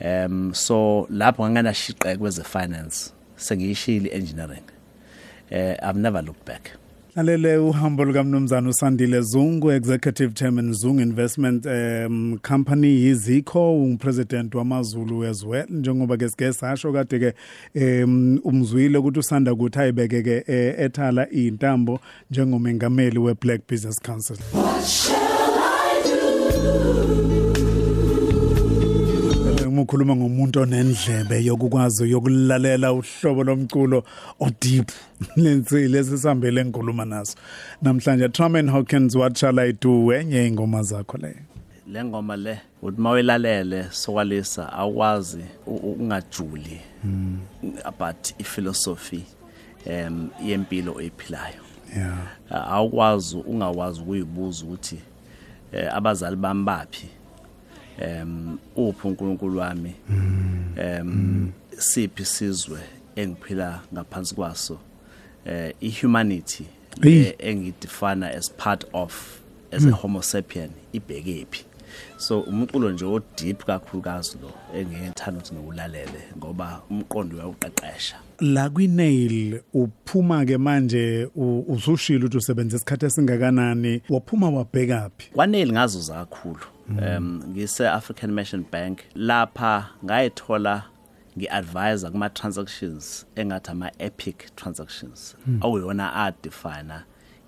Um 0.02 0.54
so 0.54 1.08
lapho 1.10 1.50
nganginashiqe 1.50 2.18
kweze 2.18 2.44
finance 2.44 3.12
sengiyishili 3.36 4.10
engineering 4.12 4.64
eh 5.50 5.78
I've 5.84 6.00
never 6.00 6.24
looked 6.24 6.46
back. 6.46 6.70
Lalele 7.16 7.58
uhambo 7.58 8.06
lukamnumzana 8.06 8.70
usandile 8.70 9.22
zungu 9.22 9.72
executive 9.72 10.34
chairman 10.34 10.74
zungu 10.74 11.02
investment 11.02 11.66
um 11.66 12.40
company 12.48 12.88
yizikho 12.88 13.82
ungupresident 13.82 14.56
wamazulu 14.56 15.20
well. 15.20 15.66
Njengoba 15.70 16.18
ke 16.18 16.30
sike 16.30 16.54
sasho 16.54 16.94
kade 16.94 17.20
ke 17.20 17.34
um 17.76 18.40
umzwile 18.44 18.98
ukuthi 18.98 19.20
usanda 19.20 19.56
kuthi 19.56 19.80
ayibeke 19.80 20.24
ke 20.24 20.44
eh, 20.48 20.76
ethala 20.80 21.30
intambo 21.30 22.00
njengomengameli 22.32 23.20
we 23.20 23.34
Black 23.34 23.62
Business 23.68 24.00
Council. 24.00 24.38
Umukhuluma 29.84 30.16
ngomuntu 30.16 30.60
onendlebe 30.62 31.44
yokukwazi 31.44 32.10
yokulalela 32.12 32.94
uhlobo 32.94 33.44
lomculo 33.44 34.04
odeep. 34.40 34.90
Lensi 35.36 35.88
lesisambele 35.88 36.62
enkuluma 36.62 37.06
naso. 37.06 37.36
Namhlanje 37.82 38.30
Truman 38.32 38.70
Hawkins 38.70 39.16
what 39.16 39.38
shall 39.38 39.60
I 39.60 39.72
do? 39.74 40.12
Enye 40.14 40.48
ingoma 40.48 40.84
zakho 40.84 41.18
leyo 41.18 41.36
le 41.88 42.04
ngoma 42.04 42.36
le 42.38 42.60
uthi 42.82 43.02
mawelalele 43.02 43.86
sokwalisa 43.92 44.74
awukwazi 44.74 45.44
u- 45.68 45.76
ukungajuli 45.76 46.80
about 47.86 48.32
iphilosophy 48.40 49.24
em 49.86 50.30
yempilo 50.46 50.94
oyiphilayo. 50.96 51.62
Yeah 51.96 52.18
Ah, 52.50 52.66
awukwazi 52.68 53.38
ungawazi 53.38 54.02
ukuyibuza 54.02 54.66
ukuthi 54.66 55.00
eh, 55.74 55.94
abazali 55.96 56.36
bami 56.36 56.64
baphi? 56.64 57.08
Em 58.00 58.58
uphi 58.76 59.08
uNkulunkulu 59.08 59.58
wami? 59.60 59.96
Em 60.78 61.52
siphi 61.78 62.26
sizwe 62.26 62.80
engiphila 63.16 63.82
ngaphansi 63.94 64.36
kwaso? 64.36 64.80
Eh 65.46 65.74
ihumanity 65.82 66.66
Eyi. 67.02 67.24
le 67.24 67.36
engidefine 67.40 68.24
as 68.24 68.50
part 68.50 68.86
of 68.94 69.40
as 69.72 69.86
a 69.86 69.92
homo 69.92 70.20
sapien 70.22 70.70
ibhekephi. 70.94 71.64
So 72.18 72.40
umculo 72.42 72.92
nje 72.92 73.06
o 73.06 73.20
deep 73.38 73.64
kakhulukazi 73.66 74.38
lo 74.42 74.52
engiyethanda 74.80 75.40
ukuthi 75.40 75.54
ngiwulalele 75.56 76.22
ngoba 76.38 76.82
umqondo 76.90 77.36
uyawuqeqesha. 77.38 78.16
La 78.40 78.70
kwi-nail 78.70 79.62
uphuma 79.74 80.46
ke 80.46 80.58
manje 80.58 81.30
u- 81.36 81.66
usushilo 81.68 82.20
ukuthi 82.26 82.38
usebenza 82.38 82.76
isikhathi 82.78 83.06
esingakanani 83.06 84.02
waphuma 84.10 84.50
wabhekaphi 84.50 85.30
kwanele 85.34 85.72
ngazuza 85.74 86.14
kakhulu. 86.26 86.60
Um 86.90 87.44
ngise 87.50 87.88
African 87.90 88.32
Mission 88.32 88.66
Bank 88.72 89.00
lapha 89.16 89.90
ngayithola 90.06 90.84
ngiadvise 91.38 92.10
kuma 92.12 92.30
transactions 92.30 93.26
engathi 93.36 93.72
ama 93.72 93.92
epic 94.00 94.56
transactions 94.56 95.36
awuyona 95.62 96.12
a 96.16 96.34
define 96.44 96.94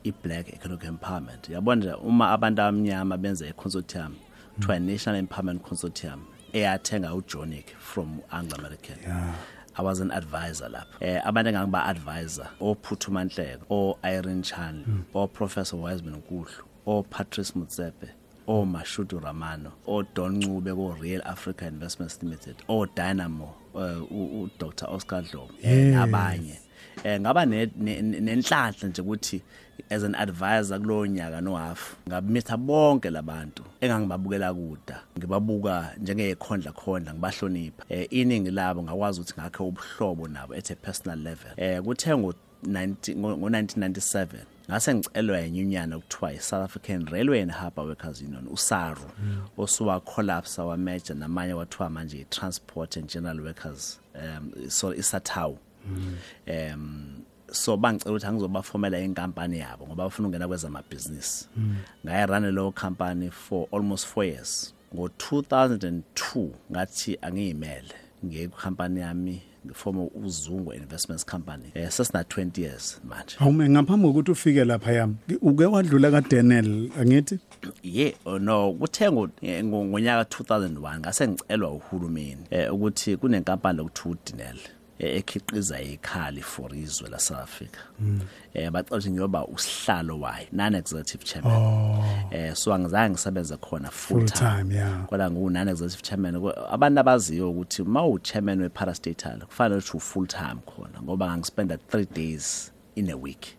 i-black 0.03 0.53
economic 0.53 0.83
empowerment. 0.83 1.49
Yabona 1.49 1.75
nje 1.81 1.93
uma 1.93 2.31
abantu 2.31 2.61
abamnyama 2.61 3.17
benza 3.17 3.47
i-consortium 3.47 4.11
kuthiwa 4.59 4.79
National 4.79 5.19
Empowerment 5.23 5.61
Consortium 5.61 6.19
eyathenga 6.53 7.13
uJonick 7.13 7.69
from 7.79 8.21
Anglo 8.31 8.57
American 8.57 8.97
I 9.77 9.81
was 9.81 9.99
an 9.99 10.11
advisor 10.11 10.69
lapha. 10.69 11.01
Eh 11.01 11.21
abantu 11.25 11.49
engangiba 11.49 11.85
advisor 11.85 12.47
ophuthuma 12.61 13.25
Nhleko 13.25 13.65
o 13.69 13.97
Irene 14.03 14.41
Chan 14.43 15.05
o 15.13 15.27
Professor 15.27 15.77
Wiseman 15.77 16.21
Nkulu 16.21 16.47
o 16.87 17.03
Patrice 17.03 17.51
Motsepe 17.53 18.09
o 18.47 18.65
Mashudu 18.65 19.19
Ramano 19.21 19.71
o 19.87 20.01
Don 20.03 20.39
Ncube 20.41 20.73
ko 20.75 20.95
Real 21.01 21.21
Africa 21.25 21.63
Investments 21.67 22.19
Limited 22.23 22.55
o 22.69 22.85
Dynamo 22.85 23.53
eh, 23.75 24.01
u 24.11 24.43
u 24.43 24.49
Dr 24.57 24.85
Oscar 24.89 25.21
Dlomo 25.23 25.49
eh, 25.61 25.93
nabanye. 25.93 26.59
Eh 27.03 27.19
ngaba 27.19 27.45
ne- 27.45 27.71
ne- 27.75 28.01
ne- 28.01 28.19
nenhlanhla 28.19 28.87
nje 28.89 29.01
ukuthi 29.01 29.41
as 29.89 30.03
an 30.03 30.15
advisor 30.15 30.79
kulowo 30.79 31.07
nyaka 31.07 31.41
no 31.41 31.55
half 31.55 31.95
ngabimitha 32.07 32.57
bonke 32.57 33.09
labantu 33.09 33.63
engangibabukela 33.81 34.53
kuda. 34.53 35.01
Ngibabuka 35.17 35.95
njengekhondla 35.97 36.71
khondla 36.71 37.13
ngibahlonipha. 37.13 37.83
Eh 37.89 38.07
iningi 38.09 38.51
labo 38.51 38.83
ngakwazi 38.83 39.21
ukuthi 39.21 39.41
ngakhe 39.41 39.63
ubuhlobo 39.63 40.27
nabo 40.27 40.53
at 40.53 40.71
a 40.71 40.75
personal 40.75 41.19
level. 41.19 41.51
Eh 41.57 41.81
kuthe 41.81 42.17
ngo 42.17 42.33
19 42.67 43.15
ngo 43.15 43.37
ngo 43.37 43.49
1997 43.49 44.27
ngase 44.69 44.95
ngicelwa 44.95 45.39
yinyunyana 45.39 45.95
okuthiwa 45.95 46.33
i-South 46.33 46.63
African 46.63 47.05
Railway 47.05 47.41
and 47.41 47.51
Harbour 47.51 47.85
Workers 47.85 48.21
Union 48.21 48.47
uSARU 48.47 49.11
osuwa 49.57 49.99
collapse 49.99 50.61
wa 50.61 50.77
major 50.77 51.15
namanye 51.15 51.53
wathiwa 51.53 51.89
manje 51.89 52.17
i-Transport 52.17 52.97
and 52.97 53.09
General 53.09 53.41
Workers 53.41 53.99
um 54.15 54.69
so 54.69 54.93
isathawu 54.93 55.57
um 56.47 57.24
so 57.51 57.77
bangicela 57.77 58.11
ukuthi 58.15 58.25
angizobafomela 58.27 58.99
inkampani 58.99 59.59
yabo 59.59 59.85
ngoba 59.87 60.03
bafuna 60.03 60.27
ukungena 60.27 60.47
kwezamabhizinisi. 60.47 61.47
Ngayirun 62.05 62.51
leyo 62.51 62.71
company 62.71 63.29
for 63.31 63.67
almost 63.71 64.07
4 64.17 64.23
years. 64.25 64.73
Ngo 64.95 65.07
2002 65.07 66.47
ngathi 66.71 67.17
angiyimele 67.21 67.93
ngekhampani 68.25 68.99
yami 68.99 69.41
ngifoma 69.65 70.03
uzungu 70.23 70.73
investments 70.73 71.25
company. 71.25 71.63
Eh 71.73 71.89
sesina 71.91 72.21
20 72.23 72.61
years 72.61 73.01
manje. 73.09 73.35
Awume 73.39 73.69
ngaphambi 73.69 74.07
kokuthi 74.07 74.31
ufike 74.31 74.65
lapha 74.65 74.91
yami 74.91 75.15
uke 75.41 75.65
wadlula 75.65 76.11
kaDaniel 76.11 76.89
angithi? 77.01 77.39
Ye 77.83 78.15
oh 78.25 78.37
no 78.39 78.73
kuthe 78.73 79.09
ngo- 79.09 79.29
eh, 79.41 79.63
ngo- 79.65 79.85
ngonyaka 79.85 80.23
2001 80.43 80.99
ngase 80.99 81.27
ngicelwa 81.27 81.71
uhulumeni 81.71 82.37
eh 82.49 82.73
ukuthi 82.73 83.17
kunenkampani 83.17 83.77
lokuthiwa 83.77 84.15
uDinel 84.15 84.57
eh, 84.57 84.71
ekhiqiza 84.99 85.81
ikhali 85.81 86.41
for 86.41 86.75
izwe 86.75 87.09
la 87.09 87.19
South 87.19 87.39
Africa 87.39 87.79
eh 88.53 88.71
bacela 88.71 88.97
ukuthi 88.97 89.11
ngiyoba 89.11 89.47
usihlalo 89.47 90.19
wayo 90.19 90.47
non 90.51 90.75
executive 90.75 91.23
chairman 91.25 91.61
eh 92.31 92.53
so 92.55 92.73
angizange 92.73 93.09
ngisebenze 93.09 93.57
khona 93.57 93.91
full 93.91 94.19
Full 94.19 94.29
time. 94.29 94.49
time, 94.63 94.75
yeah. 94.75 95.05
kodwa 95.05 95.31
ngu 95.31 95.49
non 95.49 95.67
executive 95.67 96.01
chairman 96.01 96.39
Ko- 96.41 96.67
abantu 96.71 96.99
abaziyo 96.99 97.51
ukuthi 97.51 97.81
uma 97.81 98.05
u 98.07 98.19
chairman 98.19 98.61
we 98.61 98.69
parastatal 98.69 99.39
kufanele 99.45 99.75
ukuthi 99.81 99.97
u 99.97 99.99
full 99.99 100.27
time 100.27 100.55
khona 100.65 101.01
ngoba 101.03 101.27
ngangispenda 101.27 101.75
3 101.75 102.05
days 102.15 102.71
in 102.95 103.09
a 103.09 103.15
week. 103.17 103.57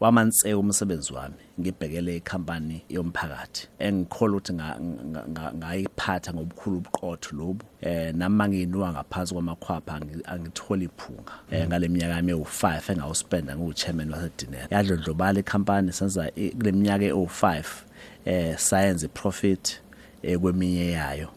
Wamanse 0.00 0.54
umsebenzi 0.54 1.12
wami 1.12 1.34
ngibhekele 1.60 2.16
icompany 2.16 2.82
yomphakathi 2.88 3.68
engikhola 3.78 4.36
ukuthi 4.36 4.52
nga- 4.54 4.78
nga- 4.80 5.26
nga- 5.28 5.52
ngayiphatha 5.54 6.32
ngobukhulu 6.34 6.76
ubuqotho 6.76 7.36
lobu. 7.36 7.64
Eh 7.80 8.14
nami 8.14 8.48
nginuka 8.48 8.92
ngaphansi 8.92 9.34
kwamakhwapha 9.34 9.92
angi- 10.00 10.24
angithola 10.26 10.82
iphunga. 10.84 11.32
Eh 11.50 11.66
ngaleminyaka 11.68 12.14
yami 12.16 12.32
ewu5 12.32 12.92
engawuspenda 12.92 13.56
ngiwuchairman 13.56 14.10
waseDinel 14.10 14.66
yadlondlobala 14.70 15.40
icompany 15.40 15.92
senza 15.92 16.30
i- 16.36 16.50
kule 16.50 16.72
minyaka 16.72 17.04
ewu5 17.04 17.64
eh 18.24 18.58
science 18.58 19.08
profit 19.08 19.80
eh 20.22 20.38
kweminye 20.38 20.90
yayo. 20.90 21.28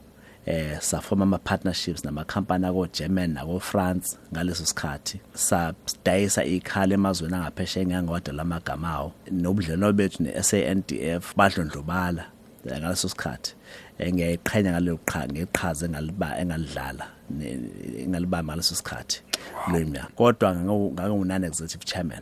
Eh 0.45 0.77
safoma 0.79 1.23
ama 1.23 1.37
partnerships 1.37 2.03
namakhampani 2.05 2.65
ako 2.67 2.87
German 2.87 3.33
nako 3.33 3.59
France 3.61 4.17
ngaleso 4.33 4.65
sikhathi. 4.65 5.19
Sadayisa 5.33 6.43
ikhala 6.43 6.93
emazweni 6.93 7.35
angaphesheya 7.35 7.85
ngangoda 7.87 8.31
lamagama 8.33 8.89
awo. 8.89 9.11
Nobudlelwano 9.31 9.93
bethu 9.93 10.23
ne-SANDF 10.23 11.35
badlondlobala 11.35 12.25
eh, 12.65 12.77
ngaleso 12.79 13.09
sikhathi. 13.09 13.53
Eh, 13.99 14.13
ngiyayiqhenya 14.13 14.71
ngalelo 14.71 14.97
qha 15.05 15.27
ngeqhaza 15.27 15.85
engaliba 15.85 16.37
engalidlala 16.39 17.07
ne- 17.29 17.59
engalibamba 18.03 18.53
ngaleso 18.53 18.75
sikhathi. 18.75 19.21
Lo 19.71 19.79
minyaka 19.79 20.09
kodwa 20.15 20.55
ngangu 20.55 21.25
non 21.25 21.43
executive 21.43 21.85
chairman. 21.85 22.21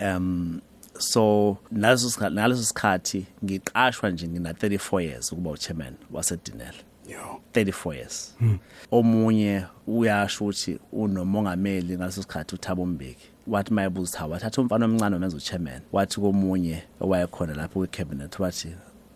Um 0.00 0.60
so 0.98 1.58
naleso 1.72 2.10
sikhathi 2.10 2.34
naleso 2.34 2.62
sikhathi 2.64 3.26
ngiqashwa 3.44 4.10
nje 4.10 4.28
ngina 4.28 4.52
34 4.52 5.00
years 5.02 5.32
ukuba 5.32 5.50
uchairman 5.50 5.94
waseDinel 6.10 6.74
34 7.54 7.94
years. 7.94 8.34
Omunye 8.90 9.64
uyasho 9.86 10.44
ukuthi 10.44 10.78
unomongameli 10.92 11.96
ngaleso 11.96 12.22
sikhathi 12.22 12.54
uThabo 12.54 12.86
Mbeki. 12.86 13.28
Wathi 13.46 13.74
mayebuza 13.74 14.18
Thabo 14.18 14.32
wathatha 14.32 14.62
umfana 14.62 14.84
omncane 14.86 15.16
omenza 15.16 15.36
uchairman 15.36 15.80
wathi 15.92 16.20
komunye 16.20 16.82
owayekhona 17.00 17.54
lapho 17.54 17.78
kwicabinet 17.78 18.38
wathi 18.40 18.68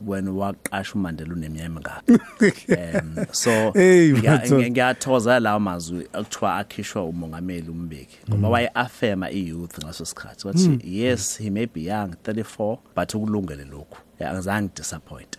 wena 0.06 0.32
waqasha 0.32 0.94
uMandela 0.94 1.32
uneminyaka 1.32 1.66
emingaki 1.66 2.72
um 2.72 3.26
so 3.32 3.72
Hey, 3.72 4.12
ngiya- 4.12 4.30
Matho. 4.30 4.56
ngiya- 4.58 4.70
ngiyathoza 4.70 5.40
lawo 5.40 5.60
mazwi 5.60 6.08
akuthiwa 6.12 6.56
akhishwa 6.56 7.04
umongameli 7.04 7.70
umbeki 7.70 8.18
ngoba 8.30 8.48
waye 8.48 8.70
affirma 8.74 9.30
i-youth 9.30 9.78
ngaso 9.84 10.04
sikhathi. 10.04 10.46
Wathi 10.46 10.80
yes 10.84 11.38
he 11.38 11.50
may 11.50 11.66
be 11.66 11.80
young 11.84 12.14
34 12.24 12.78
but 12.96 13.14
ukulungele 13.14 13.64
lokhu. 13.64 13.98
Yeah, 14.20 14.32
angizange 14.32 14.70
disappoint 14.76 15.38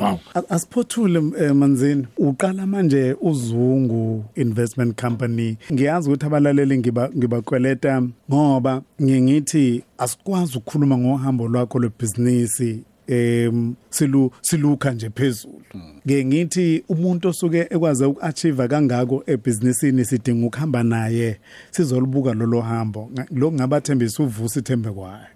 Wow. 0.00 0.20
A- 0.34 0.42
Asiphothule 0.50 1.22
eh, 1.40 1.54
manzini. 1.54 2.06
Uqala 2.18 2.66
manje 2.66 3.16
uzungu 3.20 4.24
investment 4.34 5.00
company. 5.00 5.56
Ngiyazi 5.72 6.08
ukuthi 6.10 6.26
abalaleli 6.26 6.78
ngiba 6.78 7.10
ngibakweleta 7.16 8.02
ngoba 8.30 8.82
ngingithi 9.02 9.82
asikwazi 9.98 10.58
ukukhuluma 10.58 10.98
ngohambo 10.98 11.48
lwakho 11.48 11.78
lwebusiness 11.78 12.62
em 13.06 13.74
silu 13.90 14.30
siluka 14.40 14.90
nje 14.92 15.10
phezulu 15.10 15.60
ke 16.06 16.24
ngithi 16.24 16.84
umuntu 16.88 17.28
osuke 17.28 17.58
ekwaze 17.70 18.04
ukuachieve 18.04 18.68
kangako 18.68 19.22
ebusinessini 19.26 20.04
sidinga 20.04 20.46
ukuhamba 20.46 20.82
naye 20.82 21.40
sizolibuka 21.70 22.34
lolo 22.34 22.60
hambo 22.60 23.10
Nga- 23.12 23.26
lo 23.30 23.52
ngabathembisa 23.52 24.22
uvusa 24.22 24.60
ithembe 24.60 24.90
kwayo 24.90 25.26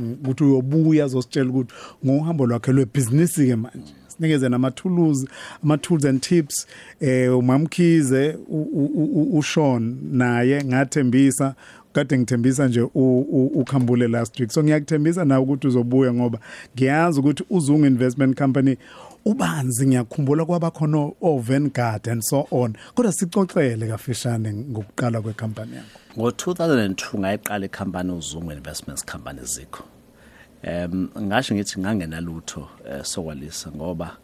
ukuthi 0.00 0.44
uyobuya 0.44 1.04
azositshela 1.04 1.50
ukuthi 1.50 1.74
ngohambo 2.06 2.46
lwakhe 2.46 2.72
lwebhizinisi 2.72 3.46
ke 3.46 3.56
manje. 3.56 3.92
Sinikeze 4.08 4.48
nama 4.48 4.70
tools 4.70 5.26
ama 5.64 5.78
tools 5.78 6.04
and 6.04 6.20
tips 6.20 6.66
eh 7.00 7.38
umamkhize 7.38 8.36
u- 8.48 8.68
u- 8.72 8.90
u- 8.94 9.38
uSean 9.38 9.96
naye 10.12 10.64
ngathembisa 10.64 11.54
kade 11.92 12.18
ngithembisa 12.18 12.68
nje 12.68 12.80
u- 12.80 12.90
u- 13.20 13.46
ukhambule 13.54 14.08
last 14.08 14.40
week. 14.40 14.50
So 14.50 14.62
ngiyakuthembisa 14.62 15.24
nawe 15.24 15.42
ukuthi 15.42 15.66
uzobuya 15.66 16.12
ngoba 16.14 16.38
ngiyazi 16.76 17.20
ukuthi 17.20 17.44
uzungu 17.50 17.86
investment 17.86 18.38
company 18.38 18.76
ubanzi 19.26 19.86
ngiyakhumbula 19.86 20.44
kwaba 20.44 20.70
khona 20.70 21.12
oVangard 21.20 22.08
and 22.08 22.22
so 22.22 22.46
on 22.50 22.76
kodwa 22.94 23.12
sixoxele 23.12 23.88
kafishane 23.88 24.52
ngokuqala 24.52 25.20
kwecompany 25.22 25.74
yakho. 25.74 25.98
Ngo-2002 26.16 27.18
ngayiqala 27.18 27.66
ikhampani 27.66 28.12
uzungu 28.12 28.52
investments 28.52 29.04
company 29.04 29.40
zikho. 29.44 29.84
Um 30.64 31.10
ngasho 31.20 31.54
ngithi 31.54 31.80
ngangenalutho 31.80 32.68
eh, 32.88 33.04
sokwalisa 33.04 33.70
ngoba 33.70 34.16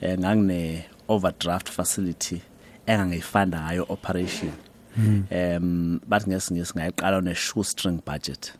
eh, 0.00 0.18
ngangine 0.18 0.84
overdraft 1.08 1.68
facility 1.68 2.40
engangiyifanda 2.86 3.60
ngayo 3.60 3.86
operation. 3.88 4.52
Um 4.98 6.00
bathi 6.08 6.30
ngesingisi 6.30 6.72
ngayiqala 6.76 7.20
ne 7.20 7.34
shoestring 7.34 8.00
budget. 8.06 8.52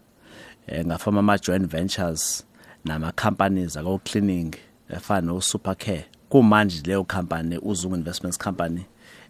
Eh, 0.66 0.84
ngafama 0.86 1.18
ama 1.20 1.38
joint 1.38 1.66
ventures 1.70 2.44
nama 2.84 3.12
companies 3.12 3.76
ako 3.76 3.98
cleaning 4.04 4.54
efana 4.90 5.26
no 5.26 5.40
Supercare 5.40 6.04
kumanje 6.28 6.82
leyo 6.84 7.04
company 7.04 7.58
uzungu 7.62 7.96
investments 7.96 8.38
company 8.38 8.84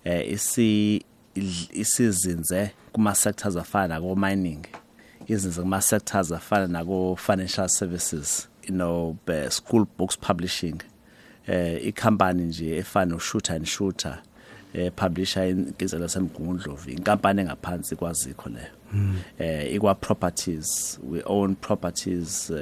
eh 0.04 0.32
isi 0.32 1.02
isizinze 1.72 2.70
kuma 2.92 3.14
sectors 3.14 3.56
afana 3.56 3.88
nako 3.94 4.16
mining 4.16 4.66
izinze 5.26 5.60
kuma 5.62 5.80
sectors 5.82 6.32
afana 6.32 6.66
nako 6.66 7.16
financial 7.16 7.68
services 7.68 8.48
you 8.68 8.74
know 8.74 9.16
be- 9.26 9.50
school 9.50 9.86
books 9.98 10.16
publishing 10.18 10.76
eh 11.46 11.86
icompany 11.86 12.42
nje 12.42 12.76
efana 12.76 13.06
no 13.12 13.18
shooter 13.18 13.56
and 13.56 13.66
shooter 13.66 14.18
eh 14.74 14.92
publisher 14.96 15.48
inkizela 15.48 16.08
semgungundlovu 16.08 16.90
inkampani 16.90 17.40
engaphansi 17.40 17.96
kwazikho 17.96 18.48
leyo. 18.48 18.68
Eh 19.38 19.74
ikwa 19.74 19.94
properties 19.94 20.98
we 21.10 21.22
own 21.24 21.54
properties 21.54 22.50
uh, 22.50 22.56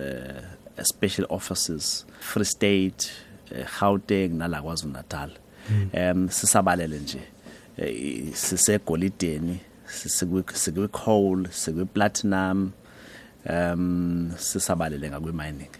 special 0.82 1.26
offices 1.28 2.06
free 2.20 2.44
state 2.44 3.10
eh, 3.50 3.66
Gauteng 3.80 4.28
nala 4.28 4.62
kwaZulu 4.62 4.92
Natal 4.92 5.30
em 5.92 6.28
sisabalele 6.28 6.98
nje 6.98 7.20
eh, 7.76 8.34
sisegolideni 8.34 9.60
sisikwi 9.86 10.44
sikwi 10.52 10.88
coal 10.88 11.48
sikwi 11.50 11.84
platinum 11.84 12.72
um 13.50 14.32
sisabalele 14.36 15.10
ngakwi 15.10 15.32
mining 15.32 15.70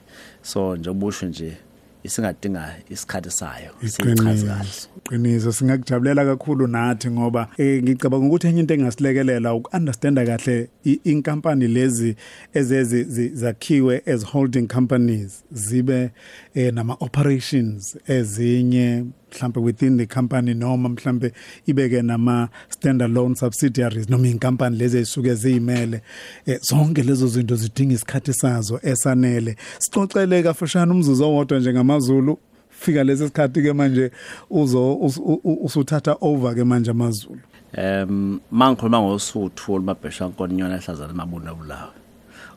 so 0.43 0.77
njengoba 0.77 1.07
usho 1.07 1.27
nje 1.27 1.57
isingadinga 2.05 2.75
isikhathi 2.91 3.31
sayo 3.31 3.71
sichaze 3.81 4.15
kahle. 4.15 4.33
iqiniso 4.33 4.89
iqiniso 5.11 5.53
singakujabulela 5.53 6.25
kakhulu 6.25 6.67
nathi 6.67 7.11
ngoba 7.11 7.49
eh 7.59 7.83
ngicabanga 7.83 8.27
ukuthi 8.27 8.47
enye 8.49 8.61
into 8.61 8.75
engasilekelela 8.75 9.55
ukunderstanda 9.55 10.27
kahle 10.27 10.69
i- 10.85 11.01
inkampani 11.05 11.69
lezi 11.69 12.17
ezezi 12.55 13.05
zi- 13.05 13.29
zakhiwe 13.35 14.03
as 14.07 14.25
holding 14.25 14.67
companies 14.69 15.45
zibe 15.53 16.11
eh, 16.55 16.73
nama 16.75 16.97
operations 17.01 17.97
ezinye 18.09 19.05
mhlambe 19.35 19.61
within 19.61 19.99
the 19.99 20.07
company 20.07 20.55
noma 20.55 20.89
mhlambe 20.89 21.33
ibeke 21.67 22.03
nama 22.03 22.49
standalone 22.69 23.35
subsidiaries 23.37 24.09
noma 24.11 24.29
inkampani 24.29 24.77
lezi 24.77 24.97
ezisuke 24.99 25.35
ziyimele 25.35 26.03
eh, 26.47 26.59
zonke 26.63 27.03
lezo 27.03 27.27
zinto 27.27 27.57
zidinga 27.57 27.95
isikhathi 27.95 28.33
sazo 28.33 28.81
esanele. 28.83 29.57
Sixoxele 29.79 30.43
kafushane 30.43 30.93
umzuzu 30.93 31.25
owodwa 31.25 31.59
njengamaZulu 31.59 32.39
fika 32.71 33.05
lesi 33.05 33.27
sikhathi 33.27 33.63
ke 33.63 33.73
manje 33.73 34.11
uzo 34.51 34.95
us- 34.95 35.19
u- 35.19 35.41
u- 35.45 35.65
usuthatha 35.65 36.17
over 36.21 36.55
ke 36.55 36.65
manje 36.65 36.91
amaZulu. 36.91 37.41
Um 37.79 38.41
mangikhuluma 38.51 39.01
ngosuthu 39.03 39.73
olumabhesha 39.73 40.27
nkonyona 40.29 40.75
ehlazana 40.77 41.11
emabuna 41.13 41.55
bulawe 41.55 41.91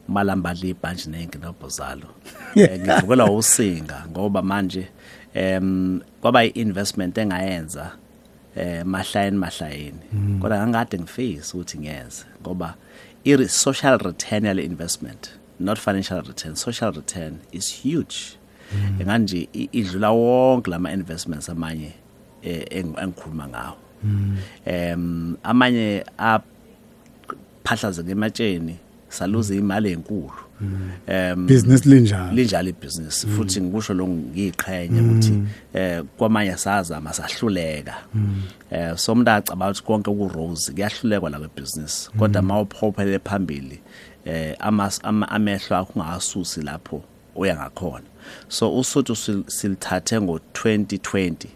umalambali 0.10 0.70
ibhanji 0.70 1.10
nenkinobho 1.10 1.70
zalo 1.70 2.08
Eh, 2.56 2.80
ngivukela 2.80 3.26
usinga 3.32 4.06
ngoba 4.12 4.42
manje 4.42 4.88
em 5.38 6.00
kwaba 6.22 6.44
i-investment 6.46 7.18
engayenza 7.18 7.92
eh 8.56 8.84
mahlayeni. 8.86 9.38
Mahlayeni 9.38 10.00
kodwa 10.42 10.58
ngangade 10.68 10.98
ngifisa 11.00 11.54
ukuthi 11.58 11.78
ngiyenze 11.78 12.26
ngoba 12.42 12.76
i 13.24 13.48
social 13.48 13.98
return 13.98 14.46
yale 14.46 14.64
investment 14.64 15.30
not 15.60 15.78
financial 15.80 16.22
return 16.22 16.56
social 16.56 16.92
return 16.94 17.38
is 17.52 17.84
huge. 17.84 18.38
Enganje 19.00 19.50
i- 19.54 19.70
idlula 19.72 20.12
wonke 20.12 20.70
lama 20.72 20.92
investments 20.92 21.50
amanye 21.50 21.92
eh, 22.44 22.66
eng- 22.72 22.98
engikhuluma 23.04 23.48
ngawo. 23.48 23.78
Em 24.66 25.36
amanye 25.44 26.06
aphahlaze 27.66 28.02
ematsheni 28.12 28.76
saluza 29.10 29.56
imali 29.56 29.92
enkulu. 29.92 30.34
Em 31.08 31.46
business 31.48 31.86
linjalo. 31.86 32.32
linjalo 32.34 32.70
ibhizinisi 32.70 33.28
futhi 33.28 33.62
ngikusho 33.62 33.94
lo 33.94 34.08
ngiyiqhenye 34.08 35.02
ukuthi 35.02 35.44
eh 35.74 36.04
kwamanye 36.18 36.58
sazama 36.58 37.14
sahluleka 37.14 37.96
eh 38.72 38.96
so 38.98 39.14
umuntu 39.14 39.32
acabanga 39.32 39.72
ukuthi 39.72 39.84
konke 39.84 40.12
ku 40.12 40.28
rose 40.28 40.72
kuyahlulekwa 40.72 41.30
la 41.30 41.38
kwebusiness 41.40 42.10
kodwa 42.20 42.42
mawuphophele 42.42 43.20
phambili 43.20 43.80
eh 44.26 44.56
amas- 44.60 45.00
ama- 45.04 45.30
amehlo 45.30 45.78
akho 45.78 45.94
ungasusi 46.00 46.62
lapho 46.62 47.02
uya 47.36 47.56
ngakhona. 47.56 48.06
So 48.50 48.78
usuthu 48.78 49.14
sil- 49.24 49.48
silithathe 49.48 50.22
ngo 50.22 50.40
2020 50.54 51.48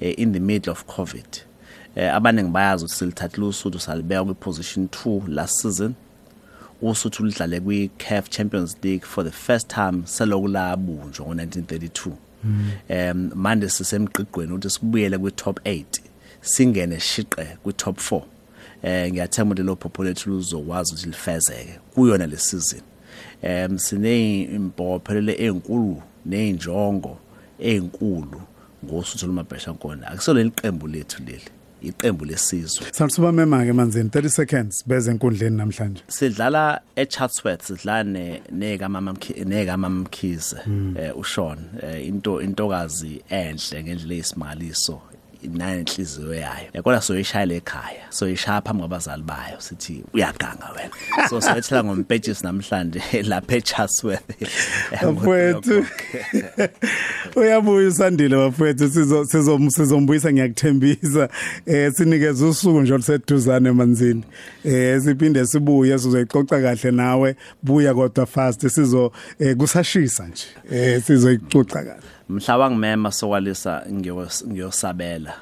eh, 0.00 0.14
in 0.18 0.32
the 0.32 0.40
middle 0.40 0.72
of 0.72 0.84
covid. 0.86 1.26
Eh 1.96 2.14
abaningi 2.14 2.50
bayazi 2.50 2.84
ukuthi 2.84 2.96
silithathile 2.98 3.46
usuthu 3.46 3.78
salibeka 3.80 4.24
kwi 4.24 4.34
position 4.34 4.86
2 4.86 5.28
last 5.28 5.60
season. 5.62 5.94
Usuthu 6.82 7.24
lidlale 7.24 7.60
kwi-CAF 7.60 8.28
Champions 8.30 8.76
League 8.82 9.04
for 9.04 9.24
the 9.24 9.30
first 9.30 9.68
time 9.68 10.02
seloku 10.04 10.48
labunjwa 10.48 11.26
ngo1932 11.26 12.10
um 12.90 13.30
manje 13.34 13.68
sisemgqigqweni 13.68 14.52
ukuthi 14.52 14.70
sibuyele 14.70 15.18
kwi-top 15.18 15.60
8 15.64 15.84
singene 16.40 17.00
shiqe 17.00 17.56
kwi-top 17.62 17.96
4 17.98 18.22
eh 18.82 19.12
ngiyathemba 19.12 19.54
ukuthi 19.54 19.66
lo 19.66 19.76
phupho 19.76 20.04
lethu 20.04 20.30
luzokwazi 20.30 20.92
ukuthi 20.92 21.06
lifezeke 21.06 21.78
kuyona 21.94 22.26
le 22.26 22.36
season. 22.36 22.80
Um 23.42 23.78
siney'imbophelelo 23.78 25.32
ey'nkulu 25.32 26.02
ney'njongo 26.26 27.18
ey'nkulu 27.58 28.40
ngosuthu 28.84 29.26
lomabhesha 29.26 29.70
nkona 29.72 30.06
akusolo 30.06 30.40
iqembu 30.40 30.86
lethu 30.86 31.22
leli. 31.26 31.50
Iqembu 31.82 32.24
lesizwe. 32.24 32.86
Salusuba 32.92 33.32
mema 33.32 33.64
ke 33.64 33.72
manzini 33.72 34.10
30 34.10 34.28
seconds 34.28 34.84
beze 34.86 35.10
enkundleni 35.10 35.56
namhlanje. 35.56 36.02
Sidlala 36.08 36.80
eChatsworth 36.96 37.62
sidlala 37.62 38.04
ne 38.04 38.42
nekamama 38.52 39.14
nekamama 39.44 40.04
Mkhize 40.04 40.56
eh 40.98 41.18
uSean 41.18 41.58
eh, 41.82 42.08
into 42.08 42.40
intokazi 42.40 43.22
enhle 43.30 43.82
ngendlela 43.82 44.14
eyisimangaliso 44.14 45.00
inanhliziyo 45.42 46.34
yayo. 46.34 46.68
Eh, 46.72 46.82
kodwa 46.82 47.00
soyishayela 47.00 47.54
ekhaya 47.54 48.06
soyishaya 48.10 48.60
phambi 48.60 48.80
kwabazali 48.80 49.22
bayo 49.22 49.60
sithi 49.60 50.04
uyaganga 50.14 50.70
wena. 50.76 51.28
So 51.28 51.40
sayethela 51.40 51.84
ngompetshisi 51.84 52.44
namhlanje 52.44 53.02
lapha 53.30 53.56
eChatsworth 53.56 54.22
bafowethu. 55.02 55.86
Uyabuya 57.36 57.88
usandile 57.88 58.36
bafowethu 58.36 58.88
sizo 58.90 59.24
sizo 59.24 59.70
sizombuyisa 59.70 60.32
ngiyakuthembisa. 60.32 61.28
Eh 61.66 61.92
sinikeze 61.92 62.44
usuku 62.44 62.80
nje 62.80 62.94
oluseduzane 62.94 63.68
emanzini. 63.68 64.24
Eh 64.64 65.00
siphinde 65.02 65.46
sibuye 65.46 65.98
sizoyicoca 65.98 66.60
kahle 66.62 66.90
nawe. 66.90 67.36
Buya 67.62 67.94
kodwa 67.94 68.26
fast 68.26 68.68
sizo 68.68 69.12
eh, 69.38 69.56
kusashisa 69.56 70.26
nje. 70.28 70.44
Eh 70.70 71.02
sizoyicoca 71.02 71.84
kahle. 71.84 72.17
Mhla 72.28 72.58
wangimema 72.58 73.12
sokwalisa 73.12 73.82
ngiyos- 73.90 74.46
ngiyosabela. 74.46 75.34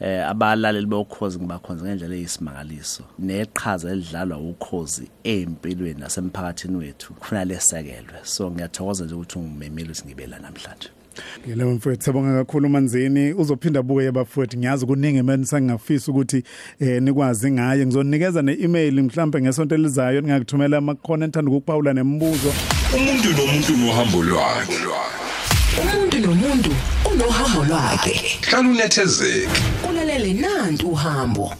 Eh 0.00 0.28
abalaleli 0.28 0.86
bokhozi 0.86 1.38
ngibakhonza 1.38 1.84
ngendlela 1.84 2.14
eyisimangaliso. 2.14 3.02
Neqhaza 3.18 3.90
elidlalwa 3.90 4.38
ukhozi 4.38 5.08
empilweni 5.24 6.00
nasemphakathini 6.00 6.76
wethu 6.76 7.14
kufanele 7.14 7.54
lesekelwe. 7.54 8.18
So 8.22 8.50
ngiyathokoza 8.50 9.04
nje 9.04 9.14
ukuthi 9.14 9.38
ungimemile 9.38 9.90
ukuthi 9.90 10.06
ngibe 10.06 10.26
la 10.26 10.38
namhlanje. 10.38 10.88
Ngile 11.46 11.64
mfowethu 11.64 12.04
sabonga 12.04 12.44
kakhulu 12.44 12.68
manzini 12.68 13.32
uzophinda 13.32 13.82
buye 13.82 14.12
bafowethu. 14.12 14.58
Ngiyazi 14.58 14.86
kuningi 14.86 15.22
mina 15.22 15.46
sengingafisa 15.46 16.12
ukuthi 16.12 16.42
eh 16.80 17.02
nikwazi 17.02 17.50
ngaye. 17.52 17.86
Ngizonikeza 17.86 18.42
ne-email 18.42 19.02
mhlambe 19.02 19.40
ngesonto 19.42 19.74
elizayo. 19.74 20.20
Ningakuthumela 20.20 20.76
amakhona 20.78 21.24
enthanda 21.24 21.50
ukuphawula 21.50 21.92
nemibuzo 21.92 22.52
umuntu 22.96 23.28
nomuntu 23.28 23.76
nohambo 23.76 24.22
lwakhe. 24.22 24.74
Umuntu 26.14 26.34
nomuntu 26.34 26.70
unohambo 27.12 27.64
lwakhe. 27.64 28.38
Hlala 28.40 28.68
unethezeke 28.68 29.48
ulalele 29.90 30.32
nantu 30.32 30.88
uhambo. 30.88 31.52